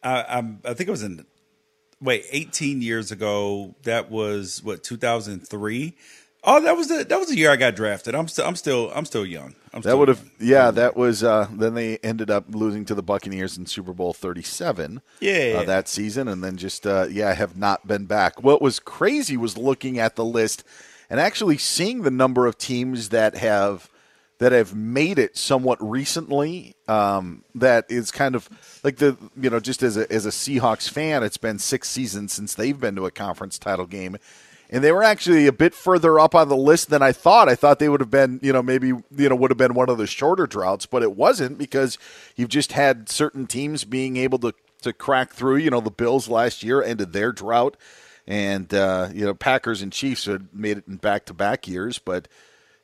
[0.00, 1.26] I I'm, I think I was in.
[2.00, 3.74] Wait, 18 years ago.
[3.84, 5.94] That was what 2003.
[6.48, 8.14] Oh, that was the that was the year I got drafted.
[8.14, 9.56] I'm still I'm still I'm still young.
[9.72, 10.70] I'm that would have, yeah.
[10.70, 11.24] That was.
[11.24, 15.02] Uh, then they ended up losing to the Buccaneers in Super Bowl thirty-seven.
[15.20, 15.58] Yeah.
[15.58, 18.42] uh, that season, and then just uh, yeah, have not been back.
[18.42, 20.62] What was crazy was looking at the list
[21.10, 23.90] and actually seeing the number of teams that have
[24.38, 26.74] that have made it somewhat recently.
[26.88, 28.48] Um, that is kind of
[28.84, 32.32] like the you know just as a as a Seahawks fan, it's been six seasons
[32.32, 34.18] since they've been to a conference title game.
[34.68, 37.48] And they were actually a bit further up on the list than I thought.
[37.48, 39.88] I thought they would have been, you know, maybe, you know, would have been one
[39.88, 41.98] of the shorter droughts, but it wasn't because
[42.34, 45.58] you've just had certain teams being able to, to crack through.
[45.58, 47.76] You know, the Bills last year ended their drought,
[48.26, 52.00] and, uh, you know, Packers and Chiefs had made it in back to back years,
[52.00, 52.26] but,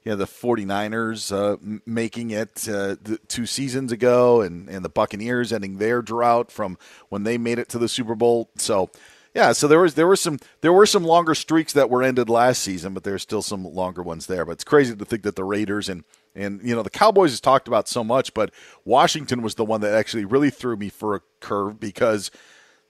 [0.05, 2.97] you know, the 49ers uh, making it uh,
[3.29, 6.77] two seasons ago and, and the Buccaneers ending their drought from
[7.09, 8.51] when they made it to the Super Bowl.
[8.57, 8.91] So,
[9.35, 12.29] yeah, so there was there were some there were some longer streaks that were ended
[12.29, 14.45] last season, but there's still some longer ones there.
[14.45, 16.05] But it's crazy to think that the Raiders and
[16.35, 18.53] and you know the Cowboys is talked about so much, but
[18.85, 22.31] Washington was the one that actually really threw me for a curve because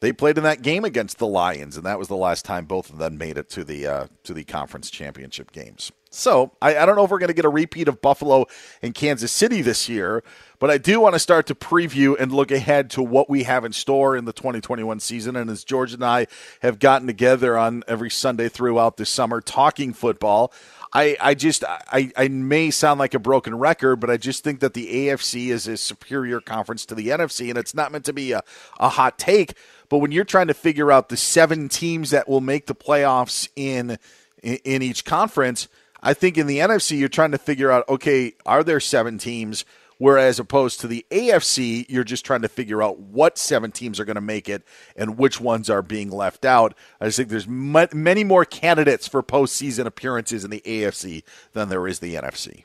[0.01, 2.90] they played in that game against the Lions, and that was the last time both
[2.90, 5.93] of them made it to the uh, to the conference championship games.
[6.14, 8.47] So I, I don't know if we're going to get a repeat of Buffalo
[8.82, 10.22] and Kansas City this year,
[10.59, 13.64] but I do want to start to preview and look ahead to what we have
[13.64, 15.36] in store in the 2021 season.
[15.36, 16.26] And as George and I
[16.60, 20.52] have gotten together on every Sunday throughout the summer talking football,
[20.93, 24.60] I, I just I, I may sound like a broken record, but I just think
[24.60, 28.12] that the AFC is a superior conference to the NFC, and it's not meant to
[28.12, 28.43] be a,
[28.78, 29.55] a hot take.
[29.89, 33.48] But when you're trying to figure out the seven teams that will make the playoffs
[33.56, 33.97] in
[34.43, 35.68] in, in each conference,
[36.02, 39.64] I think in the NFC you're trying to figure out okay, are there seven teams?
[39.98, 44.04] Whereas opposed to the AFC, you're just trying to figure out what seven teams are
[44.04, 44.64] going to make it
[44.96, 46.74] and which ones are being left out.
[47.00, 51.22] I just think there's many more candidates for postseason appearances in the AFC
[51.52, 52.64] than there is the NFC.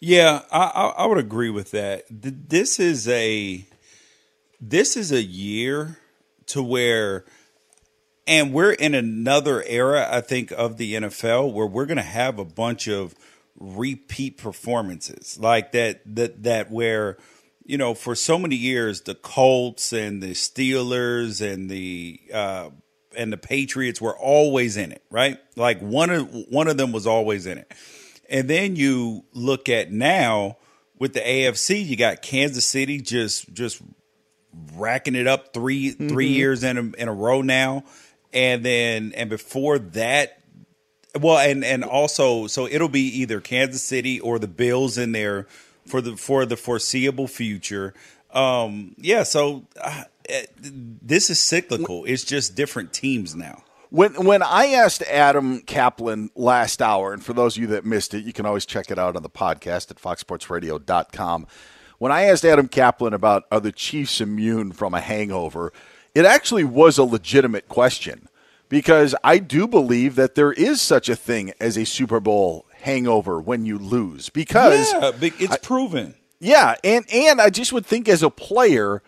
[0.00, 2.08] Yeah, I, I, would agree with that.
[2.08, 3.64] Th- This is a
[4.60, 5.98] this is a year
[6.46, 7.24] to where,
[8.26, 12.38] and we're in another era, I think, of the NFL where we're going to have
[12.38, 13.14] a bunch of
[13.58, 16.00] repeat performances like that.
[16.16, 17.16] That that where
[17.64, 22.70] you know for so many years the Colts and the Steelers and the uh,
[23.16, 25.38] and the Patriots were always in it, right?
[25.56, 27.72] Like one of one of them was always in it.
[28.30, 30.56] And then you look at now
[30.98, 33.82] with the AFC, you got Kansas City just just
[34.74, 36.34] racking it up 3 three Mhm.
[36.36, 37.84] years in a, in a row now,
[38.34, 40.40] and then and before that,
[41.18, 45.46] well, and and also so it'll be either Kansas City or the Bills in there
[45.86, 47.94] for the for the foreseeable future.
[48.32, 52.04] Um, yeah, so uh, eh, this is cyclical.
[52.04, 53.62] It's just different teams now.
[53.90, 58.12] When when I asked Adam Kaplan last hour, and for those of you that missed
[58.12, 61.46] it, you can always check it out on the podcast at foxsportsradio.com.
[61.98, 65.72] When I asked Adam Kaplan about are the Chiefs immune from a hangover,
[66.14, 68.28] it actually was a legitimate question
[68.68, 73.40] because I do believe that there is such a thing as a Super Bowl hangover
[73.40, 76.14] when you lose because yeah, it's proven.
[76.38, 79.02] yeah, and and I just would think as a player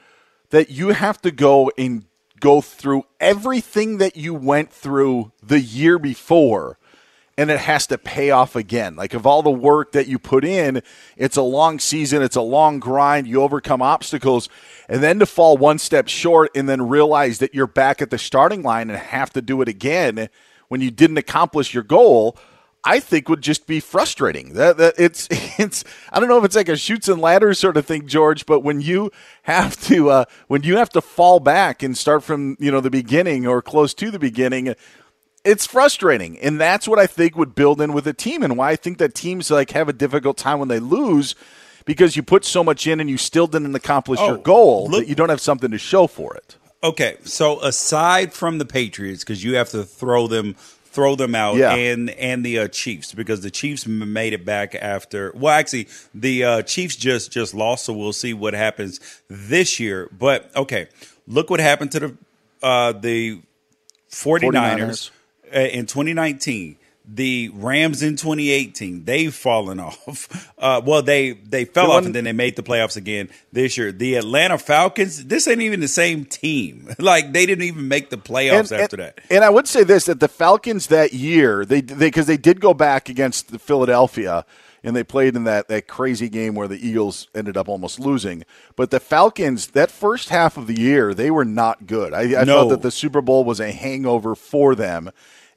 [0.51, 2.05] that you have to go and
[2.41, 6.79] go through everything that you went through the year before
[7.39, 8.97] and it has to pay off again.
[8.97, 10.83] Like of all the work that you put in,
[11.17, 14.49] it's a long season, it's a long grind, you overcome obstacles,
[14.89, 18.19] and then to fall one step short and then realize that you're back at the
[18.19, 20.29] starting line and have to do it again
[20.69, 22.39] when you didn't accomplish your goal.
[22.89, 24.53] I think would just be frustrating.
[24.55, 25.27] That, that it's
[25.59, 28.47] it's I don't know if it's like a shoots and ladders sort of thing, George,
[28.47, 29.11] but when you
[29.43, 32.91] have to uh, when you have to fall back and start from you know the
[32.91, 34.75] beginning or close to the beginning,
[35.47, 38.71] it's frustrating, and that's what I think would build in with a team, and why
[38.73, 41.35] I think that teams like have a difficult time when they lose.
[41.85, 45.03] Because you put so much in and you still didn't accomplish your Oh, goal, look-
[45.05, 46.57] that you don't have something to show for it.
[46.83, 50.57] Okay, so aside from the Patriots, because you have to throw them
[50.91, 51.75] throw them out, Yeah.
[51.75, 55.31] and and the uh, Chiefs because the Chiefs made it back after.
[55.37, 58.99] Well, actually, the uh, Chiefs just just lost, so we'll see what happens
[59.29, 60.09] this year.
[60.19, 60.89] But okay,
[61.29, 62.17] look what happened to the
[62.65, 63.43] uh, the
[64.11, 65.11] 49ers, 49ers.
[65.55, 66.77] Uh, in 2019.
[67.09, 70.53] The Rams in 2018, they've fallen off.
[70.59, 73.29] Uh, well, they they fell The off one- and then they made the playoffs again
[73.53, 73.93] this year.
[73.93, 76.93] The Atlanta Falcons, this ain't even the same team.
[76.99, 79.21] Like they didn't even make the playoffs after that.
[79.31, 82.61] And I would say this that the Falcons that year, they they because they did
[82.61, 84.45] go back against the Philadelphia
[84.87, 88.45] and they played in that, that crazy game where the Eagles ended up almost losing.
[88.77, 92.15] But the Falcons, that first half of the year, they were not good.
[92.15, 92.57] I, I No.
[92.61, 95.11] felt that the Super Bowl was a hangover for them.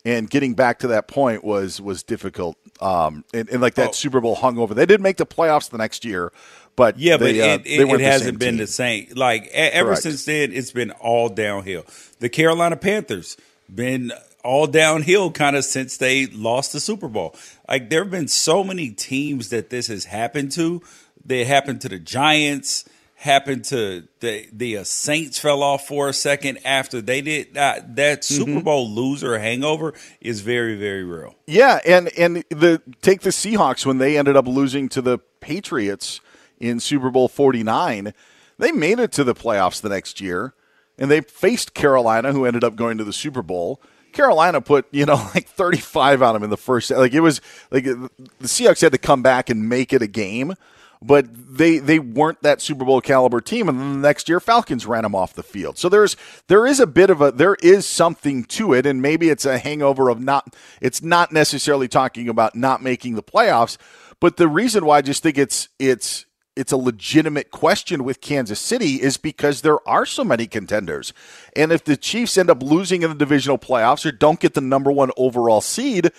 [0.06, 2.58] And getting back to that point was was difficult.
[2.82, 3.92] Um, and, and like that Oh.
[3.92, 6.32] Super Bowl hungover, they did make the playoffs the next year,
[6.78, 8.58] but Yeah, they, but uh, it, it, it hasn't same been team.
[8.60, 9.08] the same.
[9.16, 10.04] Like ever Correct.
[10.04, 11.86] since then, it's been all downhill.
[12.20, 13.36] The Carolina Panthers
[13.74, 17.36] been all downhill kind of since they lost the Super Bowl.
[17.68, 20.82] Like there have been so many teams that this has happened to.
[21.26, 22.86] They happened to the Giants.
[23.16, 27.82] Happened to the the uh, Saints fell off for a second after they did uh,
[27.90, 28.60] that Super Mm-hmm.
[28.62, 31.36] Bowl loser hangover is very very real.
[31.46, 36.22] Yeah, and and the take the Seahawks when they ended up losing to the Patriots
[36.62, 38.14] in Super Bowl 49,
[38.58, 40.54] they made it to the playoffs the next year
[40.98, 43.82] and they faced Carolina who ended up going to the Super Bowl.
[44.14, 47.42] Carolina put, you know, like 35 on them in the first like it was
[47.72, 48.08] like uh,
[48.40, 50.54] the Seahawks had to come back and make it a game.
[51.02, 54.86] But they they weren't that Super Bowl caliber team, and then the next year Falcons
[54.86, 55.78] ran them off the field.
[55.78, 56.18] So there's
[56.48, 59.60] there is a bit of a there is something to it, and maybe it's a
[59.60, 60.54] hangover of not.
[60.82, 63.78] It's not necessarily talking about not making the playoffs,
[64.20, 66.26] but the reason why I just think it's it's
[66.60, 71.14] it's a legitimate question with Kansas City is because there are so many contenders.
[71.56, 74.62] And if the Chiefs end up losing in the divisional playoffs or don't get the
[74.62, 76.12] number one overall seed,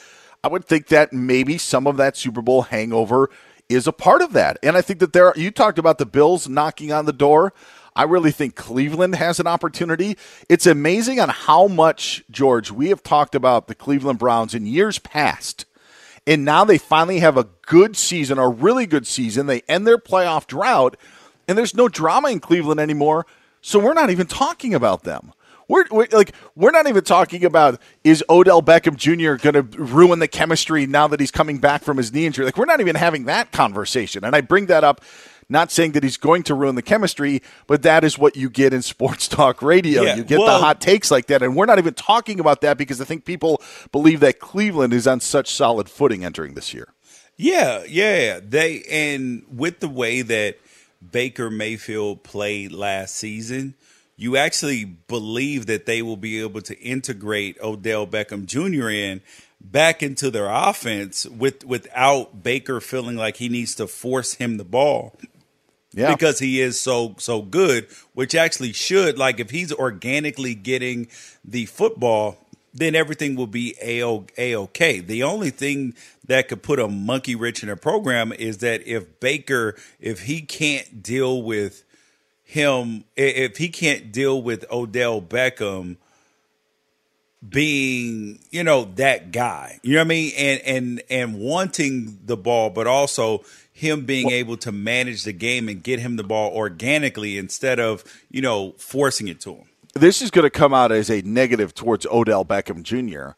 [0.43, 3.29] I would think that maybe some of that Super Bowl hangover
[3.69, 4.59] is a part of that.
[4.63, 7.53] And I think that there are, you talked about the Bills knocking on the door.
[7.95, 10.17] I really think Cleveland has an opportunity.
[10.49, 14.99] It's amazing on how much, George, we have talked about the Cleveland Browns in years
[14.99, 15.67] past.
[16.31, 19.47] And now they finally have a good season, a really good season.
[19.47, 20.97] They end their playoff drought,
[21.49, 23.27] and there's no drama in Cleveland anymore.
[23.63, 25.33] So we're not even talking about them.
[25.67, 29.43] We're, we're like we're not even talking about is Odell Beckham Jr.
[29.43, 32.45] going to ruin the chemistry now that he's coming back from his knee injury.
[32.45, 34.25] Like we're not even having that conversation.
[34.25, 35.01] And I bring that up
[35.51, 38.73] not saying that he's going to ruin the chemistry, but that is what you get
[38.73, 40.03] in sports talk radio.
[40.03, 42.79] Yeah, you get the hot takes like that, and we're not even talking about that
[42.79, 43.61] because I think people
[43.93, 46.89] believe that Cleveland is on such solid footing entering this year.
[47.37, 48.41] Yeah, yeah.
[48.43, 50.59] They and with the way that
[51.11, 53.75] Baker Mayfield played last season,
[54.17, 58.91] you actually believe that they will be able to integrate Odell Beckham Jr.
[58.91, 59.23] in
[59.61, 64.65] back into their offense with without Baker feeling like he needs to force him the
[64.65, 65.19] ball.
[65.93, 66.15] Yeah.
[66.15, 71.09] Because he is so so good, which actually should like if he's organically getting
[71.45, 72.39] the football,
[72.73, 75.01] then everything will be a okay.
[75.01, 75.95] The only thing
[76.27, 80.43] that could put a monkey wrench in a program is that if Baker, if he
[80.43, 81.83] can't deal with
[82.45, 85.97] him, if he can't deal with Odell Beckham
[87.47, 89.81] being, you know, that guy.
[89.83, 90.33] You know what I mean?
[90.37, 93.45] And and and wanting the ball, but also
[93.81, 98.05] him being able to manage the game and get him the ball organically instead of,
[98.31, 99.65] you know, forcing it to him.
[99.95, 103.31] this is going to come out as a negative towards Odell Beckham Jr.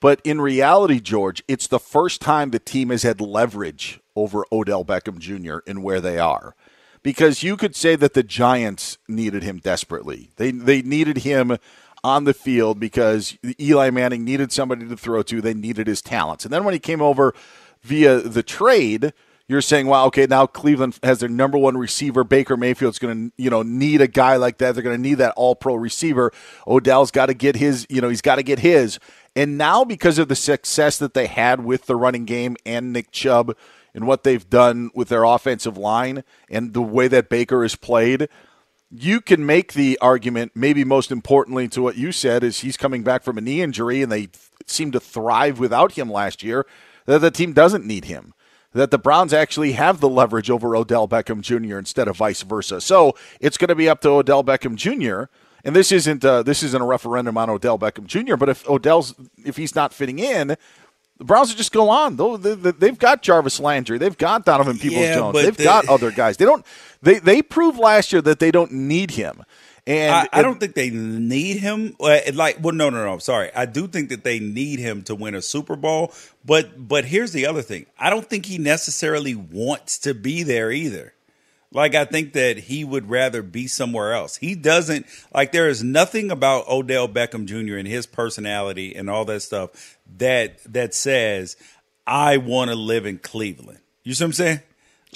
[0.00, 4.84] But in reality, George, it's the first time the team has had leverage over Odell
[4.84, 5.58] Beckham Jr.
[5.66, 6.56] in where they are.
[7.02, 10.30] Because you could say that the Giants needed him desperately.
[10.36, 11.58] They they needed him
[12.02, 15.40] on the field because Eli Manning needed somebody to throw to.
[15.40, 16.44] They needed his talents.
[16.44, 17.34] And then when he came over
[17.82, 19.12] via the trade,
[19.52, 22.24] you're saying, wow, okay, now Cleveland has their number one receiver.
[22.24, 24.74] Baker Mayfield's going to, you know, need a guy like that.
[24.74, 26.32] They're going to need that all pro receiver.
[26.66, 28.98] Odell's got to get his, you know, he's got to get his.
[29.34, 33.10] And now, because of the success that they had with the running game and Nick
[33.10, 33.56] Chubb
[33.94, 38.28] and what they've done with their offensive line and the way that Baker has played,
[38.90, 43.02] you can make the argument, maybe most importantly to what you said, is he's coming
[43.02, 44.28] back from a knee injury and they
[44.66, 46.66] seem to thrive without him last year.
[47.06, 48.34] that the team doesn't need him.
[48.74, 51.76] That the Browns actually have the leverage over Odell Beckham Jr.
[51.78, 52.80] instead of vice versa.
[52.80, 55.30] So it's going to be up to Odell Beckham Jr.
[55.64, 58.36] And this isn't uh, this isn't a referendum on Odell Beckham Jr.
[58.36, 60.56] But if Odell's if he's not fitting in,
[61.18, 62.16] the Browns will just go on.
[62.16, 63.98] They'll- they- they- They've got Jarvis Landry.
[63.98, 65.32] They've got Donovan Peoples Jones.
[65.34, 66.38] but They've the- got other guys.
[66.38, 66.64] They don't.
[67.02, 69.42] They they proved last year that they don't need him.
[69.86, 71.96] And I, I don't think they need him.
[71.98, 73.12] Like, well, no, no, no.
[73.12, 73.50] I'm sorry.
[73.54, 76.12] I do think that they need him to win a Super Bowl.
[76.44, 77.86] But, but here's the other thing.
[77.98, 81.14] I don't think he necessarily wants to be there either.
[81.72, 84.36] Like, I think that he would rather be somewhere else.
[84.36, 85.52] He doesn't like.
[85.52, 87.76] There is nothing about Odell Beckham Jr.
[87.78, 91.56] and his personality and all that stuff that that says
[92.06, 93.78] I want to live in Cleveland.
[94.04, 94.60] You see what I'm saying?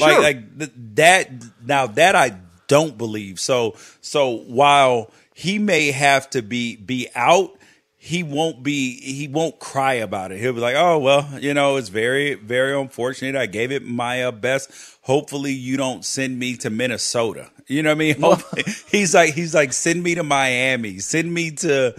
[0.00, 0.22] Like, Sure.
[0.22, 1.30] like th- that.
[1.62, 2.30] Now that I
[2.68, 3.38] don't believe.
[3.40, 7.50] So so while he may have to be be out,
[7.96, 10.38] he won't be he won't cry about it.
[10.40, 13.36] He'll be like, "Oh, well, you know, it's very very unfortunate.
[13.36, 14.70] I gave it my uh, best.
[15.02, 18.20] Hopefully you don't send me to Minnesota." You know what I mean?
[18.20, 21.94] Hopefully- he's like he's like send me to Miami, send me to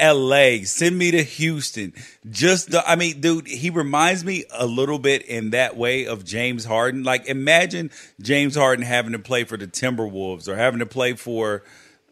[0.00, 1.92] LA, send me to Houston.
[2.30, 6.24] Just the, I mean, dude, he reminds me a little bit in that way of
[6.24, 7.02] James Harden.
[7.02, 7.90] Like imagine
[8.20, 11.62] James Harden having to play for the Timberwolves or having to play for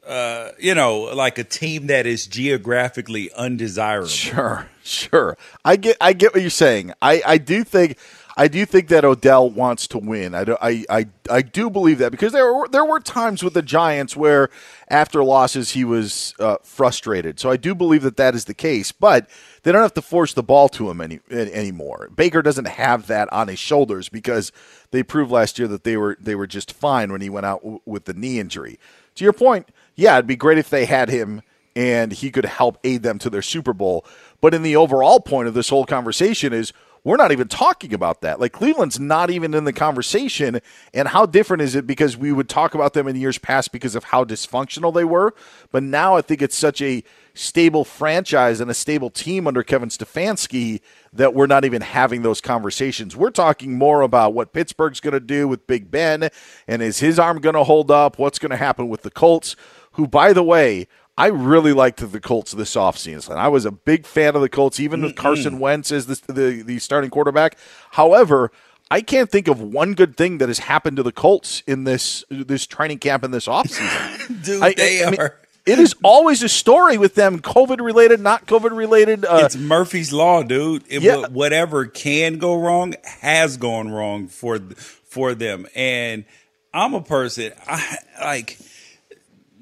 [0.06, 4.08] uh, you know, like a team that is geographically undesirable.
[4.08, 5.36] Sure, sure.
[5.64, 6.92] I get I get what you're saying.
[7.02, 7.98] I, I do think
[8.36, 10.34] I do think that Odell wants to win.
[10.34, 13.54] I, do, I, I, I do believe that because there were there were times with
[13.54, 14.50] the Giants where
[14.88, 17.40] after losses he was uh, frustrated.
[17.40, 18.92] So I do believe that that is the case.
[18.92, 19.28] But
[19.62, 22.08] they don't have to force the ball to him any anymore.
[22.14, 24.52] Baker doesn't have that on his shoulders because
[24.90, 27.62] they proved last year that they were they were just fine when he went out
[27.62, 28.78] w- with the knee injury.
[29.16, 31.42] To your point, yeah, it'd be great if they had him
[31.76, 34.04] and he could help aid them to their Super Bowl.
[34.40, 36.72] But in the overall point of this whole conversation is
[37.04, 38.40] we're not even talking about that.
[38.40, 40.60] Like Cleveland's not even in the conversation.
[40.92, 43.94] And how different is it because we would talk about them in years past because
[43.94, 45.34] of how dysfunctional they were.
[45.72, 47.02] But now I think it's such a
[47.32, 50.80] stable franchise and a stable team under Kevin Stefanski
[51.12, 53.16] that we're not even having those conversations.
[53.16, 56.28] We're talking more about what Pittsburgh's going to do with Big Ben
[56.68, 58.18] and is his arm going to hold up?
[58.18, 59.56] What's going to happen with the Colts,
[59.92, 60.86] who, by the way,
[61.20, 63.36] I really liked the Colts this offseason.
[63.36, 66.62] I was a big fan of the Colts, even with Carson Wentz as the, the,
[66.62, 67.58] the starting quarterback.
[67.90, 68.50] However,
[68.90, 72.24] I can't think of one good thing that has happened to the Colts in this
[72.30, 74.42] this training camp in this offseason.
[74.44, 75.36] Dude, I- they I mean, are.
[75.66, 79.24] it is always a story with them, COVID related, not COVID related.
[79.24, 80.84] Uh, it's Murphy's law, dude.
[80.88, 81.26] It, Yeah.
[81.28, 84.58] Whatever can go wrong has gone wrong for
[85.04, 85.66] for them.
[85.76, 86.24] And
[86.72, 88.58] I'm a person I like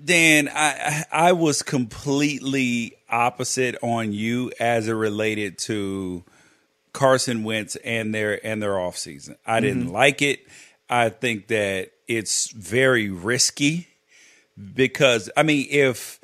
[0.08, 6.24] Dan, I I was completely opposite on you as it related to
[6.92, 9.36] Carson Wentz and their and their offseason.
[9.46, 9.92] I didn't Mhm.
[9.92, 10.40] like it.
[10.88, 13.88] I think that it's very risky
[14.74, 16.18] because I mean if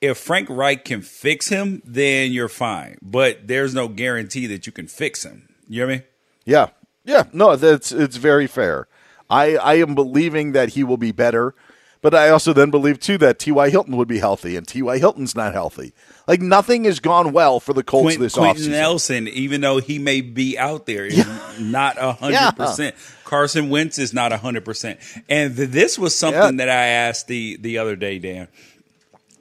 [0.00, 2.98] if Frank Reich can fix him, then you're fine.
[3.02, 5.48] But there's no guarantee that you can fix him.
[5.68, 6.04] You know what I mean?
[6.44, 6.66] Yeah,
[7.04, 7.24] yeah.
[7.32, 8.88] No, that's it's very fair.
[9.30, 11.54] I I am believing that he will be better,
[12.00, 13.70] but I also then believe too that T.Y.
[13.70, 14.98] Hilton would be healthy, and T.Y.
[14.98, 15.92] Hilton's not healthy.
[16.26, 18.70] Like nothing has gone well for the Colts Quint- this Quenton offseason.
[18.70, 21.26] Nelson, even though he may be out there, is
[21.58, 22.94] not a hundred percent.
[23.24, 25.00] Carson Wentz is not a hundred percent.
[25.28, 28.48] And th- this was something that I asked the the other day, Dan.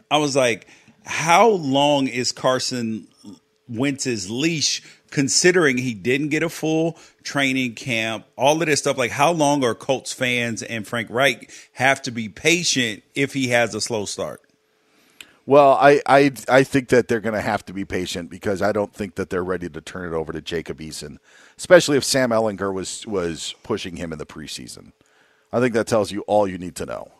[0.09, 0.67] I was like,
[1.05, 3.07] "How long is Carson
[3.67, 4.81] Wentz's leash?"
[5.17, 9.63] Considering he didn't get a full training camp, all of this stuff, like how long
[9.63, 14.05] are Colts fans and Frank Reich have to be patient if he has a slow
[14.05, 14.43] start?
[15.47, 18.71] Well, I, I I think that they're going to have to be patient because I
[18.71, 21.17] don't think that they're ready to turn it over to Jacob Eason,
[21.57, 24.91] especially if Sam Ehlinger was was pushing him in the preseason.
[25.51, 27.11] I think that tells you all you need to know.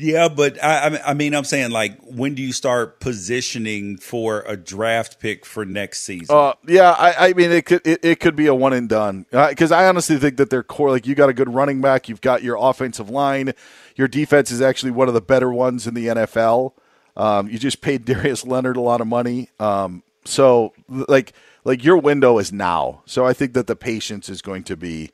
[0.00, 4.56] Yeah, but I, I mean- I'm saying like, when do you start positioning for a
[4.56, 6.34] draft pick for next season?
[6.34, 9.26] Uh, yeah, I, I mean, it could it, it could be a one and done
[9.30, 12.20] because I honestly think that their core, like you got a good running back, you've
[12.20, 13.52] got your offensive line,
[13.96, 16.72] your defense is actually one of the better ones in the NFL.
[17.16, 21.32] Um, you just paid Darius Leonard a lot of money, um, so like
[21.64, 23.02] like your window is now.
[23.06, 25.10] So I think that the patience is going to be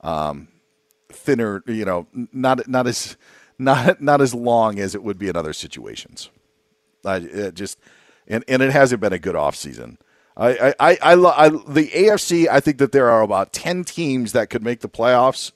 [0.00, 0.48] um,
[1.10, 1.62] thinner.
[1.66, 3.16] You know, not not as
[3.58, 6.30] not not as long as it would be in other situations.
[7.04, 7.78] I it just
[8.26, 9.98] and and it hasn't been a good offseason.
[10.36, 12.48] I I I, I, lo- I the AFC.
[12.48, 15.52] I think that there are about ten teams that could make the playoffs.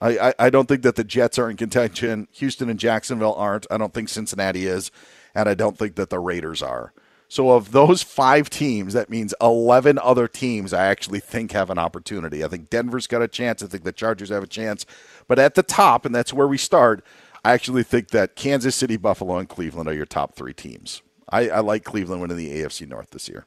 [0.00, 2.28] I, I, I don't think that the Jets are in contention.
[2.32, 3.66] Houston and Jacksonville aren't.
[3.70, 4.92] I don't think Cincinnati is,
[5.34, 6.92] and I don't think that the Raiders are.
[7.28, 11.78] So of those five teams, that means 11 other teams I actually think have an
[11.78, 12.42] opportunity.
[12.44, 13.62] I think Denver's got a chance.
[13.62, 14.86] I think the Chargers have a chance.
[15.28, 17.04] But at the top, and that's where we start,
[17.44, 21.02] I actually think that Kansas City, Buffalo, and Cleveland are your top three teams.
[21.30, 23.46] I, I like Cleveland winning the AFC North this year.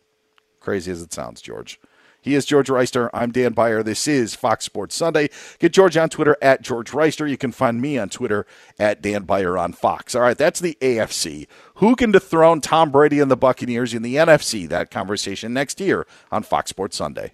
[0.59, 1.79] Crazy as it sounds, George.
[2.23, 3.09] He is George Wrighster.
[3.15, 3.81] I'm Dan Beyer.
[3.81, 5.31] This is Fox Sports Sunday.
[5.57, 7.27] Get George on Twitter at George Wrighster.
[7.27, 8.45] You can find me on Twitter
[8.77, 10.13] at Dan Beyer on Fox.
[10.13, 11.47] All right, that's the AFC.
[11.75, 14.69] Who can dethrone Tom Brady and the Buccaneers in the NFC?
[14.69, 17.33] That conversation next year on Fox Sports Sunday.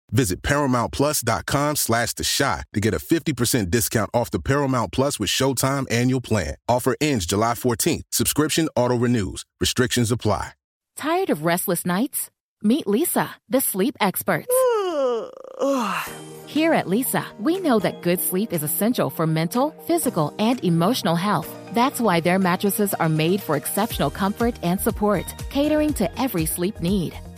[0.11, 5.29] Visit ParamountPlus.com slash The Chi to get a 50% discount off the Paramount Plus with
[5.29, 6.55] Showtime annual plan.
[6.67, 8.03] Offer ends July 14th.
[8.11, 9.45] Subscription auto-renews.
[9.59, 10.53] Restrictions apply.
[10.97, 12.29] Tired of restless nights?
[12.61, 14.47] Meet Leesa, the sleep experts.
[16.45, 21.15] Here at Leesa, we know that good sleep is essential for mental, physical, and emotional
[21.15, 21.49] health.
[21.73, 26.81] That's why their mattresses are made for exceptional comfort and support, catering to every sleep
[26.81, 27.17] need.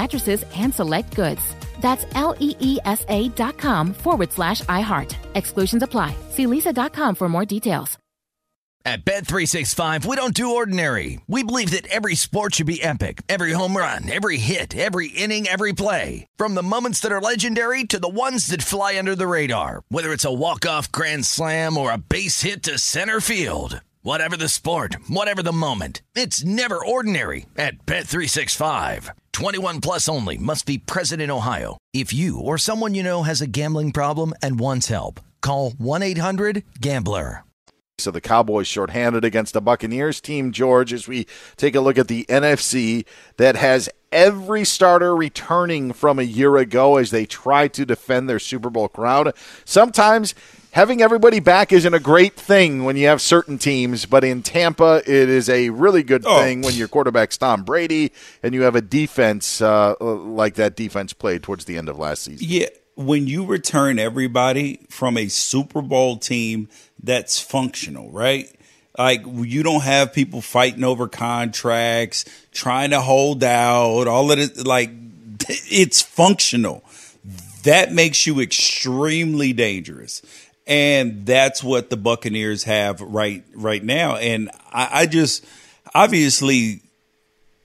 [0.00, 1.42] mattresses and select goods.
[1.80, 5.14] That's L E E S A dot com forward slash iHeart.
[5.34, 6.14] Exclusions apply.
[6.30, 7.98] See leesa.com for more details.
[8.86, 11.20] At Bet365, we don't do ordinary.
[11.26, 13.22] We believe that every sport should be epic.
[13.28, 16.28] Every home run, every hit, every inning, every play.
[16.36, 19.82] From the moments that are legendary to the ones that fly under the radar.
[19.88, 23.80] Whether it's a walk-off grand slam or a base hit to center field.
[24.06, 26.00] Whatever the sport, whatever the moment.
[26.14, 29.10] It's never ordinary at Bet365.
[29.32, 31.76] 21 plus only must be present in Ohio.
[31.92, 37.42] If you or someone you know has a gambling problem and wants help, call 1-800-GAMBLER.
[37.98, 41.26] So the Cowboys shorthanded against the Buccaneers team, George, as we
[41.56, 43.06] take a look at the NFC
[43.38, 48.38] that has every starter returning from a year ago as they try to defend their
[48.38, 49.32] Super Bowl crown.
[49.64, 50.34] Sometimes
[50.76, 55.02] having everybody back isn't a great thing when you have certain teams, but in Tampa,
[55.06, 56.38] it is a really good Oh.
[56.42, 58.12] thing when your quarterback's Tom Brady
[58.42, 62.24] and you have a defense uh, like that defense played towards the end of last
[62.24, 62.46] season.
[62.48, 66.68] Yeah, when you return everybody from a Super Bowl team
[67.02, 68.46] that's functional, right?
[68.98, 74.66] Like you don't have people fighting over contracts, trying to hold out, all of it.
[74.66, 74.90] Like
[75.48, 76.84] it's functional.
[77.64, 80.22] That makes you extremely dangerous,
[80.66, 84.16] and that's what the Buccaneers have right right now.
[84.16, 85.44] And I, I just
[85.94, 86.82] obviously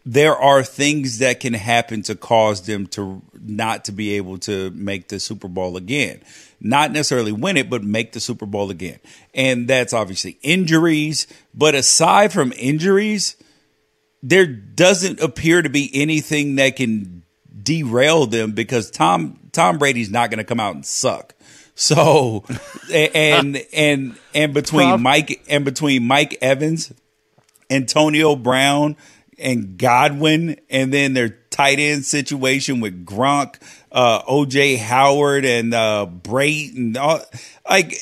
[0.05, 4.71] there are things that can happen to cause them to not to be able to
[4.71, 6.21] make the Super Bowl again.
[6.59, 8.99] Not necessarily win it, but make the Super Bowl again.
[9.33, 11.27] And that's obviously injuries.
[11.53, 13.35] But aside from injuries,
[14.23, 17.23] there doesn't appear to be anything that can
[17.61, 21.35] derail them because Tom Tom Brady's not going to come out and suck.
[21.81, 22.43] So
[22.93, 26.93] and and and between Prob- Mike and between Mike Evans
[27.71, 28.97] Antonio Brown
[29.39, 33.55] and Godwin, and then their tight end situation with Gronk,
[33.91, 37.21] uh, OJ Howard, and uh, Brate, and all,
[37.67, 37.95] like,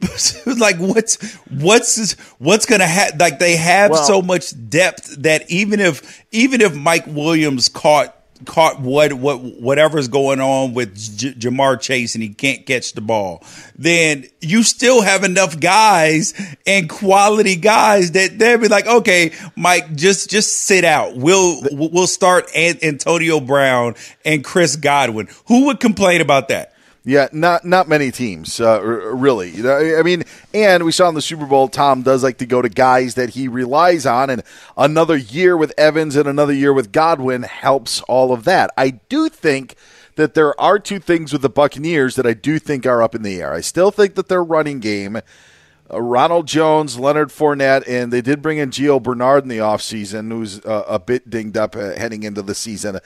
[0.46, 3.18] like what's what's what's gonna happen?
[3.18, 8.14] Like they have Well- so much depth that even if even if Mike Williams caught
[8.44, 13.00] caught what what whatever's going on with J- Ja'Marr Chase and he can't catch the
[13.00, 13.42] ball,
[13.76, 16.34] then you still have enough guys
[16.66, 21.16] and quality guys that they'll be like, okay, Mike, just just sit out.
[21.16, 23.94] We'll we'll start Antonio Brown
[24.24, 25.28] and Chris Godwin.
[25.46, 26.75] Who would complain about that?
[27.08, 29.64] Yeah, not not many teams, uh, really.
[29.64, 32.68] I mean, and we saw in the Super Bowl, Tom does like to go to
[32.68, 34.42] guys that he relies on, and
[34.76, 38.72] another year with Evans and another year with Godwin helps all of that.
[38.76, 39.76] I do think
[40.16, 43.22] that there are two things with the Buccaneers that I do think are up in
[43.22, 43.52] the air.
[43.52, 48.42] I still think that their running game, uh, Ronald Jones, Leonard Fournette, and they did
[48.42, 52.24] bring in Gio Bernard in the offseason, who's uh, a bit dinged up uh, heading
[52.24, 52.98] into the season.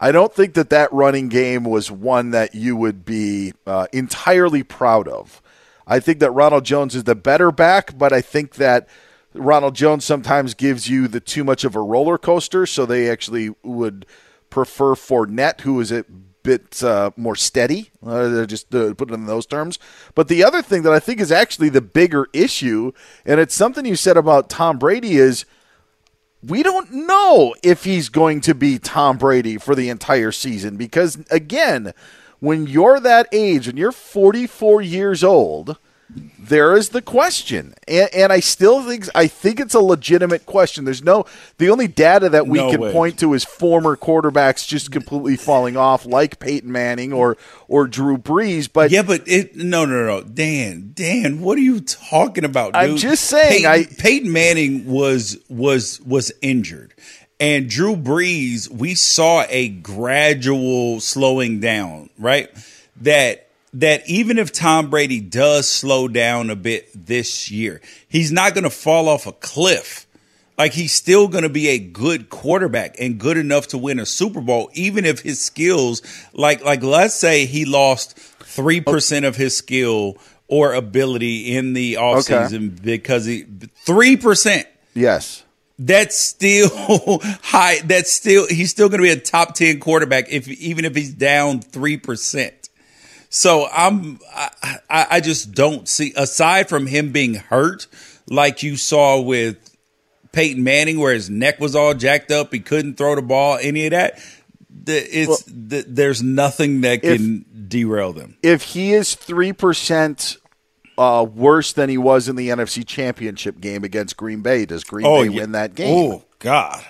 [0.00, 4.62] I don't think that that running game was one that you would be uh, entirely
[4.62, 5.40] proud of.
[5.86, 8.88] I think that Ronald Jones is the better back, but I think that
[9.34, 13.54] Ronald Jones sometimes gives you the too much of a roller coaster, so they actually
[13.62, 14.06] would
[14.50, 16.04] prefer Fournette, who is a
[16.42, 17.90] bit uh, more steady.
[18.04, 19.78] Uh, just uh, put it in those terms.
[20.14, 22.92] But the other thing that I think is actually the bigger issue,
[23.24, 25.44] and it's something you said about Tom Brady, is
[26.46, 31.18] we don't know if he's going to be Tom Brady for the entire season because
[31.30, 31.92] again,
[32.38, 35.78] when you're that age and you're 44 years old,
[36.38, 40.84] there is the question, and, and I still think I think it's a legitimate question.
[40.84, 41.26] There's no
[41.58, 42.92] the only data that we No can way.
[42.92, 48.16] point to is former quarterbacks just completely falling off, like Peyton Manning or or Drew
[48.18, 48.68] Brees.
[48.72, 52.74] But yeah, but it no no no Dan Dan, what are you talking about?
[52.74, 52.76] Dude?
[52.82, 56.94] I'm just saying, Peyton, I- Peyton Manning was was was injured,
[57.40, 58.70] and Drew Brees.
[58.70, 62.48] We saw a gradual slowing down, right?
[63.00, 63.45] That
[63.76, 68.64] that even if Tom Brady does slow down a bit this year, he's not going
[68.64, 70.06] to fall off a cliff.
[70.56, 74.06] Like he's still going to be a good quarterback and good enough to win a
[74.06, 76.00] Super Bowl, even if his skills,
[76.32, 78.92] like like let's say he lost three oh.
[78.92, 80.16] percent of his skill
[80.48, 83.42] or ability in the offseason because he
[83.84, 84.66] three percent.
[84.94, 85.44] yes,
[85.78, 86.70] That's still
[87.42, 87.80] high.
[87.80, 91.12] That's still he's still going to be a top ten quarterback if even if he's
[91.12, 92.65] down three percent.
[93.28, 97.86] So I'm I, I just don't see aside from him being hurt,
[98.28, 99.58] like you saw with
[100.32, 103.86] Peyton Manning, where his neck was all jacked up, he couldn't throw the ball, any
[103.86, 104.18] of that.
[104.88, 108.36] It's the, there's nothing that if- can derail them.
[108.42, 110.36] if he is three percent
[110.96, 115.04] uh, worse than he was in the NFC Championship game against Green Bay, does Green
[115.04, 115.40] Bay yeah.
[115.40, 115.94] win that game?
[115.94, 116.84] Oh God.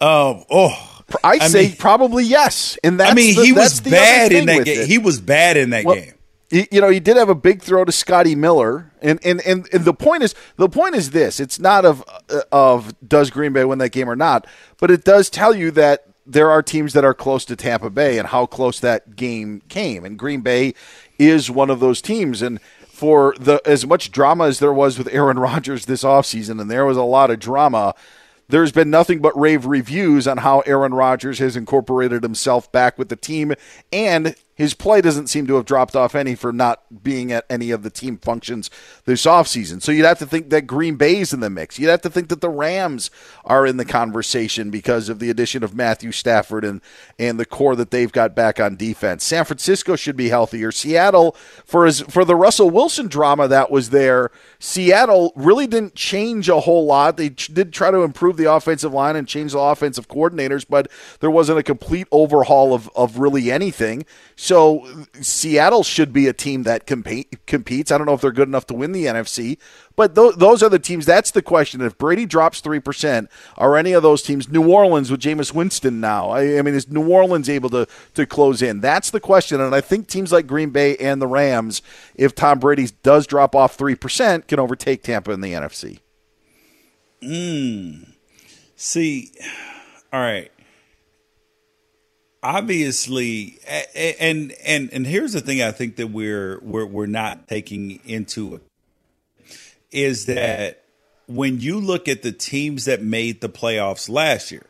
[0.00, 0.44] Um.
[0.50, 0.97] Oh.
[1.24, 2.78] I I say mean- probably yes.
[2.84, 4.80] And that's I mean, the- he was bad in that game.
[4.82, 4.86] it.
[4.88, 6.14] He was bad in that Well, game.
[6.50, 9.68] You you know, he did have a big throw to Scotty Miller, and and, and,
[9.72, 13.52] and the point is the point is this: it's not of uh, of does Green
[13.52, 14.46] Bay win that game or not,
[14.80, 18.16] but it does tell you that there are teams that are close to Tampa Bay
[18.18, 20.72] and how close that game came, and Green Bay
[21.18, 22.60] is one of those teams, and.
[22.90, 26.84] For the as much drama as there was with Aaron Rodgers this offseason, and there
[26.84, 27.94] was a lot of drama,
[28.48, 33.08] there's been nothing but rave reviews on how Aaron Rodgers has incorporated himself back with
[33.08, 33.54] the team,
[33.92, 37.70] and his play doesn't seem to have dropped off any for not being at any
[37.70, 38.70] of the team functions
[39.04, 39.80] this offseason.
[39.80, 41.78] So you'd have to think that Green Bay's in the mix.
[41.78, 43.08] You'd have to think that the Rams
[43.44, 46.80] are in the conversation because of the addition of Matthew Stafford and,
[47.20, 49.22] and the core that they've got back on defense.
[49.22, 50.72] San Francisco should be healthier.
[50.72, 56.48] Seattle, for his, for the Russell Wilson drama that was there, Seattle really didn't change
[56.48, 57.16] a whole lot.
[57.16, 60.90] They ch- did try to improve the offensive line and change the offensive coordinators, but
[61.20, 64.04] there wasn't a complete overhaul of, of really anything.
[65.20, 67.90] Seattle should be a team that compete, competes.
[67.90, 69.58] I don't know if they're good enough to win the NFC,
[69.96, 71.06] but th- those are the teams.
[71.06, 71.80] That's the question.
[71.80, 76.30] If Brady drops 3%, are any of those teams, New Orleans with Jameis Winston now?
[76.30, 78.80] I, I mean, is New Orleans able to, to close in?
[78.80, 79.60] That's the question.
[79.60, 81.82] And I think teams like Green Bay and the Rams,
[82.14, 86.00] if Tom Brady does drop off 3%, can overtake Tampa in the NFC.
[87.22, 88.12] Mm.
[88.76, 89.32] See,
[90.12, 90.50] all right.
[92.42, 93.58] Obviously,
[93.94, 98.54] and and and here's the thing I think that we're we're we're not taking into
[98.54, 98.62] it
[99.90, 100.84] is that
[101.26, 104.66] when you look at the teams that made the playoffs last year,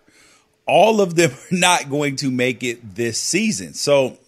[0.67, 3.75] all of them are not going to make it this season.
[3.75, 4.19] So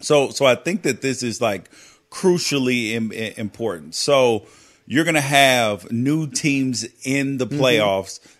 [0.00, 1.70] so so I think that this is like
[2.10, 3.94] crucially Im- important.
[3.94, 4.46] So
[4.86, 7.58] you're going to have new teams in the Mm-hmm.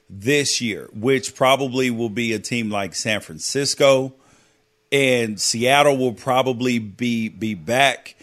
[0.08, 4.14] This year, which probably will be a team like San Francisco
[4.92, 8.14] and Seattle will probably be be back.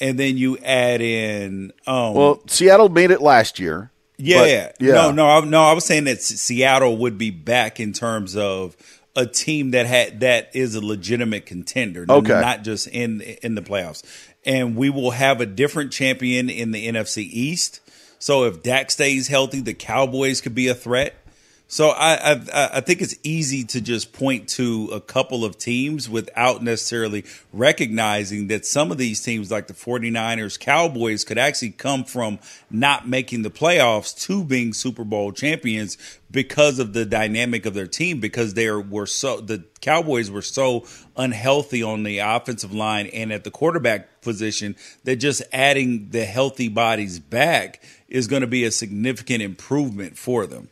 [0.00, 3.90] And then you add in um Well, Seattle made it last year.
[4.18, 4.92] yeah, but- yeah.
[4.94, 5.62] No, no, I, no.
[5.62, 8.76] I was saying that Seattle would be back in terms of
[9.16, 12.40] a team that had that is a legitimate contender, Okay.
[12.40, 14.02] not just in in the playoffs.
[14.44, 17.80] And we will have a different champion in the NFC East.
[18.18, 21.14] So if Dak stays healthy, the Cowboys could be a threat.
[21.72, 26.10] So I, I I think it's easy to just point to a couple of teams
[26.10, 32.02] without necessarily recognizing that some of these teams like the 49ers, Cowboys could actually come
[32.02, 32.40] from
[32.72, 35.96] not making the playoffs to being Super Bowl champions
[36.28, 40.84] because of the dynamic of their team because they were so the Cowboys were so
[41.16, 44.74] unhealthy on the offensive line and at the quarterback position
[45.04, 50.48] that just adding the healthy bodies back is going to be a significant improvement for
[50.48, 50.68] them.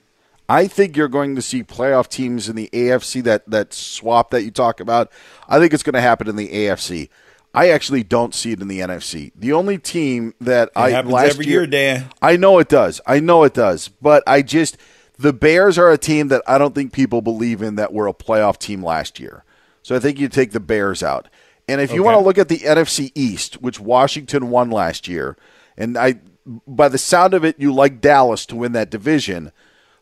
[0.49, 4.45] I think you're going to see playoff teams in the AFC that that swap that
[4.45, 5.11] you talk about.
[5.49, 7.09] I think it's going to happen in the AFC.
[7.55, 9.33] I actually don't see it in the NFC.
[9.35, 12.11] The only team that I happens last every year, Dan.
[12.23, 13.01] I know it does.
[13.07, 13.89] I know it does.
[13.89, 14.77] But I just
[15.19, 18.15] the Bears are a team that I don't think people believe in that were a
[18.15, 19.45] playoff team last year.
[19.83, 21.29] So I think you take the Bears out.
[21.67, 22.05] And if you Okay.
[22.07, 25.37] want to look at the NFC East, which Washington won last year,
[25.77, 26.17] and I
[26.67, 29.53] by the sound of it, you like Dallas to win that division.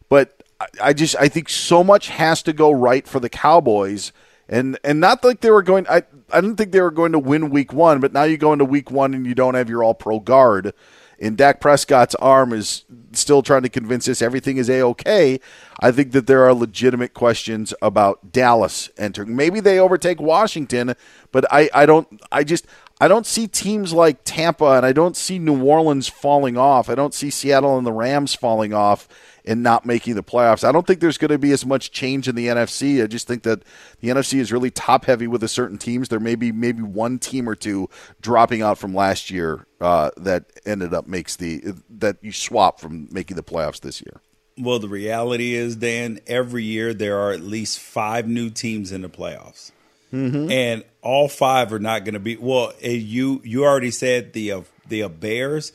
[0.09, 0.36] But
[0.81, 4.13] I- just I think so much has to go right for the Cowboys,
[4.49, 5.87] and and not like they were going.
[5.89, 6.03] I
[6.33, 8.65] I didn't think they were going to win Week One, but now you go into
[8.65, 10.73] Week One and you don't have your All Pro guard,
[11.21, 15.41] and Dak Prescott's arm is still trying to convince us everything is a okay.
[15.81, 19.37] I think that there are legitimate questions about Dallas entering.
[19.37, 20.95] Maybe they overtake Washington,
[21.33, 22.67] but I I don't I just.
[22.99, 26.89] I don't see teams like Tampa and I don't see New Orleans falling off.
[26.89, 29.07] I don't see Seattle and the Rams falling off
[29.47, 30.65] and not making the playoffs.
[30.65, 33.03] I don't think there's going to be as much change in the NFC.
[33.03, 33.63] I just think that
[34.01, 36.09] the NFC is really top heavy with a certain teams.
[36.09, 37.89] There may be maybe one team or two
[38.21, 43.09] dropping out from last year uh, that ended up makes the that you swap from
[43.11, 44.21] making the playoffs this year.
[44.59, 49.03] Well, the reality is, Dan, every year there are at least five new teams in
[49.03, 49.71] the playoffs.
[50.13, 50.51] Mm-hmm.
[50.53, 52.37] and all five are not going to be.
[52.37, 55.73] Well, eh, you you already said the uh, the Bears.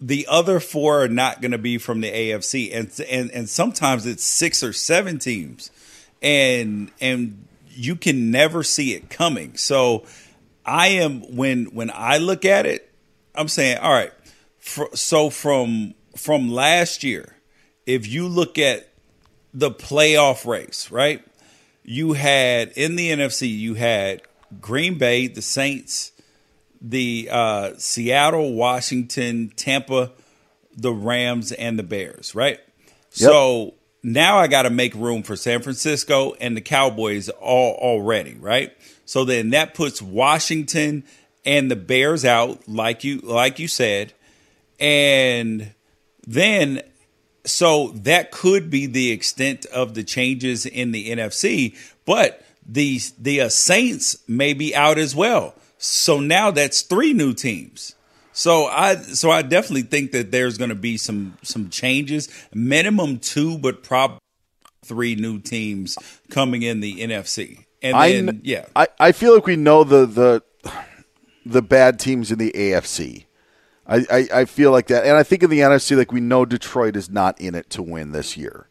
[0.00, 4.06] The other four are not going to be from the AFC, and and and sometimes
[4.06, 5.70] it's six or seven teams,
[6.20, 9.56] and and you can never see it coming.
[9.56, 10.04] So
[10.64, 12.90] I am when when I look at it,
[13.34, 14.12] I'm saying, all right.
[14.94, 17.36] so from from last year,
[17.86, 18.88] if you look at
[19.52, 21.24] the playoff race, right?
[21.84, 24.22] You had in the NFC, you had
[24.60, 26.12] Green Bay, the Saints,
[26.84, 30.12] the uh, Seattle, Washington, Tampa,
[30.76, 32.60] the Rams, and the Bears, right?
[33.10, 38.34] So now I got to make room for San Francisco and the Cowboys all already,
[38.34, 38.76] right?
[39.06, 41.04] So then that puts Washington
[41.44, 44.12] and the Bears out, like you like you said,
[44.78, 45.72] and
[46.26, 46.82] then
[47.46, 53.42] so that could be the extent of the changes in the NFC, but the the
[53.42, 55.54] uh, Saints may be out as well.
[55.84, 57.94] So now that's three new teams.
[58.32, 63.18] So I so I definitely think that there's going to be some some changes, minimum
[63.18, 64.18] two, but probably
[64.82, 65.98] three new teams
[66.30, 67.66] coming in the NFC.
[67.82, 70.42] And I then yeah, I, I feel like we know the the
[71.44, 73.26] the bad teams in the AFC.
[73.86, 76.46] I, I, I feel like that, and I think in the NFC, like we know
[76.46, 78.68] Detroit is not in it to win this year.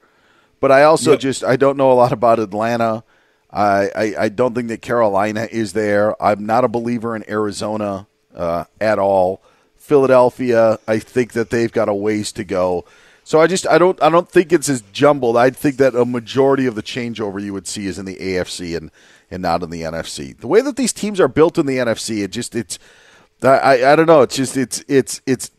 [0.60, 1.20] But I also Yep.
[1.20, 3.04] just I don't know a lot about Atlanta.
[3.54, 6.22] I, I I don't think that Carolina is there.
[6.22, 9.42] I'm not a believer in Arizona uh, at all.
[9.78, 12.86] Philadelphia, I think that they've got a ways to go.
[13.24, 15.38] So I just I don't I don't think it's as jumbled.
[15.38, 18.76] I think that a majority of the changeover you would see is in the AFC
[18.76, 18.92] and
[19.30, 20.38] and not in the NFC.
[20.38, 22.80] The way that these teams are built in the NFC, it just it's
[23.42, 24.22] I I, don't know.
[24.22, 25.52] It's just it's it's it's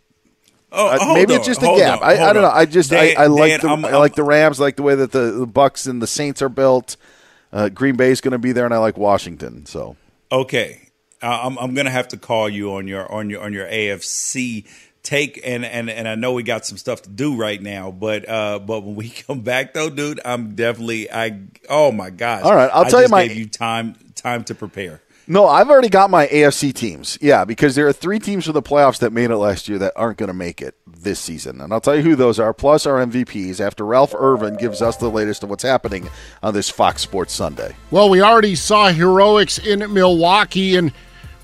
[0.76, 2.02] Oh, uh, maybe on, it's just a gap.
[2.02, 2.50] on, I, I don't know.
[2.50, 4.58] I just I, I like the I'm- I like the Rams.
[4.60, 6.96] I like the way that the, the Bucks and the Saints are built.
[7.54, 9.64] Uh, Green is going to be there, and I like Washington.
[9.64, 9.96] So
[10.32, 10.88] Okay,
[11.22, 14.66] uh, I'm I'm gonna have to call you on your on your on your AFC
[15.04, 18.28] take, and and and I know we got some stuff to do right now, but
[18.28, 22.42] uh, but when we come back though, dude, I'm definitely I oh my gosh.
[22.42, 25.00] All right, I'll I tell you my- gave you time time to prepare.
[25.26, 27.18] No, I've already got my AFC teams.
[27.20, 29.92] Yeah, because there are three teams from the playoffs that made it last year that
[29.96, 32.52] aren't going to make it this season, and I'll tell you who those are.
[32.52, 33.60] Plus our MVPs.
[33.60, 36.08] After Ralph Irvin gives us the latest of what's happening
[36.42, 37.74] on this Fox Sports Sunday.
[37.90, 40.92] Well, we already saw heroics in Milwaukee, and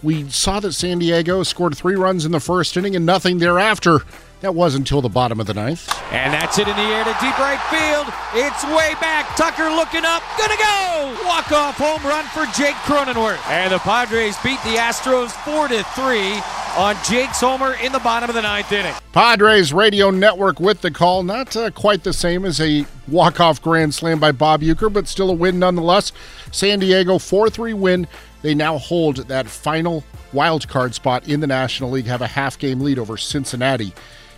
[0.03, 4.01] We saw that San Diego scored three runs in the first inning and nothing thereafter.
[4.41, 5.87] That was until the bottom of the ninth.
[6.13, 8.07] And that's it in the air to deep right field.
[8.33, 9.37] It's way back.
[9.37, 10.23] Tucker looking up.
[10.39, 11.27] Gonna go.
[11.27, 13.39] Walk off home run for Jake Cronenworth.
[13.51, 16.41] And the Padres beat the Astros 4 to 3
[16.79, 18.95] on Jake's homer in the bottom of the ninth inning.
[19.13, 21.23] Padres Radio Network with the call.
[21.23, 25.29] Not uh, quite the same as a walk-off grand slam by Bob Uecker, but still
[25.29, 26.13] a win nonetheless.
[26.51, 28.07] San Diego 4-3 win.
[28.41, 30.03] They now hold that final
[30.33, 33.93] wild card spot in the National League, have a half game lead over Cincinnati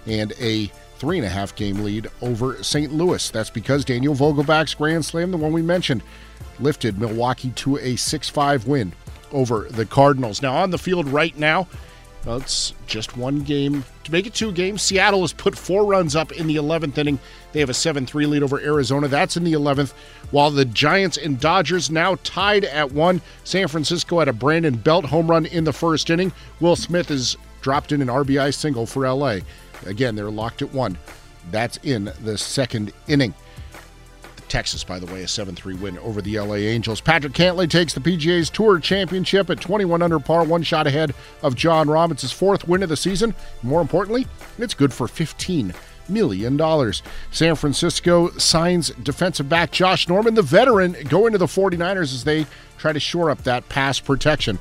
[0.07, 0.67] and a
[0.97, 2.93] three and a half game lead over St.
[2.93, 3.31] Louis.
[3.31, 6.03] That's because Daniel Vogelbach's grand slam, the one we mentioned,
[6.61, 8.93] lifted Milwaukee to a 6 5 win
[9.33, 10.43] over the Cardinals.
[10.43, 11.67] Now, on the field right now,
[12.25, 13.85] well, it's just one game.
[14.05, 17.19] To make it two games, Seattle has put four runs up in the 11th inning.
[17.53, 19.09] They have a 7 3 lead over Arizona.
[19.09, 19.93] That's in the 11th.
[20.31, 23.21] While the Giants and Dodgers now tied at one.
[23.43, 26.33] San Francisco had a Brandon Belt home run in the first inning.
[26.61, 29.39] Will Smith has dropped in an RBI single for LA.
[29.87, 30.99] Again, they're locked at one.
[31.51, 33.35] That's in the second inning.
[34.49, 37.01] Texas, by the way, a 7 3 win over the LA Angels.
[37.01, 41.55] Patrick Cantlay takes the PGA's Tour Championship at 21 under par, one shot ahead of
[41.55, 43.35] Jon his fourth win of the season.
[43.63, 44.27] More importantly,
[44.59, 45.73] it's good for 15
[46.09, 47.03] million dollars.
[47.31, 52.45] San Francisco signs defensive back Josh Norman, the veteran, going to the 49ers as they
[52.77, 54.59] try to shore up that pass protection.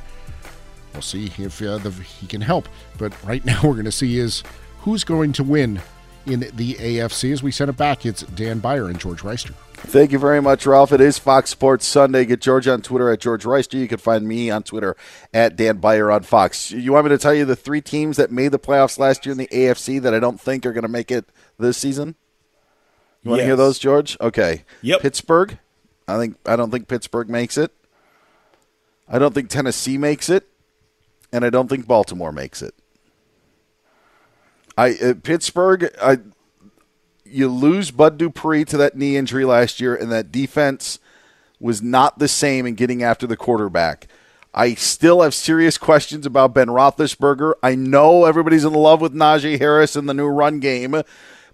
[0.94, 2.68] We'll see if uh, the, he can help.
[2.98, 4.44] But right now, we're going to see is
[4.82, 5.82] who's going to win
[6.26, 7.32] in the AFC.
[7.32, 9.54] As we send it back, it's Dan Beyer and George Wrighster.
[9.74, 10.92] Thank you very much, Ralph.
[10.92, 12.26] It is Fox Sports Sunday.
[12.26, 13.80] Get George on Twitter at George Wrighster.
[13.80, 14.96] You can find me on Twitter
[15.34, 16.72] at Dan Beyer on Fox.
[16.72, 19.32] You want me to tell you the three teams that made the playoffs last year
[19.32, 21.26] in the AFC that I don't think are going to make it
[21.58, 22.16] this season?
[23.24, 24.18] You want to hear those, George?
[24.22, 24.64] Okay.
[24.82, 25.02] Yep.
[25.02, 25.58] Pittsburgh.
[26.08, 27.72] I think I don't think Pittsburgh makes it.
[29.08, 30.48] I don't think Tennessee makes it,
[31.34, 32.74] and I don't think Baltimore makes it.
[34.78, 35.90] I uh, Pittsburgh.
[36.02, 36.20] I
[37.26, 41.00] you lose Bud Dupree to that knee injury last year, and that defense
[41.60, 44.08] was not the same in getting after the quarterback.
[44.54, 47.54] I still have serious questions about Ben Roethlisberger.
[47.64, 51.04] I know everybody's in love with Najee Harris and the new run game,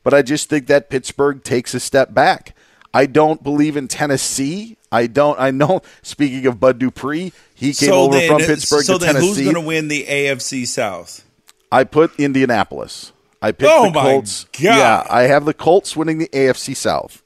[0.04, 2.56] but I just think that Pittsburgh takes a step back.
[2.94, 4.78] I don't believe in Tennessee.
[4.92, 5.40] I don't.
[5.40, 5.82] I know.
[6.02, 9.28] Speaking of Bud Dupree, he came over then, from Pittsburgh so to then Tennessee.
[9.28, 11.27] who's going to win the AFC South?
[11.72, 13.12] I put Indianapolis.
[13.42, 14.46] I picked Oh the my Colts.
[14.54, 14.62] God.
[14.62, 17.24] Yeah, I have the Colts winning the AFC South.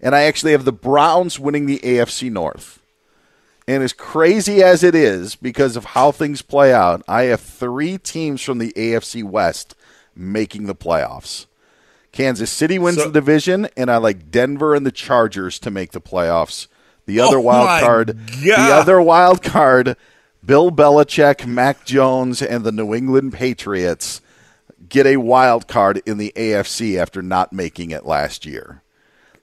[0.00, 2.80] And I actually have the Browns winning the AFC North.
[3.68, 7.98] And as crazy as it is because of how things play out, I have three
[7.98, 9.74] teams from the AFC West
[10.16, 11.46] making the playoffs.
[12.12, 15.92] Kansas City wins So- the division, and I like Denver and the Chargers to make
[15.92, 16.66] the playoffs.
[17.06, 19.96] The other Oh wild card, the other wild card,
[20.44, 24.20] Bill Belichick, Mac Jones, and the New England Patriots
[24.88, 28.82] get a wild card in the AFC after not making it last year.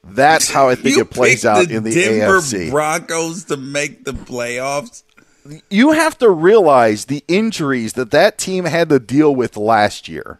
[0.03, 2.71] That's how I think it plays out the in the Denver AFC.
[2.71, 5.03] Broncos to make the playoffs.
[5.69, 10.39] you have to realize the injuries that that team had to deal with last year.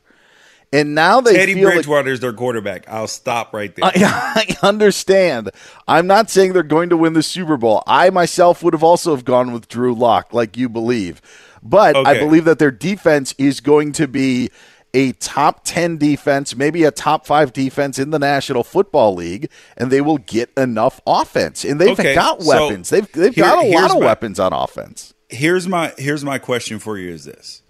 [0.73, 2.89] And now they Teddy feel like Bridgewater is their quarterback.
[2.89, 3.85] I'll stop right there.
[3.85, 3.91] I,
[4.61, 5.49] I understand.
[5.88, 7.84] I'm not saying they're going to win the Super Bowl.
[7.88, 11.22] I myself would have also have gone with Drew Lock, like you believe.
[11.64, 14.49] But I believe that their defense is going to be
[14.94, 19.91] a top 10 defense, maybe a top 5 defense in the National Football League, and
[19.91, 21.64] they will get enough offense.
[21.65, 22.89] And they've Okay, got so weapons.
[22.89, 25.14] they've they've here- got a lot of my- weapons on offense.
[25.30, 27.61] here's my here's my question for you: Is this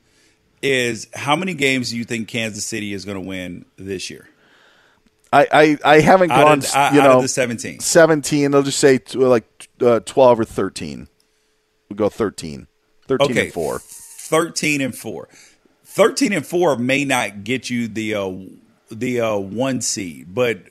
[0.62, 4.28] is how many games do you think Kansas City is going to win this year?
[5.32, 7.80] I, I, I haven't Out gone, of- out- you know, the 17.
[7.82, 8.52] 17.
[8.52, 11.08] They'll just say t- like uh, 12 or 13.
[11.90, 12.68] We'll go 13.
[13.08, 13.80] 13 Okay, and 4.
[13.80, 15.30] Thirteen and four.
[15.86, 18.34] Thirteen and four may not get you the uh,
[18.92, 20.64] the uh, one seed, but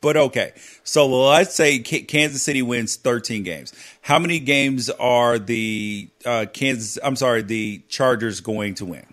[0.00, 0.52] but okay.
[0.84, 3.72] So let's say K- Kansas City wins thirteen games.
[4.02, 6.98] How many games are the uh, Kansas?
[7.02, 9.06] I'm sorry, the Chargers going to win?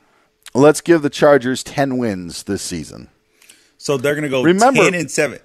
[0.53, 3.09] Let's give the Chargers 10 wins this season.
[3.77, 5.39] So they're going to go Remember- ten and seven.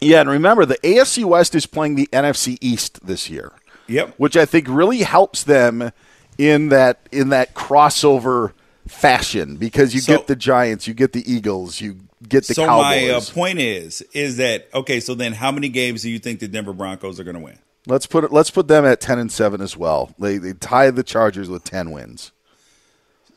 [0.00, 3.52] Yeah, and remember, the AFC West is playing the NFC East this year.
[3.86, 4.14] Yep.
[4.18, 5.90] Which I think really helps them
[6.38, 8.52] in that in that crossover
[8.86, 11.96] fashion because you So- get the Giants, you get the Eagles, you
[12.28, 12.82] get the so Cowboys.
[12.82, 15.00] my uh, point is is that okay?
[15.00, 17.58] So then, how many games do you think the Denver Broncos are going to win?
[17.88, 20.14] let's put let's put them at 10 and 7 as well.
[20.18, 22.30] They they tie the Chargers with 10 wins.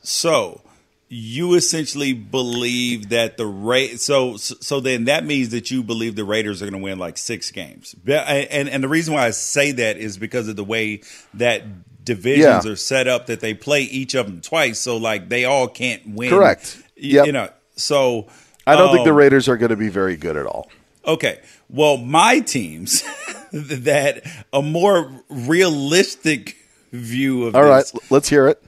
[0.02, 0.60] So
[1.08, 4.00] you essentially believe that the rate.
[4.00, 7.18] So so then that means that you believe the Raiders are going to win like
[7.18, 7.94] six games.
[8.06, 11.02] And and the reason why I say that is because of the way
[11.34, 12.70] that divisions Yeah.
[12.72, 16.06] are set up that they play each of them twice, so like they all can't
[16.06, 16.30] win.
[16.30, 16.76] Correct.
[16.78, 17.26] Y- Yep.
[17.26, 18.26] You know, so
[18.66, 20.70] I don't think the um, Raiders are going to be very good at all.
[21.06, 21.40] Okay.
[21.68, 23.02] Well, my teams
[23.52, 24.22] that
[24.52, 26.56] a more realistic
[26.92, 28.10] view of All right, this.
[28.10, 28.62] let's hear it.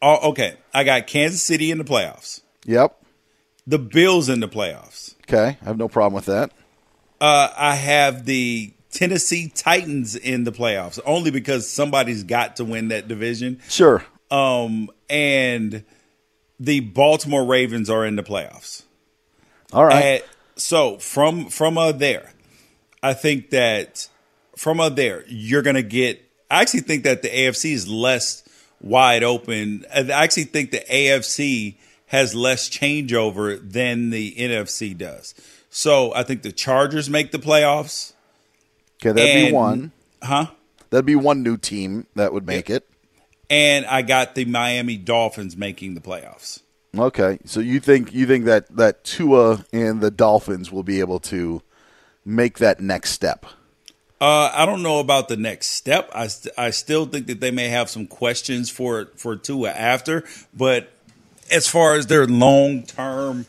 [0.00, 0.56] Oh, okay.
[0.74, 2.40] I got Kansas City in the playoffs.
[2.66, 2.98] Yep.
[3.66, 5.14] The Bills in the playoffs.
[5.22, 6.50] Okay, I have no problem with that.
[7.20, 12.88] Uh, I have the Tennessee Titans in the playoffs only because somebody's got to win
[12.88, 13.60] that division.
[13.68, 14.04] Sure.
[14.30, 15.84] Um, and
[16.58, 18.82] the Baltimore Ravens are in the playoffs.
[19.72, 20.22] All right.
[20.22, 20.26] Uh,
[20.56, 22.32] so from from uh, there,
[23.02, 24.08] I think that
[24.56, 26.22] from uh, there you're gonna get.
[26.50, 28.44] I actually think that the AFC is less
[28.80, 29.86] wide open.
[29.94, 31.76] I actually think the AFC
[32.06, 35.34] has less changeover than the NFC does.
[35.70, 38.12] So I think the Chargers make the playoffs.
[38.96, 39.92] Okay, that'd be one.
[40.22, 40.48] Huh?
[40.90, 42.86] That'd be one new team that would make it.
[43.48, 46.60] And I got the Miami Dolphins making the playoffs.
[46.96, 51.20] Okay, so you think you think that that Tua and the Dolphins will be able
[51.20, 51.62] to
[52.24, 53.46] make that next step?
[54.20, 56.10] Uh, I don't know about the next step.
[56.14, 60.24] I st- I still think that they may have some questions for for Tua after,
[60.54, 60.92] but
[61.50, 63.46] as far as their long term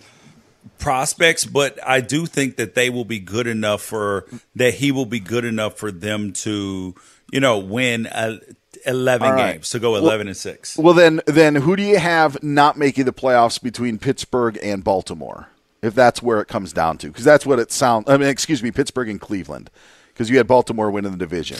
[0.79, 4.25] prospects, but I do think that they will be good enough for
[4.55, 6.95] that he will be good enough for them to
[7.31, 8.39] you know win a
[8.85, 9.69] 11 games.
[9.69, 10.77] to So go 11 well, and 6.
[10.77, 15.49] Well, then then who do you have not making the playoffs between Pittsburgh and Baltimore?
[15.81, 18.09] If that's where it comes down to, because that's what it sounds.
[18.09, 19.69] I mean, excuse me, Pittsburgh and Cleveland,
[20.07, 21.57] because you had Baltimore winning the division.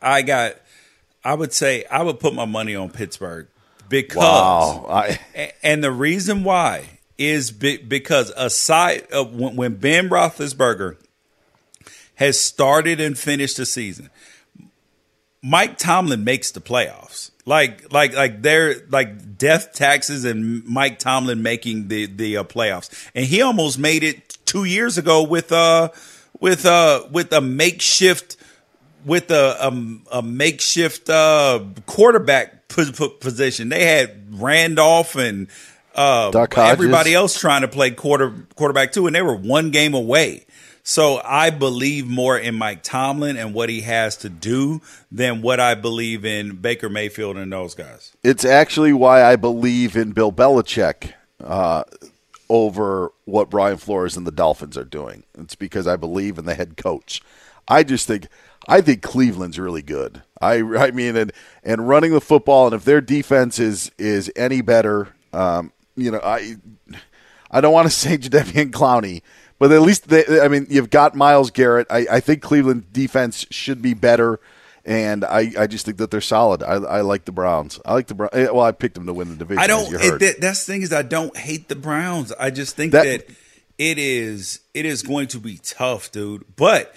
[0.00, 0.54] I got.
[1.24, 3.48] I would say I would put my money on Pittsburgh
[3.88, 4.86] because, wow.
[4.88, 5.18] I...
[5.64, 6.84] and the reason why
[7.18, 10.96] is because aside when Ben Roethlisberger
[12.14, 14.10] has started and finished the season,
[15.42, 17.30] Mike Tomlin makes the playoffs.
[17.46, 22.90] Like like like they're like death taxes and Mike Tomlin making the the uh, playoffs,
[23.14, 25.88] and he almost made it two years ago with uh
[26.40, 28.36] with uh with a makeshift
[29.04, 33.68] with a um, a makeshift uh, quarterback po- po- position.
[33.68, 35.48] They had Randolph and
[35.94, 36.30] uh,
[36.72, 40.44] everybody else trying to play quarter quarterback too, and they were one game away.
[40.88, 44.80] So I believe more in Mike Tomlin and what he has to do
[45.12, 48.16] than what I believe in Baker Mayfield and those guys.
[48.24, 51.12] It's actually why I believe in Bill Belichick
[51.44, 51.84] uh,
[52.48, 55.24] over what Brian Flores and the Dolphins are doing.
[55.38, 57.20] It's because I believe in the head coach.
[57.68, 58.28] I just think
[58.66, 60.22] I think Cleveland's really good.
[60.40, 61.32] I I mean and
[61.62, 66.20] and running the football and if their defense is is any better, um, you know
[66.24, 66.56] I
[67.50, 69.20] I don't want to say Jadeveon Clowney,
[69.58, 71.86] but at least they, I mean you've got Myles Garrett.
[71.90, 74.40] I, I think Cleveland defense should be better.
[74.84, 76.62] And I, I just think that they're solid.
[76.62, 77.78] I, I like the Browns.
[77.84, 78.30] I like the Browns.
[78.32, 79.62] Eh, well, I picked them to win the division.
[79.62, 79.92] I don't.
[79.92, 82.32] It, that, that's the thing is I don't hate the Browns.
[82.32, 83.36] I just think That- that,
[83.76, 86.44] it is it is going to be tough, dude.
[86.56, 86.94] But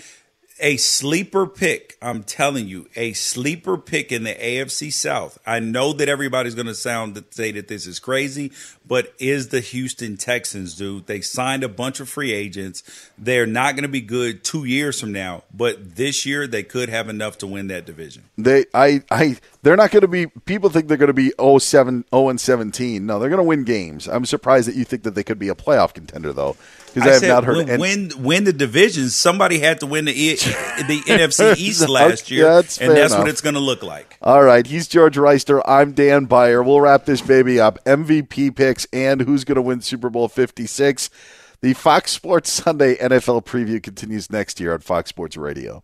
[0.61, 1.97] a sleeper pick.
[2.01, 5.39] I'm telling you, a sleeper pick in the AFC South.
[5.45, 8.51] I know that everybody's going to sound that say that this is crazy,
[8.87, 11.07] but is the Houston Texans, dude?
[11.07, 13.09] They signed a bunch of free agents.
[13.17, 16.89] They're not going to be good two years from now, but this year they could
[16.89, 18.23] have enough to win that division.
[18.37, 20.27] They, I, I, they're not going to be.
[20.27, 23.05] People think they're going to be 07, 0 and seventeen.
[23.05, 24.07] No, they're going to win games.
[24.07, 26.55] I'm surprised that you think that they could be a playoff contender, though,
[26.93, 27.57] because I, I have said not heard.
[27.57, 29.15] win, any- win win the divisions.
[29.15, 33.23] Somebody had to win the E- the NFC East last year, that's and that's enough.
[33.23, 34.17] what it's going to look like.
[34.21, 35.61] All right, he's George Wrighster.
[35.65, 36.61] I'm Dan Beyer.
[36.63, 37.83] We'll wrap this baby up.
[37.85, 41.09] MVP picks and who's going to win Super Bowl 56.
[41.61, 45.83] The Fox Sports Sunday NFL preview continues next year on Fox Sports Radio.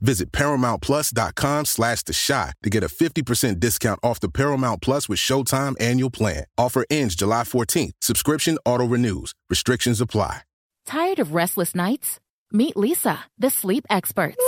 [0.00, 5.18] Visit ParamountPlus.com slash The Shot to get a 50% discount off the Paramount Plus with
[5.18, 6.44] Showtime annual plan.
[6.56, 7.92] Offer ends July 14th.
[8.00, 9.32] Subscription auto-renews.
[9.50, 10.42] Restrictions apply.
[10.86, 12.18] Tired of restless nights?
[12.50, 14.38] Meet Leesa, the sleep experts.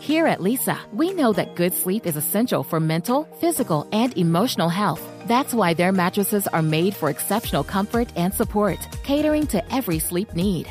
[0.00, 4.68] Here at Leesa, we know that good sleep is essential for mental, physical, and emotional
[4.68, 5.00] health.
[5.26, 10.34] That's why their mattresses are made for exceptional comfort and support, catering to every sleep
[10.34, 10.70] need.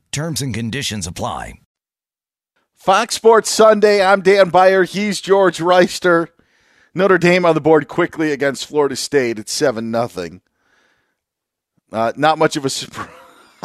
[0.11, 1.53] Terms and conditions apply.
[2.75, 4.03] Fox Sports Sunday.
[4.03, 4.83] I'm Dan Beyer.
[4.83, 6.27] He's George Wrighster.
[6.93, 10.41] Notre Dame on the board quickly against Florida State at seven nothing.
[11.93, 13.09] Uh, not much of a surprise,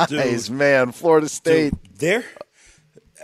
[0.08, 0.50] Dude.
[0.50, 0.92] man.
[0.92, 1.72] Florida State.
[1.82, 2.24] Dude, there,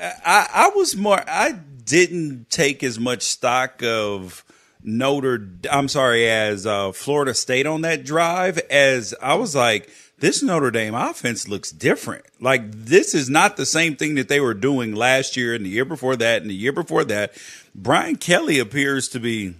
[0.01, 1.23] I, I was more.
[1.29, 4.45] I didn't take as much stock of
[4.83, 5.47] Notre.
[5.71, 9.89] I'm sorry, as uh, Florida State on that drive as I was like,
[10.23, 12.25] this Notre Dame offense looks different.
[12.41, 15.71] Like this is not the same thing that they were doing last year and the
[15.71, 17.33] year before that and the year before that.
[17.75, 19.55] Brian Kelly appears to be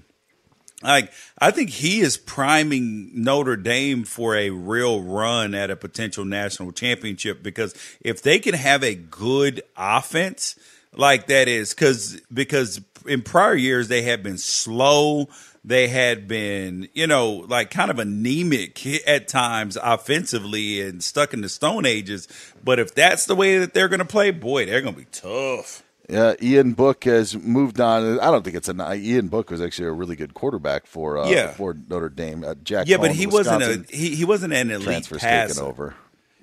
[0.81, 6.25] like I think he is priming Notre Dame for a real run at a potential
[6.25, 10.55] national championship because if they can have a good offense
[10.95, 15.29] like that is cuz because in prior years they have been slow
[15.65, 21.41] they had been, you know, like kind of anemic at times offensively and stuck in
[21.41, 22.27] the Stone Ages.
[22.65, 25.07] But if that's the way that they're going to play, boy, they're going to be
[25.13, 25.83] tough.
[26.09, 28.19] Yeah, Ian Book has moved on.
[28.19, 31.29] I don't think it's a Ian Book was actually a really good quarterback for uh,
[31.29, 31.53] Yeah.
[31.53, 32.43] for Notre Dame.
[32.45, 35.55] Uh, Jack, yeah, but he wasn't a he, he wasn't an elite transfer's passer.
[35.55, 35.95] taken over.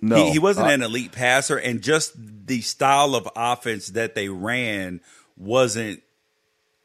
[0.02, 2.14] No, he, he wasn't Uh, an elite passer, and just
[2.48, 5.02] the style of offense that they ran
[5.38, 6.02] wasn't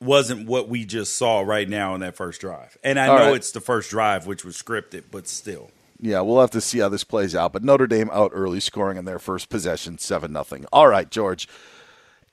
[0.04, 2.76] wasn't what we just saw right now in that first drive.
[2.84, 3.36] And I All know right.
[3.36, 5.70] it's the first drive, which was scripted, but still.
[6.00, 7.52] Yeah, we'll have to see how this plays out.
[7.52, 10.66] But Notre Dame out early, scoring in their first possession, seven nothing.
[10.72, 11.48] All right, George.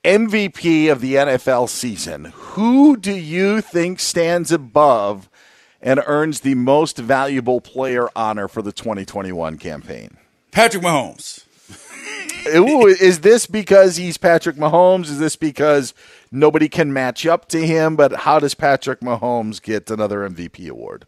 [0.04, 2.34] MVP of the NFL season.
[2.36, 5.30] Who do you think stands above
[5.80, 10.18] and earns the most valuable player honor for the 2021 campaign?
[10.52, 11.46] Patrick Mahomes.
[12.46, 15.04] Is this because he's Patrick Mahomes?
[15.06, 15.94] Is this because
[16.32, 17.96] nobody can match up to him?
[17.96, 21.06] But how does Patrick Mahomes get another MVP award?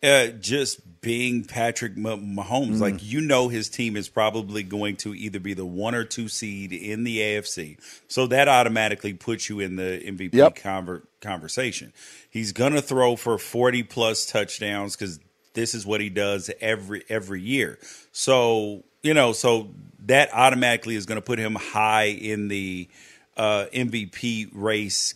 [0.00, 2.80] Uh, just being Patrick Mahomes, Mm.
[2.80, 6.28] like you know, his team is probably going to either be the one or two
[6.28, 10.56] seed in the AFC, so that automatically puts you in the MVP Yep.
[10.56, 11.92] conver- conversation.
[12.30, 15.18] He's gonna throw for forty plus touchdowns because
[15.54, 17.78] this is what he does every every year.
[18.12, 19.68] So you know, so
[20.06, 22.88] that automatically is going to put him high in the
[23.36, 25.14] uh, MVP race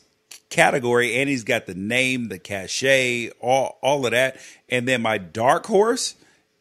[0.51, 4.37] category, and he's got the name, the cachet, all all of that.
[4.69, 6.15] And then my dark horse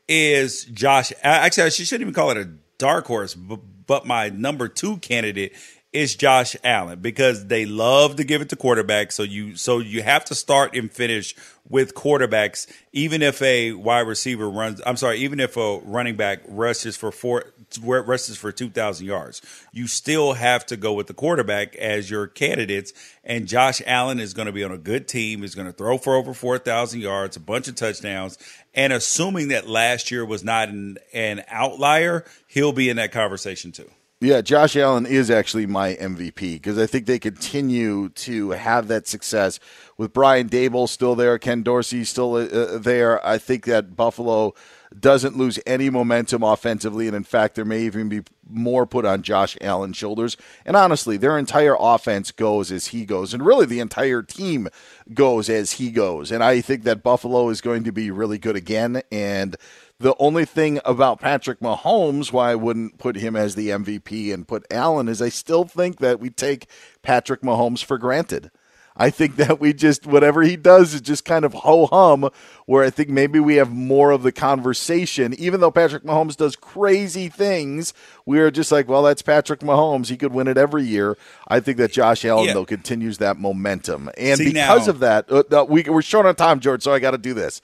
[0.08, 1.14] is Josh.
[1.24, 5.54] Actually, I shouldn't even call it a dark horse, but, but my number two candidate
[5.94, 9.12] is Josh Allen because they love to give it to quarterbacks.
[9.14, 11.36] So you so you have to start and finish
[11.70, 14.82] with quarterbacks, even if a wide receiver runs.
[14.86, 19.42] I'm sorry, even if a running back rushes for four rushes for two thousand yards,
[19.74, 22.94] you still have to go with the quarterback as your candidates.
[23.24, 25.44] And Josh Allen is going to be on a good team.
[25.44, 28.38] Is going to throw for over four thousand yards, a bunch of touchdowns,
[28.74, 33.74] and assuming that last year was not an, an outlier, he'll be in that conversation
[33.74, 33.90] too.
[34.24, 39.08] Yeah, Josh Allen is actually my MVP because I think they continue to have that
[39.08, 39.60] success
[39.98, 43.26] with Brian Daboll still there, Ken Dorsey still uh, there.
[43.26, 44.54] I think that Buffalo
[45.00, 49.24] doesn't lose any momentum offensively, and in fact, there may even be more put on
[49.24, 50.38] Josh Allen's shoulders.
[50.68, 54.68] And honestly, their entire offense goes as he goes, and really the entire team
[55.16, 56.32] goes as he goes.
[56.32, 59.56] And I think that Buffalo is going to be really good again, and
[60.02, 64.48] the only thing about Patrick Mahomes, why I wouldn't put him as the MVP and
[64.48, 66.68] put Allen, is I still think that we take
[67.02, 68.52] Patrick Mahomes for granted.
[68.98, 72.30] I think that we just, whatever he does is just kind of ho hum,
[72.66, 75.34] where I think maybe we have more of the conversation.
[75.36, 77.94] Even though Patrick Mahomes does crazy things,
[78.26, 80.08] we're just like, well, that's Patrick Mahomes.
[80.10, 81.18] He could win it every year.
[81.48, 82.54] I think that Josh Allen, Yeah.
[82.54, 84.10] though, continues that momentum.
[84.18, 86.92] And See, because now- of that, uh, uh, we, we're short on time, George, so
[86.94, 87.62] I got to do this.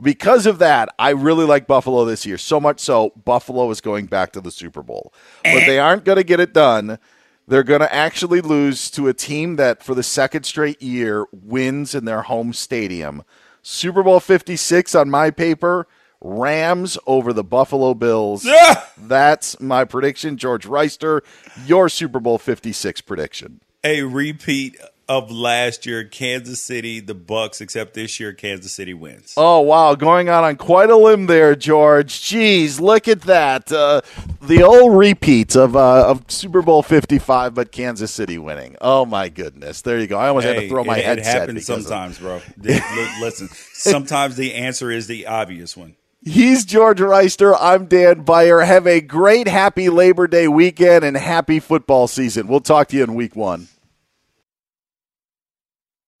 [0.00, 2.38] Because of that, I really like Buffalo this year.
[2.38, 5.12] So much so, Buffalo is going back to the Super Bowl.
[5.42, 6.98] But they aren't going to get it done.
[7.48, 11.94] They're going to actually lose to a team that, for the second straight year, wins
[11.94, 13.22] in their home stadium.
[13.62, 15.86] Super Bowl 56 on my paper.
[16.20, 18.46] Rams over the Buffalo Bills.
[18.98, 20.36] That's my prediction.
[20.36, 21.20] George Wrighster,
[21.66, 23.60] your Super Bowl 56 prediction.
[23.84, 24.76] A repeat
[25.08, 29.34] of last year, Kansas City, the Bucks, except this year, Kansas City wins.
[29.36, 32.12] Oh wow, going out on quite a limb there, George.
[32.20, 33.70] Jeez, look at that.
[33.70, 34.00] Uh,
[34.42, 38.76] the old repeat of uh, of Super Bowl Fifty Five, but Kansas City winning.
[38.80, 40.18] Oh my goodness, there you go.
[40.18, 42.40] I almost had to throw my it, it happens because of- sometimes, bro.
[43.20, 45.96] Listen, sometimes the answer is the obvious one.
[46.24, 47.56] He's George Wrighster.
[47.60, 48.60] I'm Dan Beyer.
[48.60, 52.48] Have a great, happy Labor Day weekend and happy football season.
[52.48, 53.68] We'll talk to you in week one.